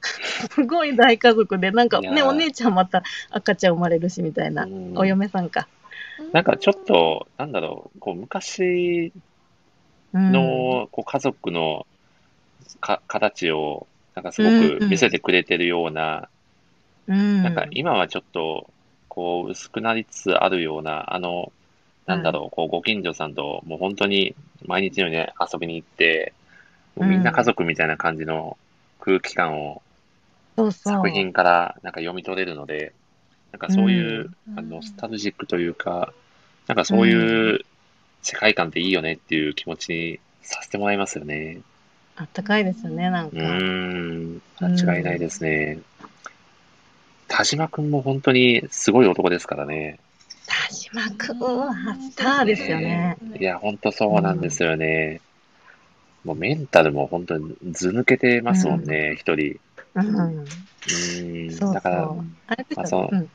[0.54, 5.68] すごい大家族で、なんかね、いやーお姉ちゃんまた赤ちゃん生まれるしみたいな、うんお嫁さんか。
[6.32, 9.12] なんかちょっと、なんだろう、こう昔
[10.14, 11.86] うん、のこう家族の
[12.80, 13.86] か形を、
[14.16, 16.30] なんかすごく見せてくれてるような、
[17.08, 18.70] うん、なんか今はちょっと、
[19.10, 21.52] こう薄くなりつつあるような、あの、
[22.06, 24.36] なんだろう、こうご近所さんともう本当に
[24.66, 26.34] 毎日のように遊びに行って、
[26.96, 28.58] もうみんな家族みたいな感じの
[29.02, 29.82] 空気感を
[30.56, 30.94] そうそう。
[30.94, 32.94] 作品からなんか読み取れるので、
[33.56, 36.14] なんかそういう、うんあのノスタルジックというか、
[36.68, 37.62] なんかそういう
[38.22, 41.62] 世界観っていいよねっていう気持ちにさせてもらいますよね。
[42.18, 43.38] あったかいですよね、なんうか。
[43.38, 45.80] ーん、間違いないですね。
[47.28, 50.00] 田島くんも本当にすごい男ですからね。
[50.48, 53.18] 田島くんはスターですよね。
[53.40, 55.22] いや、本当そうなんですよね。
[56.26, 59.60] もうメンタルも本当にず抜けてますもんね、一、人。
[59.96, 60.40] うん。
[60.40, 62.26] うーん、だから、そう。
[62.48, 63.30] あれですまあそう。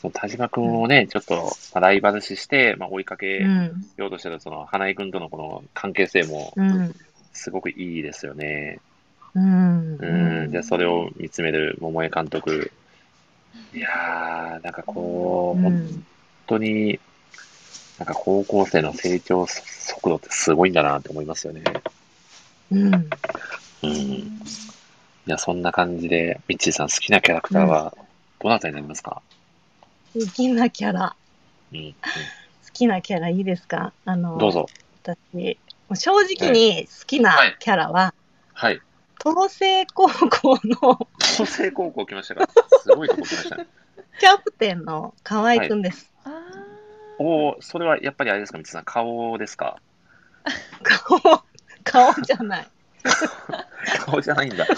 [0.00, 1.34] その田島くんをね、ちょっと、
[1.74, 3.86] まあライバル視して、まあ、追いかけうん。
[3.96, 6.94] ようとしてる、その、花井くんとのこの関係性も、うん。
[7.32, 8.78] すごくいいですよね。
[9.34, 9.96] うん。
[9.96, 12.70] うん、で、それを見つめる桃江監督。
[13.74, 16.04] いやー、なんかこう、うん
[16.48, 16.98] 本当に、
[17.98, 21.62] なんか高校生の成長速度ってすごいんだなって思いますよね。
[22.70, 22.94] うん。
[23.82, 23.90] うん。
[23.90, 24.30] い
[25.26, 27.94] や、そんな感じで、ミッチーさん好きなキャラクターは、
[28.40, 29.20] どなたになりますか？
[30.14, 31.16] 好きなキャラ。
[31.72, 31.92] うん、うん。
[31.92, 31.94] 好
[32.72, 33.92] きなキャラいいですか？
[34.04, 34.66] あの、どうぞ。
[35.02, 35.58] 私、
[35.94, 38.14] 正直に好きなキャラは、
[38.52, 38.80] はい。
[39.20, 42.48] 東星高校の創成高校来ましたか？
[42.82, 43.66] すごいとこ来ましたね。
[44.20, 46.12] キャプテンの河合くんです。
[46.24, 46.30] あ
[47.18, 49.78] おーそれはやっぱりあれですか、ミッチーさん、顔ですか？
[50.82, 51.20] 顔、
[51.84, 52.68] 顔じゃない。
[54.04, 54.66] 顔じゃないんだ。
[54.66, 54.76] 顔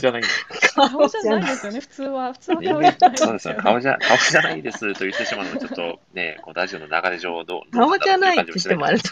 [0.00, 0.28] じゃないんだ。
[0.28, 3.54] ー顔じゃないですよね普通は普通は顔じゃないそうですよ。
[3.56, 9.02] 顔じゃ、顔じゃないですと言ってしまうのは、ちょっとね、こうラジオの流れ上どう、どう顔じゃないって言ってもあれだ。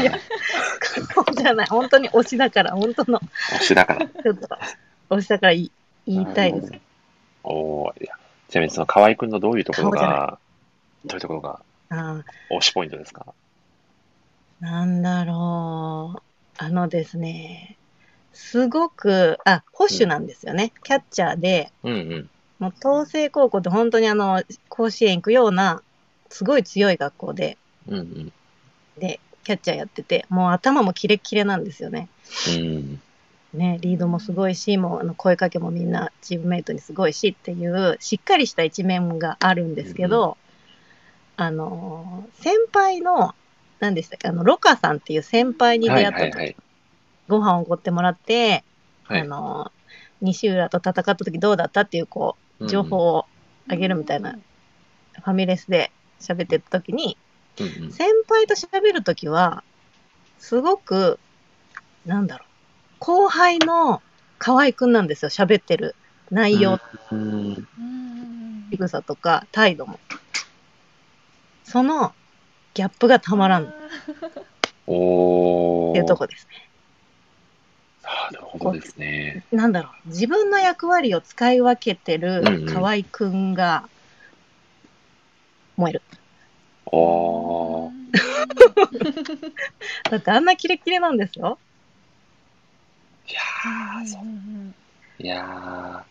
[0.00, 0.18] いや、
[1.14, 1.66] 顔じゃない。
[1.66, 3.20] 本当に推しだから、本当の、
[3.52, 4.06] 推しだから。
[4.06, 4.48] ちょっと、
[5.10, 5.70] 推しだから言
[6.06, 6.72] いたいです。
[7.44, 8.14] おーいや
[8.48, 10.38] ちなみにその河合くんのどういうところが、
[11.04, 11.60] どういうところが
[11.90, 13.26] あ推しポイントですか？
[14.60, 16.22] ーなんだろう。
[16.58, 17.76] あのですね、
[18.32, 20.72] すごく、あ、保守なんですよね。
[20.84, 22.30] キャッチャーで、うんうん。
[22.58, 25.82] もう東星高校って本当にあの、甲子園行くような、
[26.28, 27.58] すごい強い学校で、
[27.88, 28.32] うんうん。
[28.98, 32.08] で、キャッチャーやってて、もう頭もキレッキレなんですよね。
[32.56, 33.00] うん。
[33.54, 40.38] ね、リードもすごいし、もうあの声かけもみんなチームメイトにすごいしっていう、しっかりした一面があるんですけど、
[41.36, 43.34] あのー、先輩の、
[43.82, 46.56] 何でしたっけ、あの、ロカさんっていう先輩に出はい会った時、はいはい。
[47.26, 48.62] ご飯をおごってもらって、
[49.02, 53.26] はいあのー、西浦と戦った時どうだったっていう、こう、情報を
[53.68, 55.90] あげるみたいな、ファミレスで
[56.20, 57.18] 喋ってた時に、
[57.58, 57.92] うんうん。
[57.92, 59.64] 先輩と喋るときは、
[60.38, 61.18] すごく、
[62.06, 62.48] なんだろう、
[63.00, 64.00] 後輩の
[64.38, 65.96] 河合くんなんですよ、喋ってる
[66.30, 66.78] 内容、
[67.10, 67.66] うん。
[67.78, 69.98] うん仕草とか態度も。
[71.64, 72.14] その
[72.74, 73.74] ギャップがたまらんっ
[74.86, 75.92] おー。
[75.92, 76.68] ていうとこですね。
[78.02, 79.44] なるほどですね。
[79.52, 83.88] なんだろう、自分の役割を使い分けてるうんうん河合くんが
[85.76, 86.02] 燃える。
[86.86, 87.92] おー。
[90.10, 91.58] だってあんなキレッキレなんですよ。
[93.28, 94.22] いやー、そう。
[95.18, 96.04] いや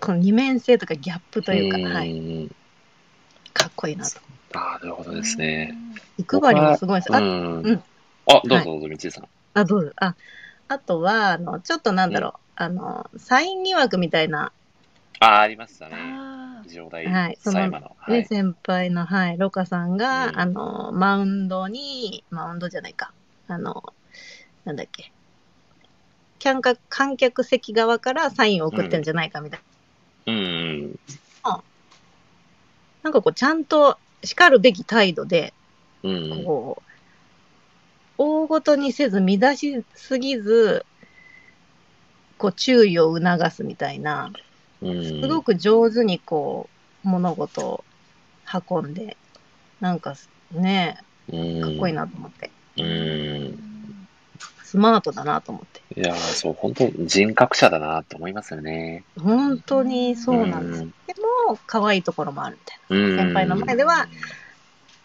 [0.00, 1.42] この二面性とかギャップー。
[1.42, 2.50] というか、んはい。
[3.52, 4.20] かっこいいなと。
[4.54, 5.74] ああ、なるほどですね。
[6.16, 7.14] 気配りもすごいです。
[7.14, 7.62] あ、うん。
[7.62, 7.82] うん
[8.26, 9.28] あ、どうぞどうぞ、みちさん。
[9.52, 9.92] あ、どうぞ。
[9.96, 10.16] あ、
[10.68, 12.32] あとは、あの、ちょっとなんだろう。
[12.56, 14.52] あの、サイン疑惑みたいな、
[15.20, 15.96] ああ、ありましたね。
[15.96, 17.60] あ上代はいその。
[17.60, 18.24] はね、い。
[18.24, 23.12] 先輩の、はい、ロカさんが、うんあの、マウンドに、マウンドじゃないか。
[23.48, 23.82] あの、
[24.64, 25.12] なんだっけ。
[26.38, 29.60] キャンカ観客席側からサインを送ってるんじゃないかみたい
[30.26, 30.32] な。
[30.32, 30.98] うん。
[33.02, 35.52] なんかこう、ちゃんと叱るべき態度で、
[36.02, 36.44] うん。
[36.44, 36.82] こう、
[38.18, 40.84] 大ごとにせず、乱しすぎず、
[42.38, 44.32] こう、注意を促すみたいな、
[44.82, 45.20] うん。
[45.22, 46.68] すごく上手にこ
[47.04, 47.84] う、物事を
[48.70, 49.16] 運んで、
[49.80, 50.14] なんか
[50.52, 50.98] ね、
[51.32, 53.73] うん、かっこいいなと思って、うん。
[54.74, 56.00] スマートだなと思って。
[56.00, 59.04] いやー、そう、本当人格者だなって思いますよね。
[59.22, 60.82] 本当にそうなんです。
[60.82, 61.14] うんで
[61.48, 63.06] も、可愛いところもあるみたいな。
[63.06, 63.16] うん。
[63.16, 64.08] 先輩の前では、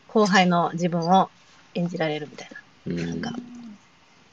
[0.08, 1.30] 後輩の自分を
[1.76, 2.50] 演じられるみたい
[2.88, 3.06] うん、な。
[3.06, 3.32] なんか、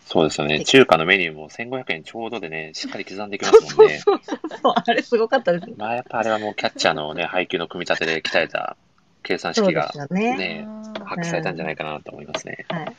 [0.06, 0.64] そうですよね。
[0.64, 3.98] 中華のメニューも1500円ちょうどでね、しっかり刻んでいきますもんね。
[3.98, 4.20] そう
[4.62, 5.74] そう、あれすごかったですね。
[5.76, 8.78] まあ、やっぱあれはもうキャッチャーのね、配球の組み立てで鍛えた
[9.22, 10.36] 計算式がね。
[10.38, 10.68] ね、
[11.04, 12.64] 発揮されたんじゃないかなと思いますね。
[12.70, 12.96] はい。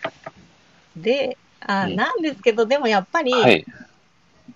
[0.97, 3.65] で、あ、うんなんですけど、でもやっぱり、はい。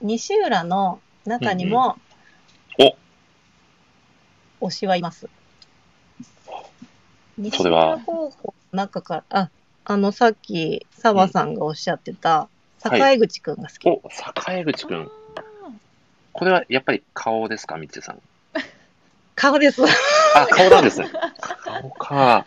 [0.01, 1.97] 西浦の中にも、
[4.59, 5.27] お推しはいます。
[7.37, 9.49] 西浦高校の中から、あ、
[9.85, 13.87] あの、さっき、澤さんがおっしゃってた、はい坂井口くんが好き。
[13.87, 15.11] お、坂口くん。
[16.33, 18.21] これはやっぱり顔ですか、みっちさん。
[19.35, 19.83] 顔です。
[19.83, 21.11] あ、顔なんですね。
[21.39, 22.45] 顔か。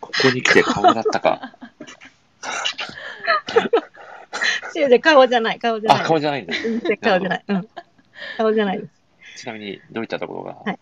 [0.00, 1.54] ここに来て顔だったか。
[5.00, 6.06] 顔じゃない、顔じゃなあ、い。
[6.06, 6.54] 顔じゃないんだ。
[6.54, 7.44] 全然顔じゃない。
[7.48, 7.68] うん。
[8.36, 9.42] 顔じゃないです。
[9.42, 10.54] ちなみに、どういったところが？
[10.64, 10.78] はい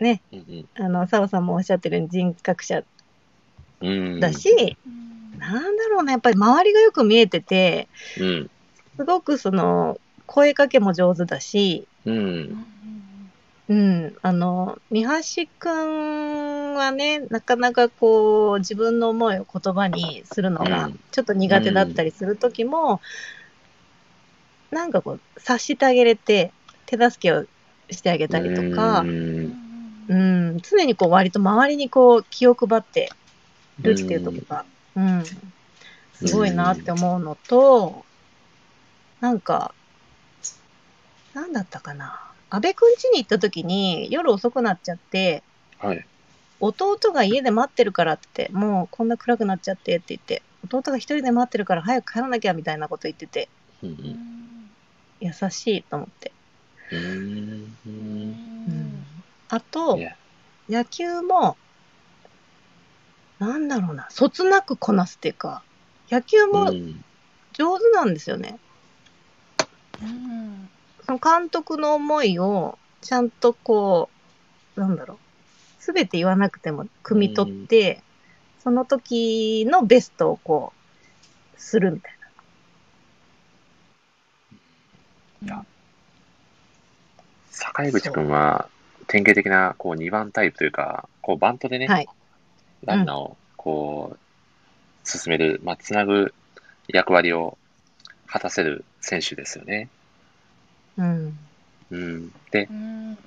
[0.00, 2.82] ね、うんあの、澤さんもおっしゃってる人格者
[3.80, 3.88] うん。
[3.88, 4.20] うん。
[4.20, 4.76] だし、
[5.38, 7.86] なんだろうな、やっぱり周りがよく見えてて、
[8.18, 8.50] うん。
[8.96, 12.66] すごくその、声かけも上手だし、うん。
[13.66, 23.00] うん、あの、三橋くんはね、なかなかこう、自分の思いを言葉にするのがうん、ちょっと苦手だったりするときも、
[24.70, 26.52] なんかこう、察してあげれて、
[26.84, 27.46] 手助けを
[27.90, 29.64] してあげたりとかう、ん。
[30.08, 33.10] うん、常にこう、割と周りにこう、気を配って
[33.80, 34.64] るっていうところが、
[34.96, 35.24] うん、
[36.26, 38.04] すごいなって思うのと、
[39.20, 39.72] なんか、
[41.32, 42.33] なんだったかな。
[42.50, 45.42] 安倍くん家に行った時に夜遅くなっちゃって、
[45.78, 46.06] はい。
[46.60, 53.48] 弟が家で待ってるからって、もうこんな暗くなっちゃってって言って、弟が一人で待ってるから早く帰らなきゃみたいなこと言ってて、
[53.82, 54.18] うんうん。
[55.20, 56.32] 優しいと思って。
[56.92, 57.76] うーん。
[57.86, 59.04] うん
[59.50, 60.00] あと
[60.68, 61.56] 野球も、
[63.38, 65.62] なんだろうな、そつなくこなすっていうか、
[66.10, 67.04] 野球うもん。
[67.52, 68.58] 上手なんですよね。
[69.98, 70.10] その
[71.06, 74.08] 監督の思いをちゃんとこ
[74.76, 78.02] う、なんだろう、すべて言わなくても汲み取って、
[78.62, 80.72] その時のベストをこ
[81.56, 82.14] う、するみたい
[87.50, 88.68] 坂井口くんは、
[89.06, 91.94] 典型的な、こう、2番タイプというか、こう、バントでね、な。
[91.94, 92.08] はい。
[92.84, 96.34] ランナーを、こう、進める、まあ、つなぐ
[96.88, 97.58] 役割を
[98.26, 99.88] 果たせる選手ですよね。
[100.96, 101.38] うん。
[101.90, 102.30] うん。
[102.50, 102.68] で、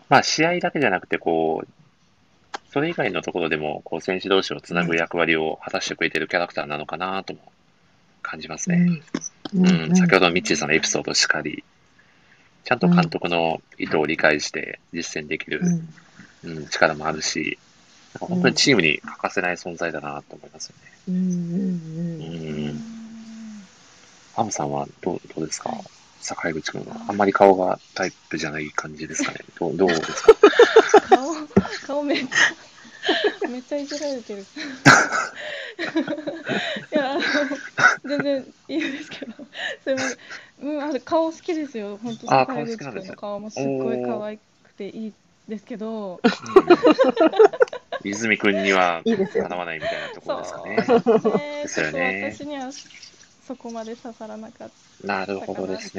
[0.10, 1.68] まあ、試合だけじゃなくて、こう、
[2.70, 7.52] それ以外のところでも、こう、選手同士をつなぐ役割を果たしてくれてるキャラクターなのかなとも
[8.22, 9.04] 感じますね。
[9.54, 9.68] うん。
[9.68, 9.96] うん。
[9.96, 11.64] 先ほどのミッチーさんのエピソードしかり、
[12.66, 15.94] ちゃんと監督の意図を理解して実践できる、うん。
[16.44, 17.58] うん、力もあるし、
[18.14, 20.92] なんか本当にチームに欠かせない存在だなと思いますよね。
[21.08, 21.16] うん。
[21.16, 22.22] うん。
[22.22, 22.68] ううん。
[22.70, 23.68] ん。
[24.36, 25.70] アムさんはどうどうですか？
[25.70, 25.97] はい
[26.28, 26.96] 坂井口君は。
[27.08, 29.40] あんまり顔がタイプじゃない感じですかね。
[29.60, 30.34] どうどうですか？
[31.10, 31.34] 顔、
[31.88, 34.42] 顔めっちゃ、めっちゃいじられてる。
[36.92, 37.22] いや、あの、
[38.06, 39.34] 全然いいですけど、
[39.84, 40.18] すいません。
[40.64, 41.98] うん、あれ顔好きですよ。
[42.04, 44.42] 本当あ坂井口顔好きなんですね君の顔もすっごい可愛く
[44.78, 45.14] ていい
[45.48, 46.32] ですけど、うん
[48.04, 49.02] 泉君には
[49.34, 50.76] かなわないみたいなところですかね。
[51.38, 52.70] ね、ですよね私には
[53.48, 54.76] そこまで刺さらなかった。
[55.00, 55.98] なるほどです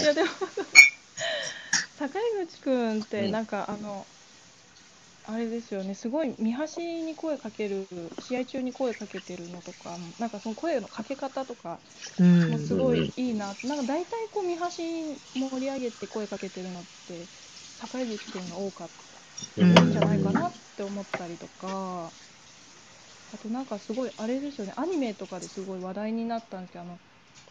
[0.00, 0.14] いやね。
[0.14, 0.28] でも
[1.94, 4.08] 坂井口くんってなんか、あの
[5.24, 7.88] あれですよねすごい見橋に声かける
[8.18, 11.80] 試合中に声かけてるのとかなんかその声のかけ方とか
[12.18, 14.64] うんもすごいいいな、なんか大体こう見橋
[15.34, 17.28] 盛り上げて声かけてるのって
[17.74, 19.22] 坂井口君が多かった
[19.56, 22.12] うんんじゃないかなって思ったりとか、
[23.34, 26.98] あとなんかすごいあれですよねアニメとかですごい話題になったんですけどあの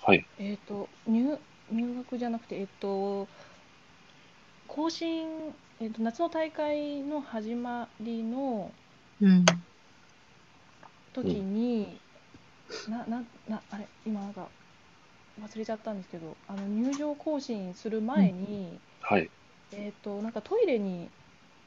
[0.04, 0.26] はい。
[0.40, 1.38] えっ、と入
[1.72, 3.28] 入学じゃなくてえっ、と
[4.68, 5.28] 更新、
[5.80, 8.72] えー、と夏の大会の始まりの
[9.22, 9.46] うん。
[11.14, 12.00] 時に、
[12.90, 14.48] なななあれ今なんか
[15.44, 19.30] 忘れちゃったんですけどあの入場行進する前に、はい。
[19.72, 21.10] えっ、となんかトイレに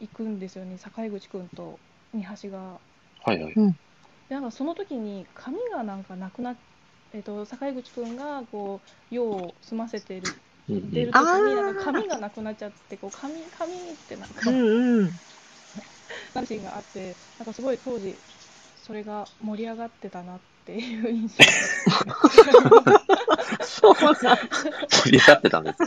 [0.01, 1.79] 行くんですよね坂井口くんと
[2.13, 2.79] 三橋が。
[3.25, 3.55] はいはい。
[4.29, 6.57] でなんかその時に髪がなんかなくなっ
[7.13, 10.35] えっ、と坂井口くんがこう用を済ませてる。
[10.67, 15.21] 出る時になんか髪がなくなっちゃってこう髪髪ってなんかうんうん。
[16.33, 18.19] なるシーンがあってなんかすごい当時
[18.75, 21.45] それが盛り上がってたなっていう印象
[23.65, 23.95] そう
[24.25, 24.39] なん
[24.89, 25.79] 盛り上がってたんです。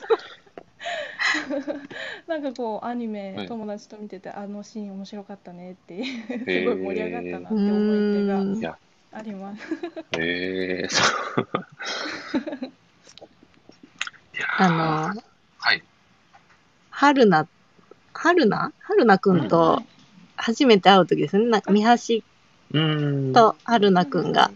[2.27, 6.09] なんかこうアニメ、はい友達と見ててあのシーン面白かったねってす
[6.63, 8.77] ごい盛り上がったなってう思い出がんいや、
[9.11, 9.63] あります。
[10.19, 11.03] ええそ
[11.41, 11.49] う。
[14.35, 15.23] いやーあの、
[15.59, 15.83] はい。
[16.89, 17.47] 春菜、
[18.13, 18.73] 春菜？
[18.79, 19.81] 春菜くんと
[20.35, 21.45] 初めて会う時ですね。
[21.45, 23.33] なんか、三橋うーん。
[23.33, 24.51] と春菜くんが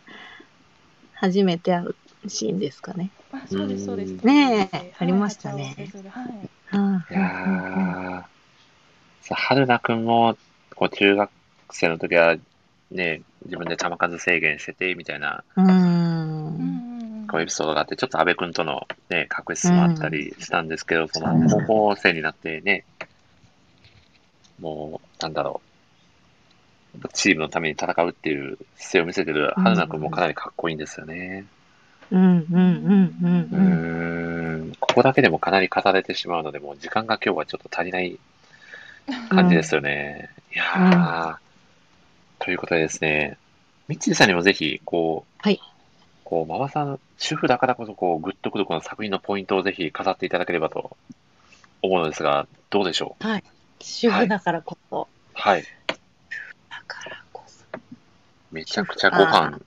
[1.14, 1.96] 初めて会う
[2.28, 3.12] シーンですかね。
[3.32, 4.14] あそうですそうです。
[4.26, 5.76] ねえはいありましたね
[6.10, 6.50] はい。
[6.74, 8.24] うんいやー、
[9.22, 10.38] さ春菜くんも、
[10.76, 11.30] こう、中学
[11.72, 12.38] 生の時は、
[12.92, 17.28] ね、自分で球数制限してて、みたいな、うん。
[17.28, 22.86] こうエピソードがあって、ちょっと安部くんとのね、確執もあったりしたんですけど、そのうん高校生になってね、
[24.60, 25.62] もう、なんだろ
[26.94, 31.46] う、チームのために戦うっていう姿勢を見せてる春菜くんもかなりかっこいいんですよね。
[32.12, 34.76] うんうんうんうんううん。
[34.80, 38.20] ここだけでもかなり語れてしまうので、もう時間が今日はちょっと足りない
[39.30, 40.30] 感じですよね。
[40.54, 43.38] いやー、ということでですね、
[43.88, 45.60] ミッチーさんにもぜひ、こう、はい
[46.24, 50.96] こう、ママさん、主婦だからこそ、こう、グッとくるこの作品のポイントをぜひ飾っていただければと
[51.82, 53.24] 思うのですが、どうでしょう？
[53.80, 55.08] 主婦だからこそ。
[55.34, 55.64] はい。
[56.70, 57.66] だからこそ。
[58.52, 59.60] めちゃくちゃご飯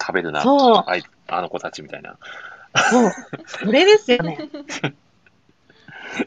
[0.00, 2.18] 食べるな、そうあいあの子たちみたいな。
[2.90, 3.10] そう。
[3.46, 4.38] それですよね。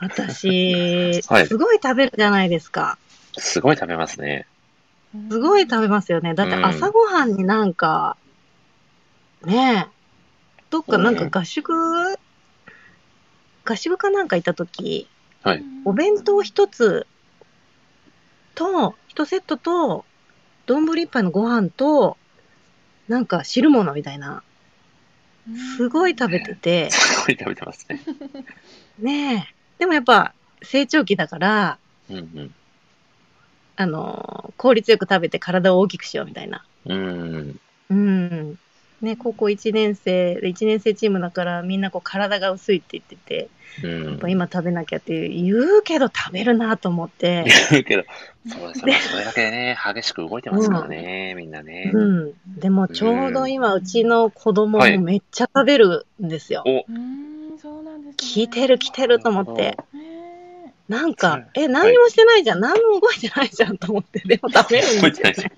[0.01, 2.97] 私、はいすごい食べるじゃないですか。
[3.37, 4.45] すごい食べますね。
[5.29, 6.33] すごい食べますよね。
[6.35, 8.17] だってうん朝ごはんになんか、
[9.45, 9.99] ねえ、
[10.69, 11.73] どっかなんか合宿、
[13.65, 15.07] 合宿かなんか行った時、
[15.43, 15.63] はい。
[15.85, 17.07] お弁当一つ
[18.55, 20.05] と、一セットと、
[20.65, 22.17] 丼一杯のご飯と、
[23.07, 24.43] なんか汁物みたいな、
[25.55, 27.99] すごい食べてて、 すごい食べてますね。
[28.99, 29.55] ねえ。
[29.79, 31.77] でもやっぱ成長期だから、
[32.09, 32.53] うん
[33.79, 36.65] あの、効率よく食べて体を大きくしようみたいな。
[36.85, 37.59] うん。
[37.89, 38.57] うん。
[39.01, 39.07] うん。
[39.07, 43.49] ね、高校1年生で、1年生チームだからみんなこう体が薄いって言ってて、
[43.83, 44.09] うん。
[44.11, 48.03] やっぱ今食べなきゃって言うけど食べるなと思って、言うけど、
[48.47, 48.93] そうですよね。
[49.11, 51.91] それだけでね、激しく動いてますからね、みんなね。
[51.93, 52.33] うん。
[52.57, 56.63] でもちょうど今うちの子供はいもめっちゃ食べるんですよ。
[56.65, 58.13] お、うんそうなんですね。
[58.15, 59.77] 来てる来てると思って。
[59.93, 65.51] ねなんかはい、え、何もしてないじゃん、何も動いてないじゃんと思って、でも食べるんですよね。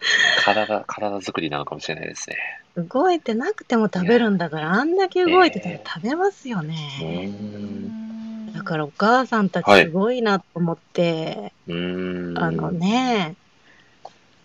[0.44, 2.36] 体、体作りなのかもしれないですね。
[2.76, 6.64] 動いてなくても食べるんだから、あんだけ動いてたら食べますよう。
[6.64, 7.26] ね。
[7.26, 8.52] ん。
[8.52, 12.34] だからお母さんたちすごいなと思って、うん。
[12.38, 12.70] あの。
[12.70, 13.34] ね、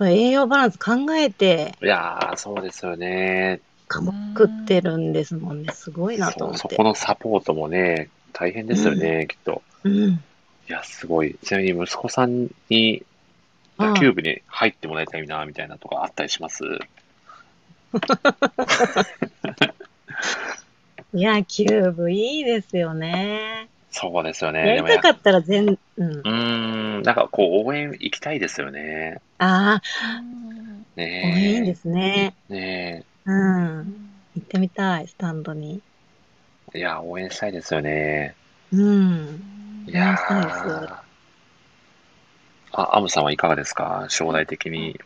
[0.02, 3.62] 栄養バランス考えていやー、そうですよね。
[3.92, 5.72] 食ってるんですもんね。
[5.72, 6.84] すごいなとそ思ってうそこ。
[6.84, 9.62] のサポートもね、大変ですよね、きっと。
[9.84, 9.94] うん。
[10.12, 10.18] い
[10.68, 11.36] や、すごい。
[11.44, 13.04] ちなみに息子さんに
[13.80, 16.64] 野球部に入ってもらいたいな、みたいなとかあったりします？
[21.14, 23.70] 野球部いいですよね。
[23.92, 24.68] そうですよね。
[24.68, 26.12] やりたかったら全、うん。
[26.12, 29.22] うーん、なんかこう応援行きたいですよね。
[29.38, 32.34] ああ、うん応ね援いいんですね。
[32.50, 34.10] ねうん。
[34.36, 35.82] 行ってみたい、スタンドに。
[36.74, 36.80] え。
[36.80, 38.36] いや、応援したいですよね。
[38.72, 39.86] うん。
[39.88, 41.03] いですー。
[42.74, 44.08] あ、アムさんはいかがですか？
[44.10, 45.00] 将来的に。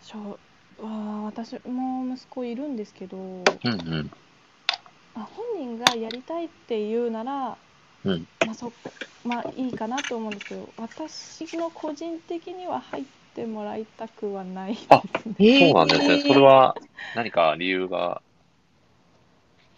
[0.00, 0.40] しょ
[0.78, 4.10] わあ私も息子いるんですけどうんうん。
[5.14, 7.58] あ本人がやりたいって言うなら
[8.04, 8.26] うん。
[8.44, 8.72] まあそ
[9.24, 13.04] まあいいかなと思うんですけど私の個人的には入っ
[13.34, 15.02] てもらいたくはないですあ
[15.38, 15.58] ね。
[15.58, 16.18] そうなんですね。
[16.26, 16.74] それは
[17.14, 18.22] 何か理由が？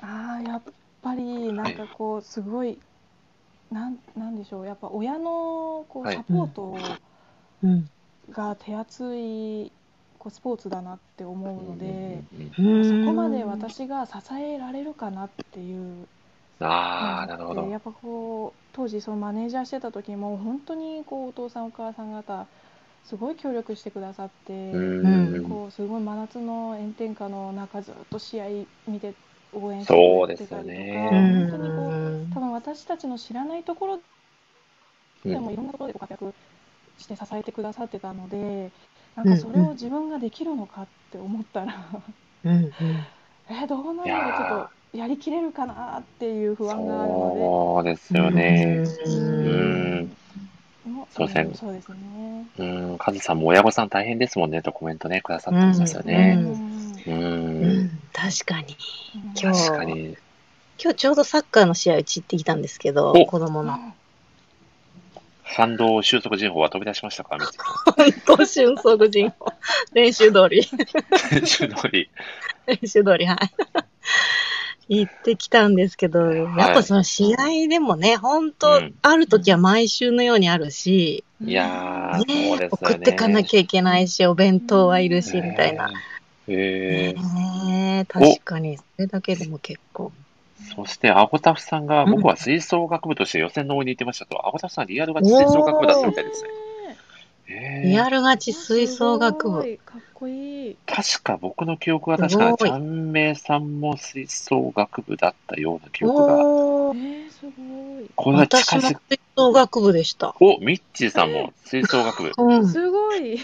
[0.01, 0.63] ああやっ
[1.01, 2.79] ぱりなんかこうすごい、
[3.73, 6.77] なんなんでしょうやっぱ親のこうはいサポート
[7.63, 7.89] うん。
[8.31, 9.73] が手厚い
[10.19, 16.07] こうスポーツだなって思うので、うんうんうんうんそこまで私が支えられるかなっていう
[16.61, 17.65] ああ、なるほど。
[17.65, 22.47] でやっぱこう当時そのマネージャーしてた時も本当にこうお父さんお母さん方
[23.05, 28.47] すごい協力してくださって、うんこうすごい真夏の炎天下の中ずっと試合
[28.87, 29.15] 見て
[29.53, 31.89] 応援してそうですくれてたりとか、よね本当にこ
[32.31, 34.01] う多分私たちの知らないところ
[35.25, 36.35] でもいろんなところでご活躍
[36.99, 38.71] して支えてくださってたので
[39.15, 41.75] なんかそれを自分ができるのかって思ったら、
[42.45, 42.49] う。
[43.51, 47.41] えどうなんいやーだろうちょっとやりきれるかなっていう不安があるので。
[47.41, 48.85] そうですよね。
[49.07, 49.15] うう
[49.69, 50.13] ん
[51.11, 52.47] そうですねんそうですね。
[52.59, 52.65] う
[52.95, 52.99] ん。
[52.99, 56.35] カズさんも親御さん大変ですもんねとコメントね、くださってますようね。
[56.35, 57.11] んう。
[57.11, 58.01] うんん。
[58.13, 58.77] 確かに。
[59.15, 60.17] うん今日。
[60.83, 63.79] 今日ちょうどサッカーの試合うち行ってきたんですけど、お子供の。
[65.45, 67.37] 反動収束人法は飛び出しましたか？
[67.37, 67.57] みつ
[68.25, 69.53] 本当瞬足人法。
[69.93, 70.63] 練習通り。
[70.65, 72.09] 選手通り。
[72.67, 73.35] 練習通り、は
[74.89, 74.99] い。
[75.03, 82.69] 行ってきたんですけど、いやっぱその試合でもね、本う当んある時は毎週のようにあるし、いやね。
[82.71, 85.91] 送ってかなきゃいけないし、お弁当はいるし、みたいな。
[86.53, 87.99] へー。
[87.99, 90.13] へー確かに、それだけでも結構。
[90.75, 96.49] そして、アゴタフさんが、僕は吹奏楽部として予選の方に行ってましたと、アゴタフさんリアルが吹奏楽部だったみたいですね。
[97.47, 99.79] へーリアルガチ吹奏楽部。
[99.85, 100.77] かっこいい。
[100.87, 106.45] 確か僕の記憶が確かちゃんめいさんも吹奏楽部だったような記憶が。
[106.45, 108.09] おーえー、すごい。
[108.15, 109.03] これは近づく。
[109.09, 110.37] 吹奏楽部でした。
[110.39, 112.33] お、ミッチーさんも吹奏楽部。
[112.37, 112.69] うん。
[112.69, 113.41] すごい。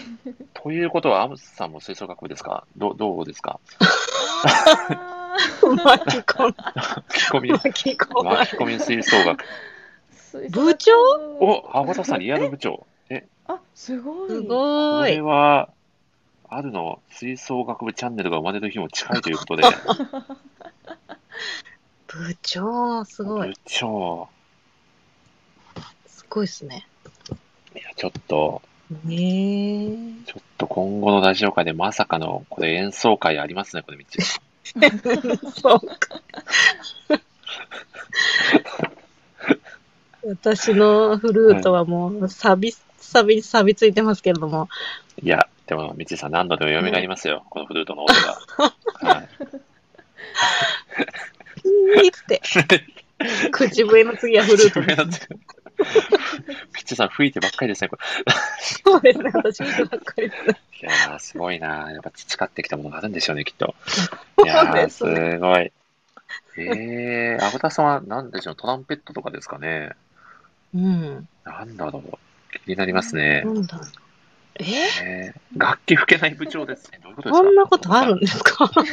[0.53, 2.65] ということは、アムスさんも吹奏楽部ですか？
[2.77, 3.59] どどうですか？
[4.45, 6.55] あ巻き込む。
[6.75, 8.29] 巻き込み、巻き込む。
[8.29, 9.43] 巻き込み吹奏楽。
[10.33, 10.93] ー部長
[11.41, 12.85] お、アゴタフさんリアル部長。
[13.09, 14.29] え、あ、すごい。
[14.29, 14.47] すこ
[14.99, 15.11] ごい。
[15.15, 15.69] れは、
[16.51, 19.63] あるの吹奏楽部チャンネルが生まれる日も近いということで、
[22.07, 23.55] 部長、すごい部。
[23.65, 24.27] 長、
[26.07, 26.87] すごいですね。
[27.75, 28.63] いや、ちょっと、
[29.03, 29.89] ねえ。
[30.25, 34.19] ちょっと今後のラジオ界でまさかの、これ演奏会ありますね、これ、みち。
[34.23, 34.39] そ
[35.75, 36.21] うか。
[40.25, 44.67] 私のフルートはもう、サビ、サビ、サビついてますけれども。
[45.21, 48.39] いや、でも、みちさん何度でも蘇りますよ、このフルートの音が。
[49.07, 49.29] はい。
[52.01, 52.41] ピーって。
[53.51, 55.29] 口笛の次はフルートです。
[56.75, 58.01] みちさん吹いてばっかりですね、これ。
[58.83, 60.41] そうですね、私見てばっかりです。
[60.43, 63.75] いやー、すごいなやっぱ培ってきたものがあるんでしょうね、きっと。
[64.43, 64.89] いやー。
[64.89, 65.03] す
[65.37, 65.71] ごい。
[66.57, 69.91] えー、アブタさんは何でしょう、トランペットとかですかね。
[70.73, 71.27] うん。
[71.45, 72.17] なんだろう。
[72.65, 73.43] 気になりますね。
[73.43, 74.08] なんだろう。
[74.59, 74.65] え
[75.01, 76.99] えー、楽器吹けない部長ですね。
[77.01, 77.43] どういうことですか？
[77.45, 78.69] こんなことあるんですか？
[78.75, 78.87] 指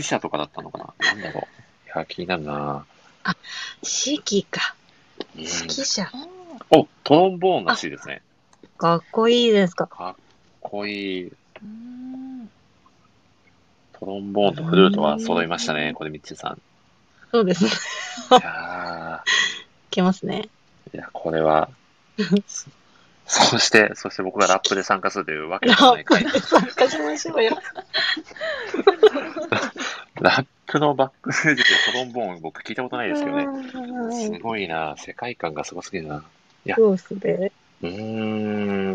[0.00, 1.12] 揮者とかだったのかな？
[1.14, 1.88] なんだろう。
[1.88, 2.84] いや、気になるな
[3.82, 4.74] 指揮か。
[5.36, 6.04] うん指揮者。
[6.04, 6.12] あ
[6.70, 8.22] お、トロンボーンらしいですね。
[8.78, 9.86] かっこいいですか。
[9.86, 10.22] かっ
[10.60, 10.90] こい
[11.20, 11.26] い。
[11.26, 11.32] ー
[11.62, 12.50] うん
[13.98, 16.60] トロンボーンとフルートは揃いましたね、これ、ミッチーさん。
[17.30, 17.70] そうですね。
[18.32, 19.22] いや
[19.88, 20.48] いけますね。
[20.92, 21.70] ー、いや、これは、
[23.26, 27.58] そして、そして僕がラップで参加するというわけラでもない回ップで参加しましょうよ。
[30.20, 33.46] ラップのバックステージでトロンボーン僕聞いたことないですけどね。
[34.12, 36.24] すごいな世界観がすごすぎるな。
[36.76, 37.52] そうですね。
[37.82, 38.94] うーん、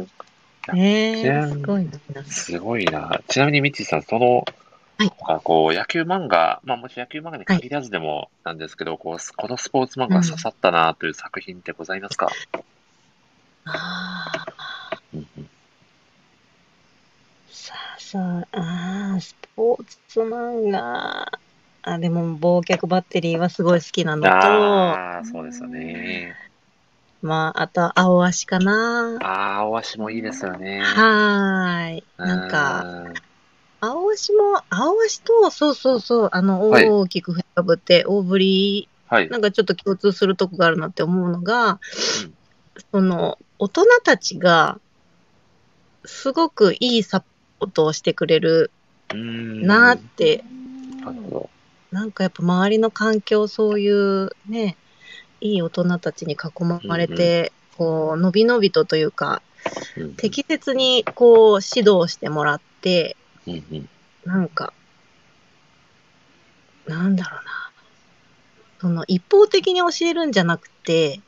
[0.74, 1.92] ねえ、全すごいな。
[2.26, 12.62] すごいなちなみにミッチーさん、その、はい他こう野球漫画、まあもちろん野球漫画に限らずでもなんですけど、こうこのスポーツ漫画刺さったなという作品ってございますか、うん
[15.14, 15.50] うん
[17.50, 21.28] さあさあ、ああ、スポーツ漫画。
[21.82, 26.36] あ、でも、忘却バッテリーはすごい好きなのと、ああ、そうですよね。
[27.22, 29.18] まあ、あとは青足かな。
[29.22, 30.82] ああ、青足もいいですよね。
[30.82, 32.04] はーい。
[32.18, 33.14] なんか、うん、
[33.82, 39.30] 青足も、青足と、そうそうそう、あの、はい大きく振りかぶって、大振り、はい。
[39.30, 41.80] なんかちょっと共通するとこがあるなって思うのが、
[42.22, 42.34] うん
[42.92, 44.80] その、大人たちが、
[46.06, 47.22] すごくいいサ
[47.60, 48.72] ポートをしてくれる
[49.14, 50.44] なって、
[51.92, 54.78] なんかやっぱ周りの環境、そういうね、
[55.42, 59.42] いい大人たちに囲まれて、こう、のびのびとというか、
[59.98, 63.18] うん適切にこう、指導してもらって、
[64.26, 64.74] なんか、
[66.86, 67.72] なんだろうな。
[68.80, 71.20] その、一方的に教えるんじゃなくて、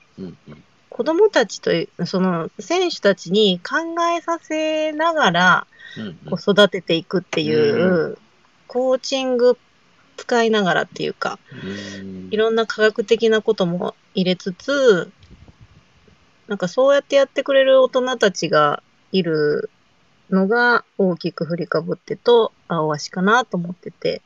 [0.99, 5.67] 子供たちという、その、選手たちに考えさせながら、
[5.97, 8.17] うんこう育てていくっていう、
[8.67, 9.57] コーチング
[10.17, 12.27] 使いながらっていうか、うん。
[12.31, 15.09] いろんな科学的なことも入れつつ、
[16.49, 19.69] なんかそうやってやってくれる大人たちがいる
[20.30, 24.21] のが大きく振りかぶってと青足かなと思ってて、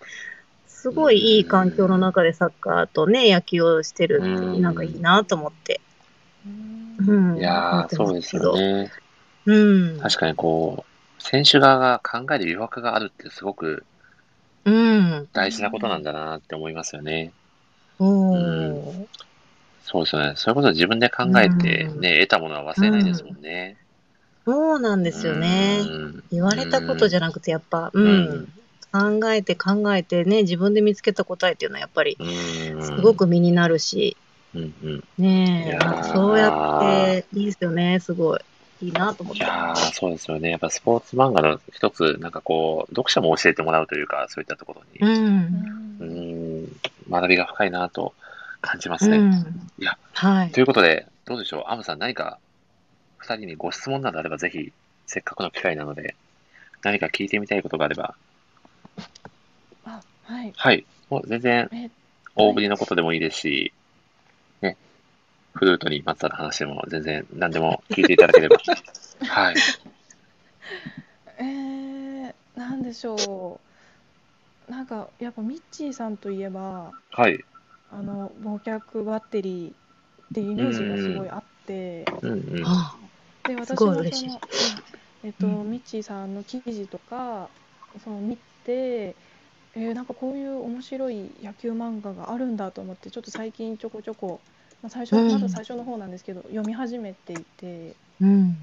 [0.66, 5.80] すごいいい環境の中でサッカーとね、野球をしてるなんかいいなと思って。
[6.46, 7.38] うんうん。
[7.40, 8.92] いやー、そうですよね。
[9.46, 9.54] う
[9.98, 10.00] ん。
[10.00, 13.86] 確かにこう、選手側が考える余白があるってすごく
[14.66, 15.28] うん。
[15.34, 17.34] 大事なことなんだなって思いますよね。
[18.00, 19.08] おうー。
[19.82, 20.34] そうですよね。
[20.38, 23.78] そういうことを自分で考えてうんね、得たものは忘れないですもんね。
[24.46, 25.82] そうなんですよね。
[25.86, 29.20] うん言われたことじゃなくて、やっぱ、ううんん。
[29.22, 34.18] 考えて考えてね、自分で見つけた答えっていうのはやっぱり、うんすごく身になるし、
[34.56, 38.40] うんうんねえ、そうやって、いいですよね、すごい。
[38.82, 39.40] いいなと思って。
[39.40, 40.52] いやー、そうですよね。
[40.52, 45.06] やっぱスポーツ漫画の一つ、なんかこう、読者も教えてもらうというか、そういったところう。
[45.06, 46.68] に、うんうん、
[47.10, 48.14] 学びが深いなと
[48.62, 49.18] 感じますね。
[49.18, 49.32] うん。
[49.80, 50.60] いや、はいと。
[50.60, 52.38] いうことで、どうでしょう、アムさん、何か
[53.18, 54.72] 二人にご質問などあれば、ぜひ、
[55.08, 56.16] せっかくの機会なので、
[56.84, 58.16] 何か聞いてみたいことがあれば、
[59.86, 61.90] あはいはい、もう全然え
[62.36, 63.83] 大ぶりのことでもいいですし、ね、
[65.54, 68.58] フルートにまつわる話でも全然何でも聞いていただければ。
[69.28, 69.56] はい。
[71.38, 73.60] えー、なんでしょ
[74.68, 77.44] うなんかやっぱミッチーさんといえばはい。
[77.92, 79.74] あの忘却バッテリーっ
[80.34, 82.64] ていうイメージがすごいあって、うんうん。
[82.66, 82.96] あ
[83.44, 84.04] で私もその
[85.24, 87.50] えっと、うんミッチーさんの記事とか
[88.04, 89.16] その見て、
[89.76, 94.40] えーなんかこういう面白い野球漫画があるんだと思ってちょっと最近ちょこちょこ、
[94.84, 98.58] まあ、最初うんまだ最初の方なんですけど、読み始めていてうん。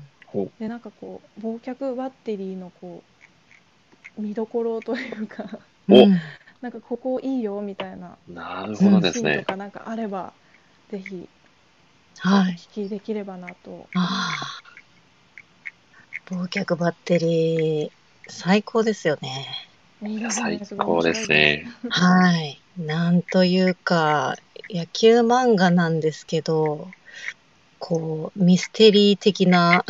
[0.60, 3.02] でなんかこう忘却バッテリーのこ
[4.16, 5.44] う見どころというか
[5.88, 6.20] おうん
[6.60, 9.46] なんかここいいよみたいななるほどですねシーンと。
[9.46, 10.32] かなんかあれば
[10.92, 11.28] ぜひ
[12.24, 12.52] おはい。
[12.52, 13.88] 聞きできればなと。
[13.94, 14.30] あ
[16.30, 16.34] あ。
[16.34, 17.90] 忘却バッテリー、
[18.28, 19.46] 最高ですよね。
[20.02, 21.28] いいですね最高です。
[21.28, 21.66] ね。
[21.88, 22.60] はい。
[22.78, 24.36] なんというか、
[24.72, 26.88] 野球漫画なんですけど、
[27.78, 29.84] こう、ミステリー的な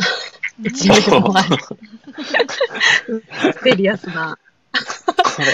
[0.63, 1.57] 一面もある。
[3.07, 4.39] ミステリアスな。
[5.35, 5.47] これ、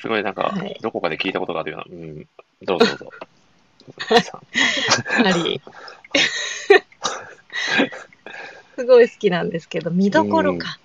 [0.00, 1.96] すごいなんかはい、どこかで聞いたことがあるような。
[1.96, 2.28] うん。
[2.62, 3.10] どうぞどうぞ。
[5.24, 5.60] あり。
[8.76, 10.78] すごい好きなんですけど、見どころか。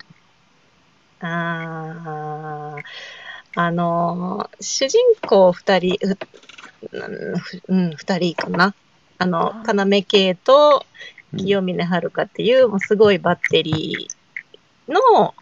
[1.22, 2.84] あー
[3.56, 5.98] あのー主人公二人、
[6.82, 8.74] ううん、二人かな。
[9.18, 10.86] あの、あ要系と
[11.34, 15.36] うん清峰遥っていう、もうすごいバッテリーの、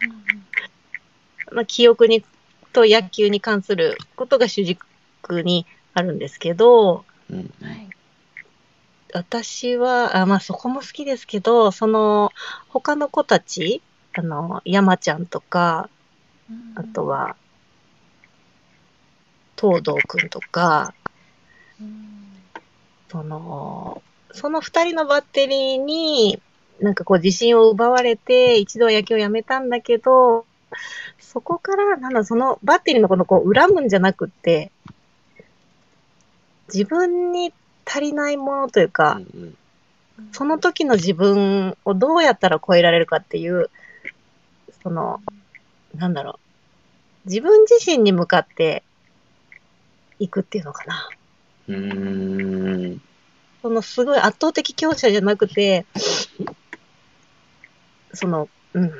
[1.52, 2.24] まあ、記憶に、
[2.72, 4.80] と野球に関することが主軸
[5.42, 7.50] にあるんですけど、うん。
[9.14, 12.30] 私は、あまあそこも好きですけど、その、
[12.68, 13.82] 他の子たち、
[14.14, 15.88] あの、山ちゃんとか、
[16.74, 17.36] あと、は、
[19.58, 20.97] 東堂くんとか、うん
[23.10, 24.02] その、
[24.32, 26.40] その二人のバッテリーに、
[26.80, 30.46] なんかこう自信を奪われて、一度野球をやめたんだけど、
[31.18, 34.70] そこから、なんだ、そのバッテリーのこのこう恨むんじゃなくて、
[36.72, 37.52] 自分に
[37.86, 39.20] 足りないものというか、
[40.32, 43.70] その時の自分をどうやったら超えられるかっていう、
[44.82, 45.20] その、
[45.94, 46.38] なんだろ
[47.24, 47.28] う。
[47.28, 48.82] 自分自身に向かって
[50.18, 51.08] いくっていうのかな。
[51.68, 53.02] うーん。
[53.62, 55.86] そのすごい圧倒的強者じゃなくて、
[58.14, 58.92] その、うん、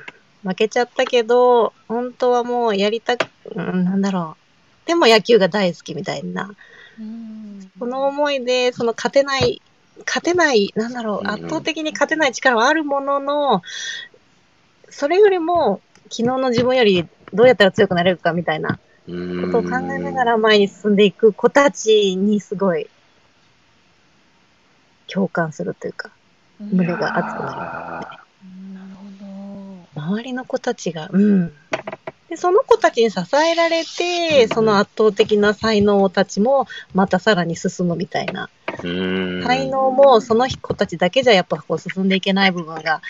[0.42, 4.36] 負けちゃったけど、本当はもうやりたく、うん、なんだろ
[4.84, 4.88] う。
[4.88, 6.50] でも野球が大好きみたいな。
[6.98, 7.38] うん
[7.78, 9.62] その思いで、その勝てない、
[10.04, 13.62] 勝てない、なんだろう、圧倒的に勝てない力はあるものの、
[14.90, 22.88] それよりも、昨日の自分よりどうやったら強くなれるかみたいなことを考えながら前に進んでいく子たちにすごい
[25.06, 26.10] 共感するというか、
[26.60, 28.18] うん胸が熱くなる
[28.74, 28.94] なる
[29.94, 30.00] ほど。
[30.00, 31.52] 周りの子たちが、うん。
[32.28, 38.50] で、その子たちに支えられて、んその圧倒的な才能たちもまたさらに進むみたいな。
[38.82, 43.00] 才能もその子たちだけじゃやっぱこう進んでいけない部分があ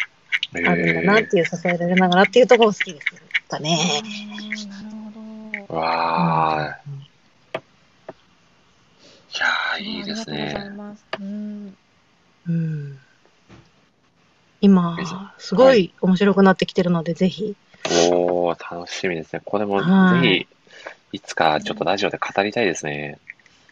[0.54, 3.06] あるんだなっていう支えられながらっていうところ好きです
[3.48, 4.02] かね。
[4.68, 4.87] なる
[5.68, 6.78] わあ。
[9.30, 10.70] いやー、いいですありがとうございね。
[10.76, 11.04] ます。
[11.20, 11.76] うん。
[12.48, 12.98] うん、
[14.62, 14.96] 今、
[15.36, 17.54] すごい面白くなってきてるので、ぜひ。
[18.10, 19.42] おー、楽しみですね。
[19.44, 20.46] これもはいぜ
[21.10, 23.18] ひ、いつかちょっとラジオで語りたいですね。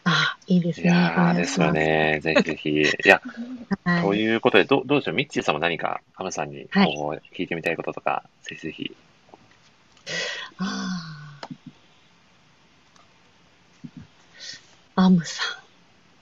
[0.03, 0.85] あ、いいですね。
[0.85, 2.19] いやー、ですよね。
[2.21, 2.69] ぜひぜひ。
[2.69, 3.21] いや、
[3.83, 4.01] はい。
[4.03, 8.95] ということで、どどうでしょう、ミッチーさんも何か、ハムさんにはいこう聞いてみたいこととか、ぜひぜひ。
[10.59, 11.26] あー
[14.99, 15.43] アムさ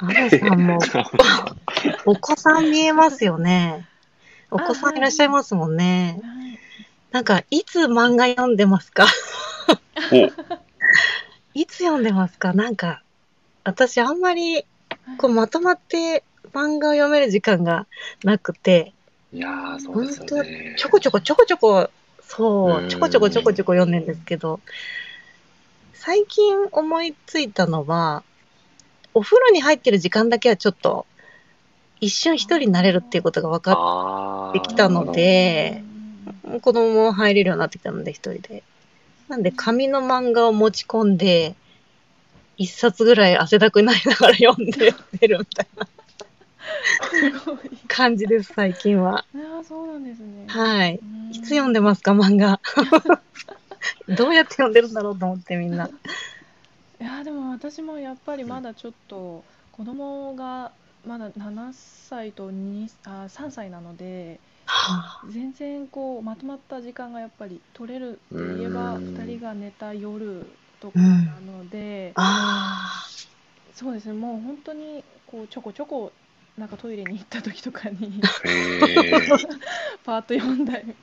[0.01, 0.05] ん。
[0.05, 0.79] アムさんも、
[2.05, 3.87] お子さん見えますよね。
[4.51, 6.19] お子さんいらっしゃいますもんね。
[6.21, 6.59] はい
[7.11, 9.07] なんか、いつ漫画読んでますか？
[10.11, 10.15] お
[11.57, 12.51] いつ読んでますか？
[12.51, 13.01] なんか、
[13.63, 14.65] 私あんまり、
[15.17, 17.87] こう、まとまって漫画を読める時間が
[18.25, 18.91] なくて、
[19.31, 20.75] いやー、そうですよね。
[20.77, 21.89] ちょこちょこちょこちょこ、
[22.21, 24.59] そうう、んちょこちょこちょこちょこ読んでんですけど、
[25.93, 28.23] 最近思いついたのは、
[29.15, 31.07] お風呂に入ってる時間だけはちょっと、
[32.01, 35.81] 一瞬一人になれるっていうことが分かあーできたので
[36.43, 38.61] って、子供も入れるようになってきたので、一人で。
[39.29, 41.55] なんで、紙の漫画を持ち込んで、
[42.57, 45.87] 一冊ぐらい汗だくになりながら読んで寝るみたいな
[47.09, 47.57] すごい。
[47.87, 49.19] 感じです、最近は。
[49.19, 50.45] ああ、そうなんですね。
[50.47, 50.99] はい。
[51.01, 52.59] うんいつ読んでますか、漫画？
[54.07, 55.89] どうやって読んでるんだろうと思ってみんな。
[57.05, 60.71] いやでも私もやっぱりまだちょっと子供が
[61.05, 69.13] まだ7歳と2あ3歳なのではあ、全然こうまとまった時間がやっぱり取れるって言えばうん。
[69.13, 70.47] 2人が寝た夜
[70.79, 73.05] とかなので、あ
[73.75, 76.11] そうですねもう本当にこうちょこちょこ
[76.57, 78.19] なんかトイレに行った時とかに
[80.03, 80.21] パー。
[80.21, 80.95] ッと読んだり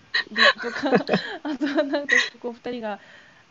[0.61, 0.91] とか
[1.45, 2.99] あとはなんかこう2人が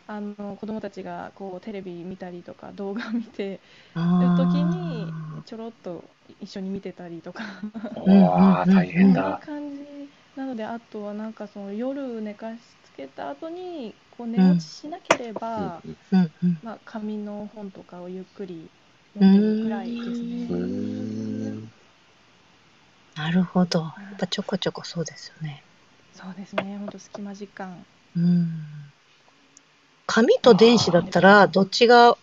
[0.06, 3.60] あの子供たちがこうテレビ見たりとか動画見て
[3.94, 4.00] あ。
[4.18, 5.14] る時に
[5.46, 6.10] ちょろっと
[6.40, 7.44] 一緒に見てたりとか
[7.94, 9.40] わー、大そんな変だ。
[9.40, 16.16] 感じなのであとはなんかその夜寝かしつけた後にこう寝落ちしなければ、う
[16.46, 16.62] ん。
[16.62, 18.70] まあ、紙の本とかをゆっくり
[19.14, 20.62] 読んでるくらいですうね。
[23.14, 23.80] なるほど。
[23.80, 25.64] やっぱちょこちょこそうですよね。
[26.12, 27.84] そうですね本当隙間時間
[28.14, 28.91] うん。
[30.14, 32.18] 紙と電子だったら、どっちが、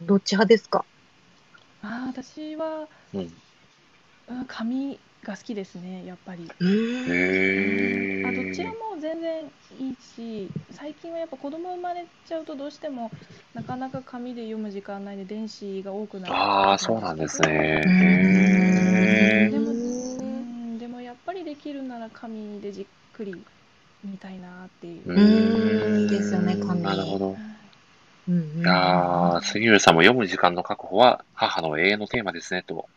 [0.00, 0.86] どっち派ですか？
[1.82, 3.28] ああ私は、うん。
[4.26, 6.44] うん、紙が好きですねやっぱり。
[6.44, 6.48] へ
[8.26, 13.12] あどちらーも全然いいし最近はやっぱ子供生まれちゃうとどうしても
[13.52, 16.34] なかなか紙で読む時間ないで電子が多くなる。
[16.34, 17.82] ああ、そうなんですね。
[19.50, 19.74] でもう
[20.24, 23.44] んでもやっぱりできるなら紙でじっくり
[24.04, 25.02] 見たいなっていう。
[25.06, 27.28] うーんいいですよね紙なるほど。
[27.30, 27.36] うん
[28.32, 32.88] うんいやー、杉浦さんも読む時間の確保は母の永遠のテーマですね、と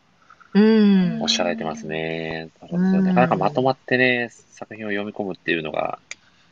[0.52, 2.50] うんおっしゃられてますね。
[2.70, 5.98] うんなかなかまとまってね、作品を読み込むっていうのが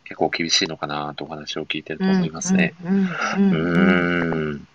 [0.05, 2.75] 結構厳しいのかなとお話を聞いてると思いますね。
[2.85, 4.67] うん。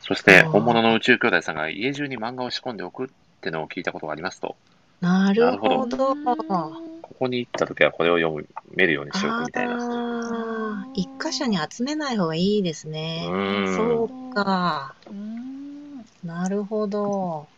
[0.00, 3.08] そして、本物の宇宙兄弟さんが家中に漫画を仕込んでおくっ
[3.42, 4.56] てのを聞いたことがありますと、
[5.00, 6.87] なるほなど。
[7.08, 10.86] ここに行った時はこれを読む、見るようにしておくみたいな。
[10.94, 13.26] 一箇所に集めない方がいいですね。
[13.28, 14.94] うんそうか。
[15.10, 17.48] うんなるほど。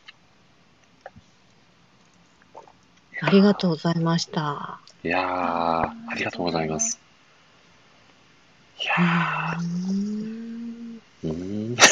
[3.22, 4.78] ありがとうございました。
[5.02, 7.00] いやー、ありがとうございます。
[8.80, 8.94] いや
[9.58, 11.76] うんー、うーん。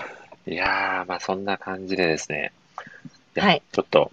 [0.46, 2.52] いやー、まあそんな感じでですね。
[3.34, 4.10] やはいちょっと、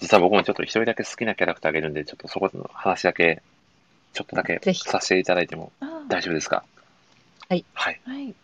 [0.00, 3.42] 実は僕もちょっと一人だけ好きなキャラクターがいるんで、ちょっとそこの話だけ、
[4.12, 5.72] ちょっとだけぜひさせていただいても
[6.08, 6.64] 大丈夫ですか？
[7.48, 7.64] はい。
[7.72, 8.00] はい。
[8.04, 8.34] はい。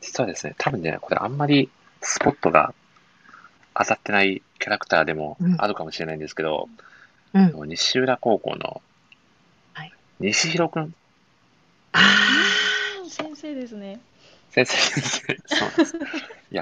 [0.00, 1.70] 実はですね、多分ね、これあんまり
[2.02, 2.72] スポットが
[3.74, 6.68] 当たってないキャラクターでもうんあるかもしれないんですけど、
[7.34, 7.68] うん。
[7.68, 8.80] 西浦高校の
[9.74, 10.94] はい西広くん？
[11.92, 12.00] あ
[13.02, 14.00] うん先生ですね。
[14.64, 15.36] 先生。
[15.46, 15.94] そうなんです。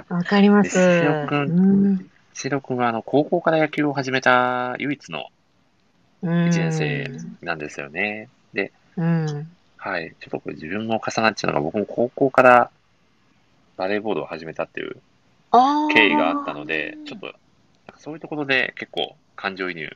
[0.09, 0.64] あ、わかります。
[0.64, 2.10] ですよくんうん。
[2.35, 5.27] 西広くんはあの高校から野球を始めた唯一の
[6.23, 7.10] 1 1年生
[7.43, 8.28] なんですよね。
[8.52, 9.47] で、うん。
[9.77, 10.14] はい。
[10.20, 12.70] ちょっとこれ自分も重なっちゃうのが、僕も高校から
[13.77, 14.97] バレーボールを始めたっていう。
[15.94, 17.32] 経緯があったのでちょっと、
[17.98, 19.89] そういうところで結構感情移入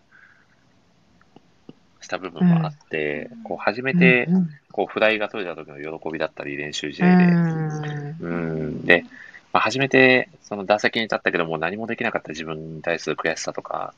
[2.00, 7.24] した部分もあって、うんこう初めてうんこうフライが取れた時の喜びだったり、練習試う合で。
[7.24, 8.16] ん。
[8.20, 9.04] うん、で、
[9.52, 12.30] まあ、初めてその打席に立ったけども何もできなかった。
[12.30, 13.94] 自分に対する悔しさとか、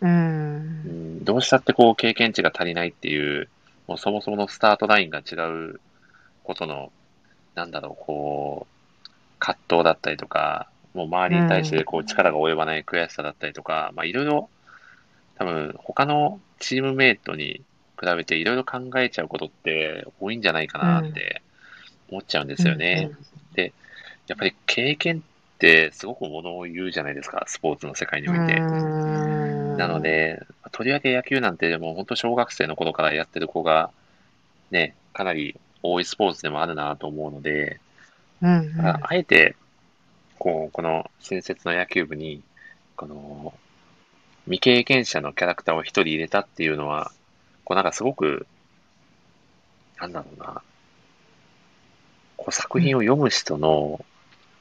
[0.00, 0.06] う。
[0.06, 1.20] うん。
[1.20, 3.48] ん、どうしたってこう経験値が足りないっていう、
[3.86, 5.80] もうそもそものスタートラインが違う
[6.44, 6.92] ことの、
[7.54, 14.48] なんだろう、こう、葛藤だったりとか、もう周りに対してこう力が及ばない悔しさだったりとか、まあいろいろ、
[15.40, 17.62] 多分他のチームメイトに
[17.98, 21.40] 比べていろいろ考えちゃうことって多いんじゃないかなって
[22.10, 23.10] 思っちゃうんですよね。
[24.26, 28.54] やっぱり経験ってすごくものを言うじゃないですか、スポーツの世界において。
[28.54, 30.42] うんなの、で、
[30.72, 33.90] とりわけ野球なんてもう本当小学生の頃からやってる子が
[34.70, 37.80] ね、かなり多いスポーツでもあるなと思うので、
[38.42, 39.56] うんだからあえて、
[40.38, 42.42] こう、この新設の野球部に、
[42.94, 43.54] この、
[44.44, 47.10] 未経験者のキャラクターを一人入れたっていうのは、
[47.64, 48.46] こうなんかすごく、
[50.00, 50.62] なんだろうな、
[52.36, 54.04] こう作品を読む人の、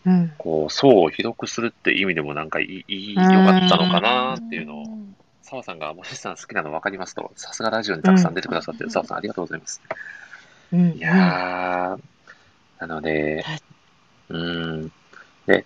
[0.06, 0.32] うん。
[0.38, 9.82] こう、層を広くするって意味でもなんかいい、良かったのかなっていうのを、ん澤さんがもしさん好きなの分かりますと、さすがラジオにたくさん出てくださってる澤さんありがとうございます。
[10.72, 10.94] うん。
[10.96, 12.00] いやー、
[12.80, 13.60] なのではい、
[14.30, 14.92] うーん。
[15.48, 15.66] で、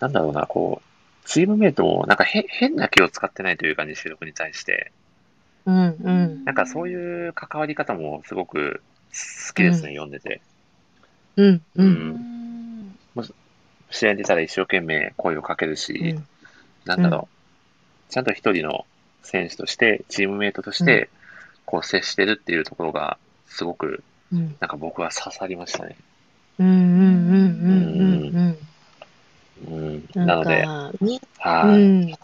[0.00, 0.87] なんだろうな、こう、
[1.28, 4.92] チームメイトもなんかへ変な気を使ってないというか、西力に対して、
[5.66, 5.96] うん。
[6.02, 6.44] うん。
[6.46, 8.80] なんかそういう関わり方もすごく
[9.48, 10.40] 好きですね、読んでて。
[11.36, 11.46] うん。
[11.46, 11.62] う。
[11.76, 12.98] うんうんん
[13.90, 16.16] 試合に出たら一生懸命声をかけるし、
[16.86, 18.86] なんだろう、ちゃんと一人の
[19.22, 21.10] 選手として、チームメイトとして、
[21.66, 24.02] こう接してるっていうところが、すごく、
[24.32, 24.56] うん。
[24.60, 25.96] なんか僕は刺さりましたね。
[26.58, 26.68] うん。
[26.68, 26.76] うん。
[26.76, 27.60] うん。
[27.60, 28.00] うん。
[28.00, 28.07] うん。
[30.14, 32.14] なので、なんかみはい、いうん。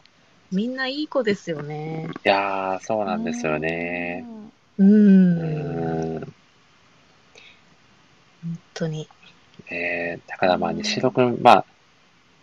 [0.52, 2.08] みんないい子ですよね。
[2.22, 4.24] やー、そうなんですよね。
[4.78, 4.84] う。
[4.84, 6.20] うんん。
[6.20, 6.32] 本
[8.74, 9.08] 当に。
[9.70, 11.64] えー、だからまあ、西野くん、まあ、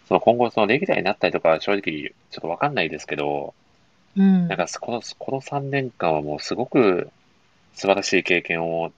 [0.07, 3.53] その今後、そのレギュラーになったりとか、正直、ちょっとわかんないですけど、
[4.17, 4.47] うん。
[4.47, 7.09] なんか、この、この3年間はもうすごく
[7.73, 8.91] 素晴らしい経験を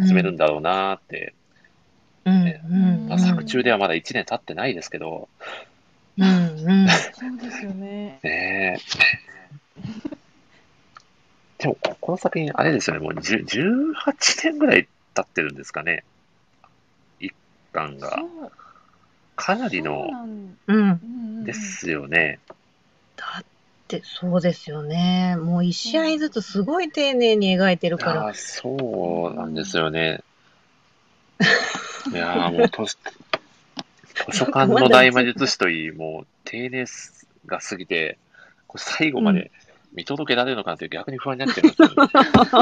[0.00, 1.34] 積めるんだろうなーって、
[2.24, 2.44] うん。
[2.44, 3.08] ねうん。
[3.08, 5.28] まあ、作中ではまだ1年経ってないですけど、
[6.18, 6.26] うん。
[6.26, 6.88] うん。
[6.88, 8.20] そうですよね。
[8.22, 8.78] ねえ。
[11.58, 16.04] でも、ここの作品、あれですよね、もう10 18年ぐらい経ってるんですかね。
[17.20, 17.32] 一
[17.72, 18.22] 巻が。
[19.36, 20.08] かなりの
[20.66, 21.44] うん。
[21.44, 22.40] ですよね。
[23.16, 23.44] だっ
[23.88, 25.36] て、そうですよね。
[25.36, 28.22] もう一試合ずつすごい丁寧に描いてるから。
[28.26, 30.20] ああ、そうなんですよね。
[32.10, 32.84] いやーもう図書、
[34.32, 36.84] 図書館の大魔術師といい、もう丁寧
[37.46, 38.18] が過ぎて、
[38.66, 39.52] これ最後まで
[39.94, 41.94] 見届けられるのかなって逆に不安になっちゃいますよね。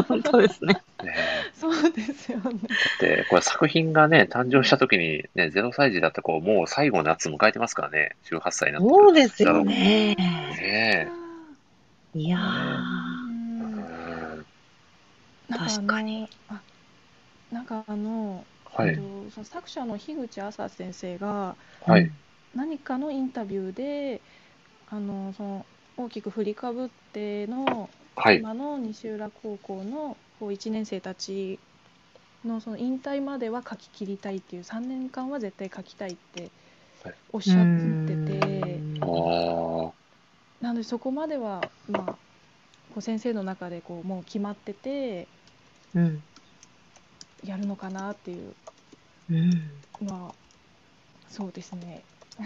[0.09, 0.83] 本当ですね。
[1.03, 1.15] ね
[1.55, 2.59] そうですよね。
[3.01, 8.95] で、これ作品がね、誕生した時にね、0歳児だった子、もう最後の夏迎えてますからね、18歳になってる。
[8.95, 10.15] そうですよね。
[10.17, 11.09] ね
[12.15, 15.57] いやうー。
[15.57, 16.29] 確かに
[17.53, 18.45] なんかあの、
[18.81, 21.55] はいえっと、その作者の樋口麻先生が
[21.87, 22.11] はい。
[22.55, 24.21] 何かのインタビューで
[24.91, 25.67] あのその
[25.97, 28.39] 大きく振りかぶってのはい。
[28.39, 31.59] 今の西浦高校のこう1年生たち
[32.45, 36.51] のその引退までは書き切りたいっていう3年間は絶対書きたいって
[37.05, 37.57] はいおっしゃっ
[38.07, 39.93] てて、ああ。
[40.61, 42.17] なのでそこまでは、まあ、こ
[42.97, 45.29] う先生の中でこうもう決まってて
[45.95, 46.23] うん。
[47.45, 48.55] やるのかなっていう
[49.31, 49.71] うん。
[50.03, 50.35] まあ
[51.29, 52.03] そうですね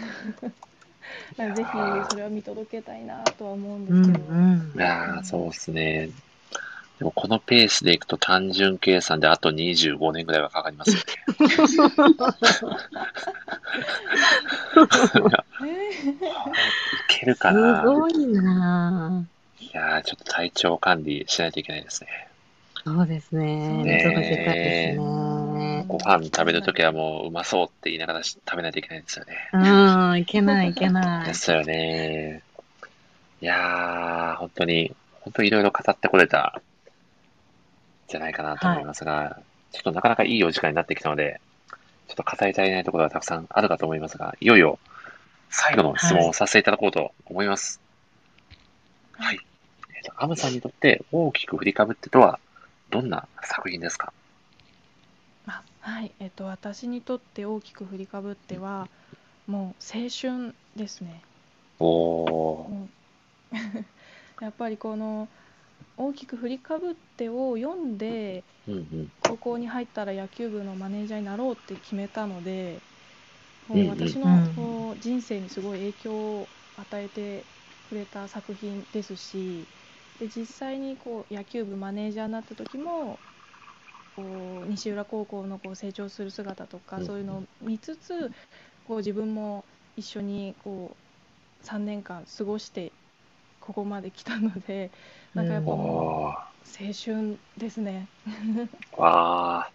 [1.37, 1.71] ぜひ
[2.09, 4.03] それは見届けたいなとは思うんうん。
[4.03, 6.09] ですけど、うんいやーそうですね。
[6.99, 11.03] でもこのペースでいくと単純計算であと25年ぐらいはかかりますよね。
[15.65, 16.15] えい
[17.07, 19.25] けるかすなごいな
[19.59, 22.29] いやーちょっと体調管理しないといけないですね。
[22.85, 23.69] ぁそうですね。
[23.77, 25.85] 見ねいですね。
[25.87, 29.49] ご飯食べるときはもううまそうって言いながらし食べないといけないんですよね。
[29.53, 29.57] う
[30.13, 31.33] ん、いけないいけないで。
[31.33, 32.43] すよね。
[33.41, 36.61] いやー、本当に、本当にいろいろ語ってこれた、
[38.07, 39.39] じゃないかなと思いますが、
[39.71, 41.41] ちょっとなかなかいいお時間になってきたので、
[42.07, 44.79] ちょっと語り足りないところがたくさんあるかと思いますが、いよいよ
[45.49, 47.81] 最後の質問をさせていただこうと思います。
[49.13, 49.39] はい。
[49.95, 52.39] えっ、と、アムさんにとって大きく振りかぶってとは、
[52.95, 54.13] どんな作品ですか？
[55.47, 56.15] あはい。
[56.19, 58.89] えっと私にとって大きく振りかぶっては
[59.47, 61.25] もう青春ですね。
[61.79, 63.55] おー、もう
[64.39, 65.29] やっぱりこの
[65.97, 69.11] 大きく振りかぶってを読んでうんうん。
[69.19, 72.83] 高校に入ったら野球部のマネージャーになろうって決めたので
[73.67, 73.81] もうん。
[73.81, 74.77] ううん私のうん。
[74.81, 77.47] こう人生にすごい影響を与えて
[77.85, 79.69] くれた作品ですし
[80.19, 83.19] で実際にこう野球部マネージャーになった時も
[84.15, 88.31] こう西浦高校のこう成長する姿とかうんそういうのを見つつ
[88.87, 89.65] こう自分も
[89.97, 90.95] 一緒にこ
[91.63, 92.91] う3年間過ごして
[93.59, 94.91] ここまで来たので
[95.33, 96.55] なんかやっぱもう。
[96.77, 98.07] 青春ですね。
[98.97, 99.69] わ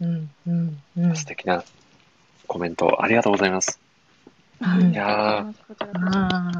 [0.00, 1.14] うん、うん、うんー、。
[1.14, 1.62] 素敵な
[2.46, 3.79] コメントありがとうございます。
[4.60, 5.60] うんいやー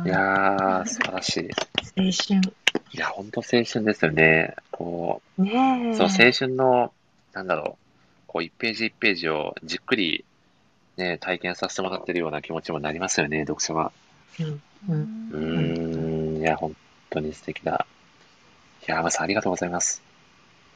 [0.05, 1.49] いやー、素晴らしい。
[1.97, 2.03] ー、
[2.37, 2.55] 青春。
[2.93, 4.55] いや、本当青春ですよね。
[4.71, 5.23] こ。
[5.91, 6.95] う、その青春の、
[7.33, 7.87] なんだろう、
[8.27, 10.25] こう、1ページ1ページをじっくり、
[10.97, 13.93] ね、体験させてもらってるような気持ちもなりますよね、読者は。
[14.39, 14.95] うん、う
[15.31, 15.75] うん。
[16.37, 16.77] ん、いや、本
[17.11, 17.87] 当に素敵だ。
[18.87, 20.05] いやー、まさんありがとうございます。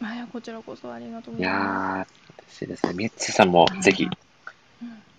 [0.01, 2.07] あいやこちらこそありがとうごいざいまやー、
[2.39, 2.95] 嬉しいですね。
[2.95, 4.09] ミッチーさんもぜひ、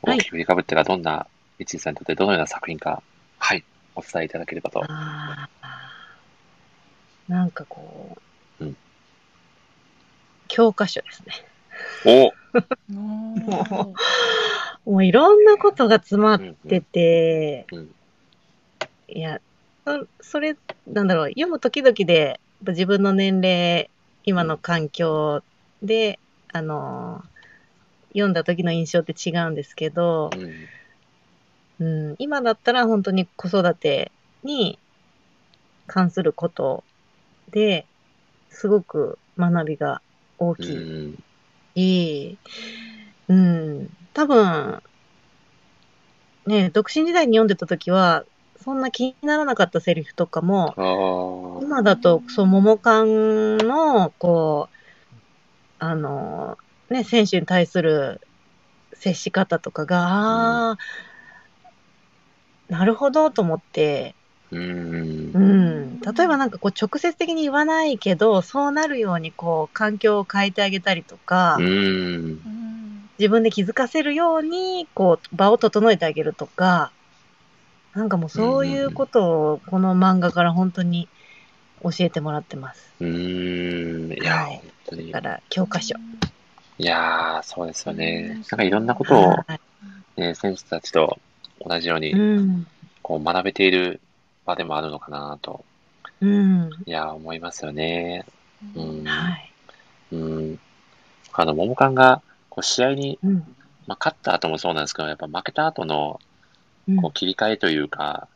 [0.01, 1.27] 大きく振りかぶってがどんな、
[1.57, 3.01] ミッチーさんにとってどのような作品か、
[3.39, 3.63] はい、
[3.95, 4.83] お伝えいただければと。
[4.87, 7.31] あー。
[7.31, 8.17] なんかこ
[8.59, 8.77] う、うん。
[10.47, 11.33] 教科書ですね。
[12.05, 12.27] お！
[12.27, 12.33] お
[12.91, 13.93] ー
[14.85, 17.95] もういろんなことが詰まっうんてて、うん。
[19.07, 19.41] いや、
[19.85, 20.55] そそれ、
[20.87, 23.89] なんだろう、読む時々で、自分の年齢、
[24.23, 25.43] 今の環境
[25.81, 26.19] で、
[26.51, 27.35] あのー
[28.15, 30.53] 読んだ時の印象って違うんですけど、うん
[31.79, 34.11] うん、今だったら本当に子育て
[34.43, 34.79] に
[35.87, 36.83] 関すること
[37.51, 37.87] で
[38.49, 40.01] すごく学びが
[40.37, 41.15] 大うきいん。
[41.75, 42.39] し、
[43.27, 44.81] うん、多分、
[46.47, 48.23] ね、独身時代に読んでた時は、
[48.57, 50.75] そんな気にならなかったセリフとかも、
[51.61, 54.75] 今だと、そう、桃缶の、こう、
[55.79, 56.57] あの、
[56.89, 58.21] ね、選手に対する
[58.93, 60.77] 接し方とかが、ああ、
[62.69, 64.15] なるほどと思って、
[64.51, 65.39] うんう。
[65.39, 65.99] ん。
[65.99, 71.57] 例えばなんかこう直接的に言わないけど、そうなるようにこう環境を変えてあげたりとか、
[73.17, 76.91] 自分で気づかせるように、こう場を整えてあげるとか、
[77.93, 81.07] なんかもうそういうことをこの漫画から本当に
[81.81, 82.93] 教えてもらってます。
[82.99, 84.11] うん。
[84.11, 85.11] いや、はい本当に。
[85.11, 85.95] だから教科書。
[86.77, 88.31] いやー、そうですよね。
[88.31, 89.45] うんなんかいろんなことを、は
[90.17, 91.17] いね、選手たちと
[91.65, 92.67] 同じように、うん。
[93.01, 93.99] こう学べている
[94.45, 95.65] 場でもあるのかなと、
[96.21, 96.69] うん。
[96.85, 98.25] いやー、思いますよね。
[98.75, 99.03] うん。
[99.03, 99.51] はい。
[100.11, 100.59] うん。
[101.33, 103.35] あの、桃缶が、こう、試合に、うん。
[103.87, 106.19] まあ、勝った後もそうなんですけど、やっぱ負けた後の、
[106.87, 108.27] うんこう、切り替えというか、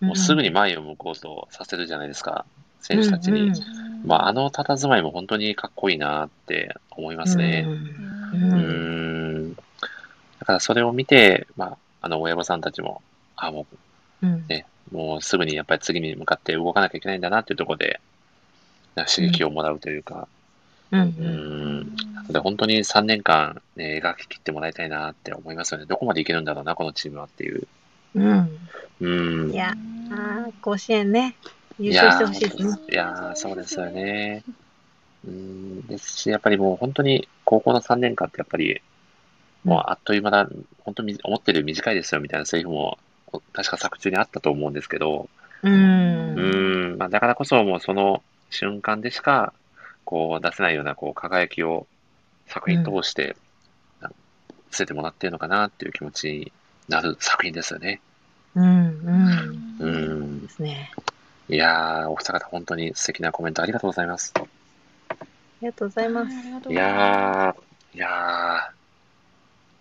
[0.00, 2.46] もうすぐに前を向こうとさせるじゃないですか、
[2.80, 3.42] 選手たちに。
[3.42, 3.64] うんうん
[4.02, 7.66] まあ、あの佇まいも本当にかっこいいなって思いますね。
[7.66, 9.54] うんううんん。
[9.54, 13.02] だからそれを見て、まあ、あの、親御さんたちも、
[13.36, 13.66] あ、も
[14.22, 14.46] うん
[14.92, 18.00] う、もうすぐにやっぱり次に向かって動かなきゃいけないんだなっていうところで、
[18.94, 20.28] なんか刺激をもらうというか、
[20.90, 22.32] うんうん。
[22.32, 25.86] で、本当に3年間、ね、描き切ってもらいたいなって思いますよね。
[25.86, 27.68] どこまでいけるんだろうな、このチームはっていう。
[28.14, 28.58] うん。
[29.00, 29.52] うん。
[29.52, 29.74] いや
[30.60, 31.36] 甲子園ね、
[31.78, 32.78] 優勝してほしいですね。
[32.90, 34.42] いやーそうですよね。
[35.26, 35.86] うん。
[35.86, 38.82] ですし、やっぱりもう本当に高校の3年間ってやっぱり、
[39.64, 40.48] もうあっという間だ、
[40.80, 42.98] 本当に思ってるより短いですよみたいなセリフも、
[43.52, 45.28] 確か作中にあったと思うんですけど、
[45.62, 45.68] う。
[45.68, 46.98] うんん。
[46.98, 49.52] まあ、だからこそもうその瞬間でしか、
[50.04, 51.86] こう出せないようなこう輝きを
[52.46, 53.36] 作品通して、
[54.02, 54.08] 見
[54.70, 56.52] せてもらってるのかなっていう気持ちに
[56.88, 58.00] なる作品ですよね。
[58.54, 58.64] うん。
[58.64, 59.76] うん。
[59.78, 60.48] うんで。
[60.48, 60.90] すね。
[61.48, 64.32] いやー、お二方本当に素敵なコメントありがとうございます。
[64.36, 64.42] あ
[65.60, 66.36] りがとうございます。
[66.68, 68.79] いやー、いやー、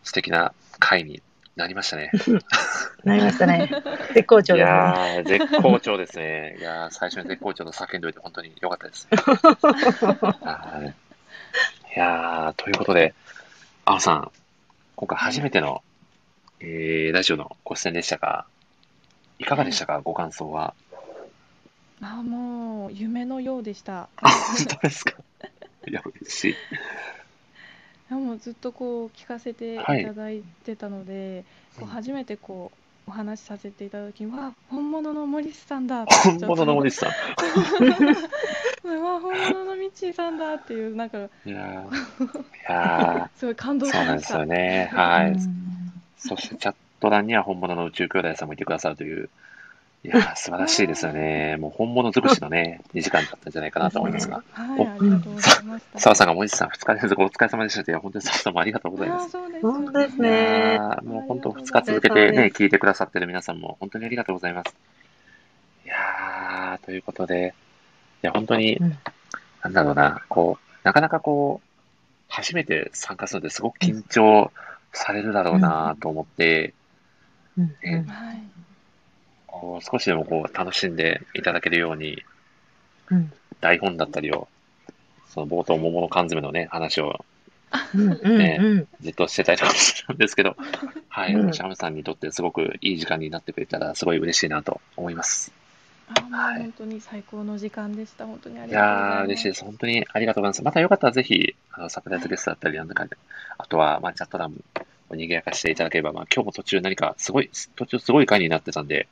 [0.09, 1.21] 素敵な回に
[1.55, 2.09] なりましたね。
[3.05, 3.69] なりましたね。
[4.15, 4.71] 絶好調いですね。
[4.71, 6.57] やー、絶好調ですね。
[6.57, 9.07] いやー、最初に絶好調と叫んでおいて本当に良かったです。
[9.11, 10.87] はい。
[11.95, 13.13] いやー、ということで、
[13.85, 14.31] 青野さん、
[14.95, 15.83] 今回初めての、
[16.59, 18.45] えー、ラジオのご出演でしたが、
[19.37, 20.73] いかがでしたか、ご感想は。
[22.01, 24.09] あもう夢のようでした。
[24.15, 25.13] あ、 本当ですか？
[25.87, 26.55] いや、嬉しい。
[28.09, 31.43] いやもうずっとこう聞かせていただいてたので、
[31.79, 32.71] こう初めてこ
[33.07, 37.83] うお話しさせていただいた時にわ本物の森さんだ本物の森ささ
[38.87, 38.89] ん。
[38.95, 42.33] んわ本物のミッチーさんだっていうなんかいやー、い
[42.67, 44.03] や すごい感動ー、しました。
[44.03, 44.89] そうなんですよね。
[44.93, 45.31] はい。
[45.31, 45.91] うん。
[46.17, 49.29] そしてチャット欄には本物の宇宙兄弟さんもいてくださるという、
[50.03, 51.57] いやー、素晴らしいですよね。
[51.57, 54.43] もう本物尽くしのね、 2時間だったんじゃないかなと思いますが。
[54.51, 55.99] はい、おありがとうございました。
[55.99, 59.37] 澤さんがもじさん、2日連続お疲れ様でしたいや本当に澤さんもありがとうございます。
[59.37, 64.73] あーそうです本当ですいねもう本当2日続けてね、聞いてくださってる皆さんも本当にありがとうございます。
[65.85, 67.53] いやー、ということで、
[68.23, 68.97] いや、本当に、うん
[69.61, 71.67] なんだろうな、こう、なかなかこう、
[72.29, 74.51] 初めて参加するのですごく緊張
[74.93, 76.73] されるだろうなと思って、
[77.57, 78.41] うんうんはい。
[79.51, 82.23] こう少しでもこう楽しんでいただけるように、
[83.11, 83.31] うん
[83.61, 84.47] 台本だったりを、
[85.27, 87.25] その冒頭、桃の缶詰のね、話を
[87.93, 90.55] うんうんねうんずっとしてたりとかするんですけど、
[91.09, 95.51] はい、うんシャムさんにとってすごくいい時間になってくれたら、すごい嬉しいなと思います。
[96.31, 98.25] はい本当に最高の時間でした。
[98.25, 99.17] 本当にあいりがとうございます。
[99.17, 99.65] やー、嬉しいです。
[99.65, 100.63] 本当にありがとうございます。
[100.63, 103.17] またよかったらぜひ、あのサプライズゲストだったり、なんだかで、
[103.57, 104.53] あとは、まあ、チャット欄
[105.09, 109.07] を賑やかしていただければ、まあ、今日も途中何かすごい、途中すごい回になってたんで、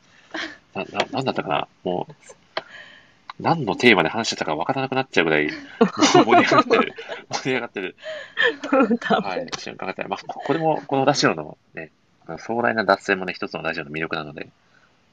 [0.74, 1.68] な、な、なんだったかな？
[1.84, 2.14] もう、
[3.40, 5.50] 何のテーマで話してたか分からなくなっちゃうぐらい、
[6.14, 6.96] 盛り上がってる、
[7.32, 7.96] 盛り上がってる、
[9.22, 11.92] はい、瞬間があったりまあ、これも、このラジオのね、
[12.40, 14.50] 壮大な脱線もね、一つのラジオの魅力なので、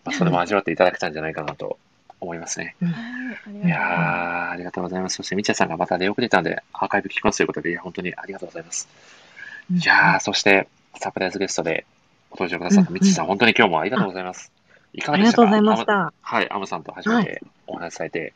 [0.05, 1.79] まあ、それも味わっていただけたんじゃないかなと
[2.21, 2.77] 思いますね。
[2.81, 5.17] はい、やー、ありがとうございます。
[5.17, 8.89] そして、みちゃさんがまた出遅れたんで、アーカイブ聞きますということで、いや、本当にありがとうございます。
[9.71, 10.67] いやー、そして、
[10.99, 11.85] サプライズゲストで
[12.31, 14.54] ご登場くださったみちさん、本当に今日もありがとうございます。
[14.95, 16.13] いかあがでしたかりがとうございました。
[16.21, 18.33] はい、アムさんと初めてお話しされて、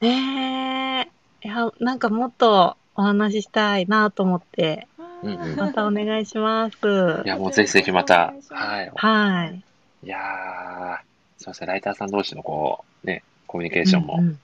[0.00, 1.08] ね
[1.42, 1.46] え。
[1.46, 4.86] いや、なんかもっとお話ししたいなと思って、
[5.22, 6.76] うんうんまたお願いします。
[7.24, 8.92] いや、もうぜひぜひまたはい。
[8.94, 9.62] はい。
[10.04, 10.96] いやー、
[11.38, 14.38] そうですね、ライターさん同士のこう、ね、コミュニケーションもうんうん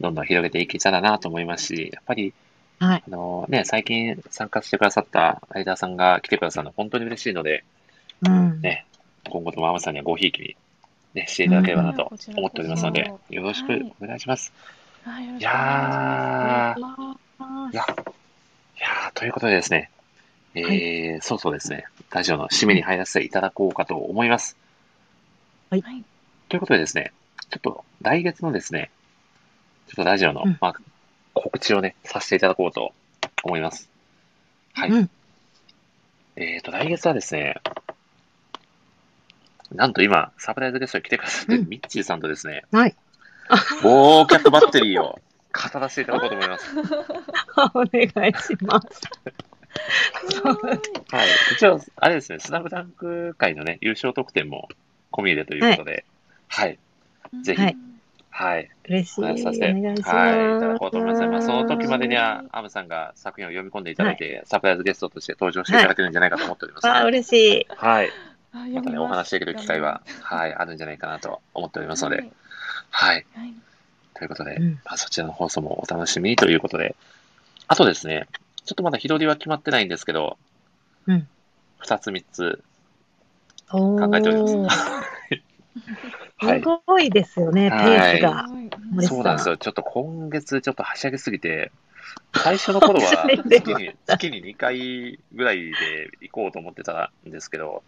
[0.00, 2.34] どんどん広げていけたらなと思いますし、やっぱり、
[2.78, 3.02] はい。
[3.06, 7.64] あのね、最近参加してくださったライターさんが来てくださるのは本当に嬉しいので、
[8.26, 8.60] うん。
[8.60, 8.84] ね、
[9.30, 10.56] 今後ともアムさんにはごひいきに、
[11.14, 14.52] ね、していただければなと思っておりますので、よろしくはいお願いします。
[15.04, 15.40] はい、い。
[15.40, 19.90] やー、まいや、いやーということでですね、
[20.54, 24.56] えーそうそうですね、ラジオの締めに入らせていただこうかと思います。
[25.70, 26.04] はいはい
[26.48, 27.12] ということでですね、
[27.50, 28.90] ちょっと来月のですね、
[29.88, 30.74] ちょっとラジオの、うんまあ、
[31.34, 32.92] 告知をね、させていただこうと
[33.42, 33.88] 思います。
[34.74, 34.90] はい。
[34.90, 35.10] うん
[36.36, 37.56] えーと、来月はですね、
[39.72, 42.94] なんと今、サプライズゲストに来てくださってるうんミッチーさんとですね、はい。
[43.82, 45.18] 忘却バッテリーを
[45.52, 46.76] 語らせていただこうと思います。
[47.74, 49.02] お願いします。
[50.44, 51.28] はい。
[51.54, 54.68] 一応、あれですね、スナムダンク界のね、優勝得点も
[55.12, 56.04] 込みでということで、
[56.48, 56.78] はい。
[57.42, 57.76] ぜひはい
[58.36, 58.68] はい。
[58.86, 59.20] 嬉しい。
[59.22, 59.64] おお話しさせて。
[59.64, 59.82] はい、い
[60.60, 61.26] ただこうと思います。
[61.26, 67.12] まあ、その時までには、アムさんが作品を読み込んでいただいて、サプライズゲストとして登場していただけるんじゃないかと思っておりますので、あ、はい。
[67.12, 67.66] 嬉しい。
[68.56, 72.32] あまたね、お話しできる機会は、はい、あるんじゃないかなと思っておりますので、はい。
[72.90, 73.26] はい。
[73.34, 73.54] はい。
[74.14, 74.72] ということで、うん。
[74.84, 76.96] まあ、そちらの放送もお楽しみにということで、
[77.68, 78.26] あとですね、
[78.64, 80.38] ちょっとまだ日取りは決まってないんですけど、
[81.06, 81.28] うん。
[81.78, 82.62] 二つ三つ
[83.68, 84.88] 考考えております。
[86.38, 86.62] はい。
[86.62, 86.68] す。
[86.86, 88.16] ごいですよね、ペはい。
[88.16, 88.46] ースが。
[89.06, 89.56] そうなんですよ。
[89.56, 91.70] ちょっと今月ちょっとはしゃぎすぎて、
[92.34, 95.74] 最初の頃は月に 月に2回ぐらいで
[96.20, 97.82] 行こうと思ってたんですけど、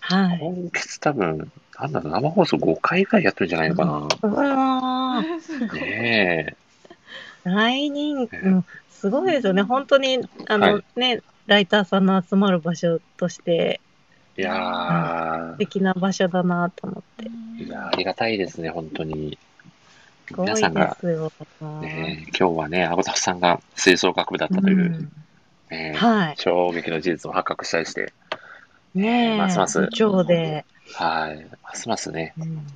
[0.00, 0.38] はい。
[0.38, 3.82] 今月多分、なんだろう、生放送5回ぐらいやってるんじゃないのか
[4.22, 5.86] うわーすごいな。
[5.86, 6.56] ね
[7.44, 9.62] 大人気、うんすごいですよね。
[9.62, 13.80] 本当に、あの、はいね、ライターさんの集まる場所として、
[14.36, 14.42] え。
[14.42, 17.30] いや素敵な場所だなと思って。
[17.62, 19.38] ー、いやーありがたいですね、本当に。
[20.36, 20.96] 皆さんが。
[21.80, 25.12] ね、今日はね、アゴタフさんが吹奏楽部だったという、うん
[25.70, 26.34] ねはい。
[26.36, 28.12] 衝撃の事実も発覚したりして、
[28.94, 29.80] ねえ、ますます。
[29.80, 30.64] 部長で。
[30.94, 32.66] はい、ますますね、うん。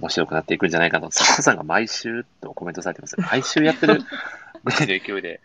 [0.00, 3.16] 面白くなっていくんじゃないかと、澤さんが毎週とコメントされてます。
[3.22, 4.02] 毎週やってる。
[4.64, 5.40] ぐらいの勢いで、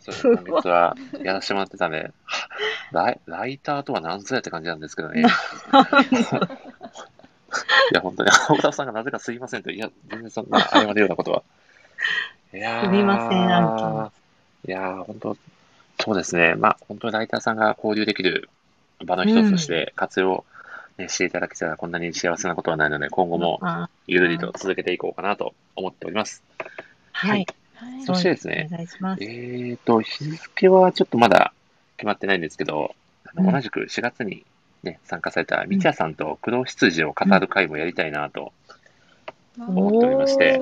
[0.00, 2.40] そう今月は やらせてもらってたんで、は
[2.92, 5.20] ライライターとは何ぞやって感じなんですけどね。
[5.20, 5.24] い
[7.94, 11.42] や、本当に、青田さんがなぜかすいませんと、いや、全然そんな謝るようなことは。
[12.52, 14.12] いやーすみません案
[14.66, 15.36] いやー、本当、
[16.00, 16.54] そうですね。
[16.54, 18.48] まあ、本当にライターさんが交流できる
[19.04, 20.44] 場の一つとして活用、
[20.98, 26.42] ねしていただけたらこんなに幸せなことはないので、今後もあゆるりと続けていこうかなと思っております。
[27.12, 27.46] はい。
[27.74, 28.68] はいそしてですね。
[29.20, 31.52] えーと、日付はちょっとまだ
[31.96, 32.94] 決まってないんですけど、
[33.24, 34.44] あのうん同じく4月に
[34.82, 38.52] ね、参加されたみちゃさんと黒羊を語る会もやりたいなと
[39.58, 40.58] 思っておりまして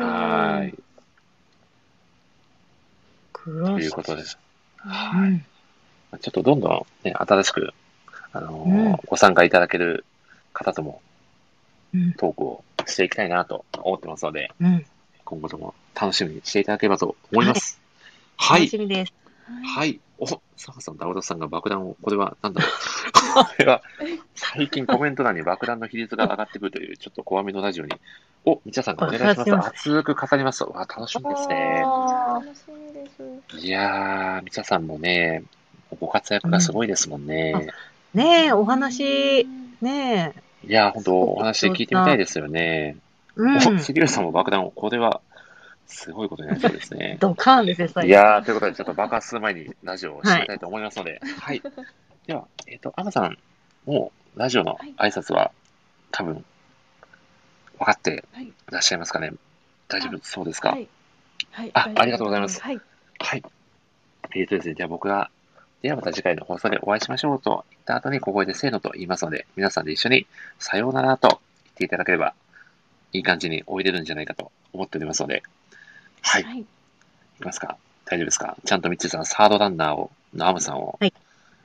[0.00, 0.78] はーい。
[3.32, 4.38] 黒ということです。
[4.84, 5.51] うはい。
[6.16, 7.72] んちょっとどんどんね、新しく、
[8.32, 10.04] あのーうんご参加いただける
[10.52, 11.00] 方とも、
[11.94, 12.12] うん。
[12.14, 14.84] トークをしていきたいなと思ってますので、うん。
[15.24, 17.80] 今後とも楽しみにしていただければと思います。
[18.36, 18.60] はい。
[18.62, 19.12] 楽しみです。
[19.76, 20.00] はい。
[20.18, 22.60] お、サカさん、ダウドさんが爆弾を、これは、なんだ？
[22.62, 23.44] ろう。
[23.44, 23.82] これは、
[24.34, 27.92] 最近コメント欄に爆弾の比率が上がってくるという、ちょっと怖めのラジオに。
[28.44, 29.38] お、みちゃさんがお願いします。
[29.50, 30.64] 爆発します熱く語ります。
[30.64, 31.82] わ、楽しみですね。
[31.84, 33.10] あー楽しみで
[33.58, 33.66] す。
[33.66, 35.42] いやー、みちゃさんもね、
[36.00, 37.68] ご活躍がすごいですもんね。
[38.14, 39.46] ねえ、お話、
[39.80, 40.66] ねえ。
[40.66, 42.96] いやー、本当お話聞いてみたいですよね。
[43.36, 43.56] うん。
[43.56, 45.20] お、杉浦さんも爆弾を、これは、
[45.86, 47.18] すごいことになりそうですね。
[47.20, 51.62] ドカーンですよ、最いやー、ということで、ちょっと爆発する前にラジオを締めたいと思いますので、はい。
[52.26, 53.38] では、えっ、と、アマさん、
[53.84, 55.50] もう、ラジオの挨拶は、
[56.10, 56.44] 多分、
[57.78, 58.44] 分かってはい。
[58.44, 59.32] いらっしゃいますかね
[59.88, 60.70] 大丈夫そうですか？
[60.70, 60.88] はい。
[61.50, 61.70] はい。
[61.74, 62.80] あありがとうございますはい。
[63.18, 63.42] はい。
[64.36, 65.30] えーとですね、じゃあ僕が、
[65.82, 70.26] ではまた次回の放送でお会いしましょうと言った後に小声でせーのと言いますので、皆さんで一緒に
[70.60, 71.40] さようならと言っ
[71.74, 72.34] ていただければ、
[73.12, 75.42] いい感じに終えれるんじゃないかと思っておりますので、
[76.22, 76.44] はい。
[76.44, 76.60] はい。
[76.60, 76.64] い
[77.38, 81.12] きますか大丈夫ですかちゃんとミッチーさん、サードランナーを、のアムさんをはい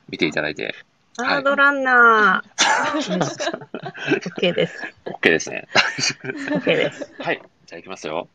[0.08, 0.74] 見ていただいて、
[1.16, 2.58] ハードランナー。
[4.30, 4.82] OK です。
[5.04, 5.68] OK ですね。
[5.76, 7.12] OK です。
[7.18, 7.42] はい。
[7.66, 8.28] じゃあ行きますよ。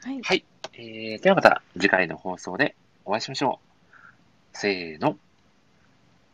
[0.00, 0.22] はい。
[0.22, 0.44] はい。
[0.72, 4.56] えー、ではまた次回の放送でお会いしましょう。
[4.56, 5.16] せーの。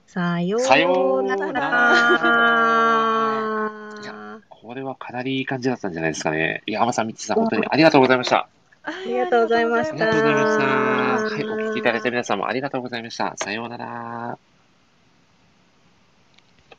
[0.07, 0.61] さよう
[1.19, 1.61] うななら。
[4.03, 6.63] いやこれはかなりいい感じだったんじゃないですかね。
[6.67, 8.49] いや、アマさん、ミッさん、本当にありがとうございました。
[8.85, 10.65] ありがとうございましたありがとうございました。
[10.65, 11.45] はい。
[11.45, 13.35] お聞きいただいた皆さんもありがとうございました。
[13.37, 14.39] さようなら。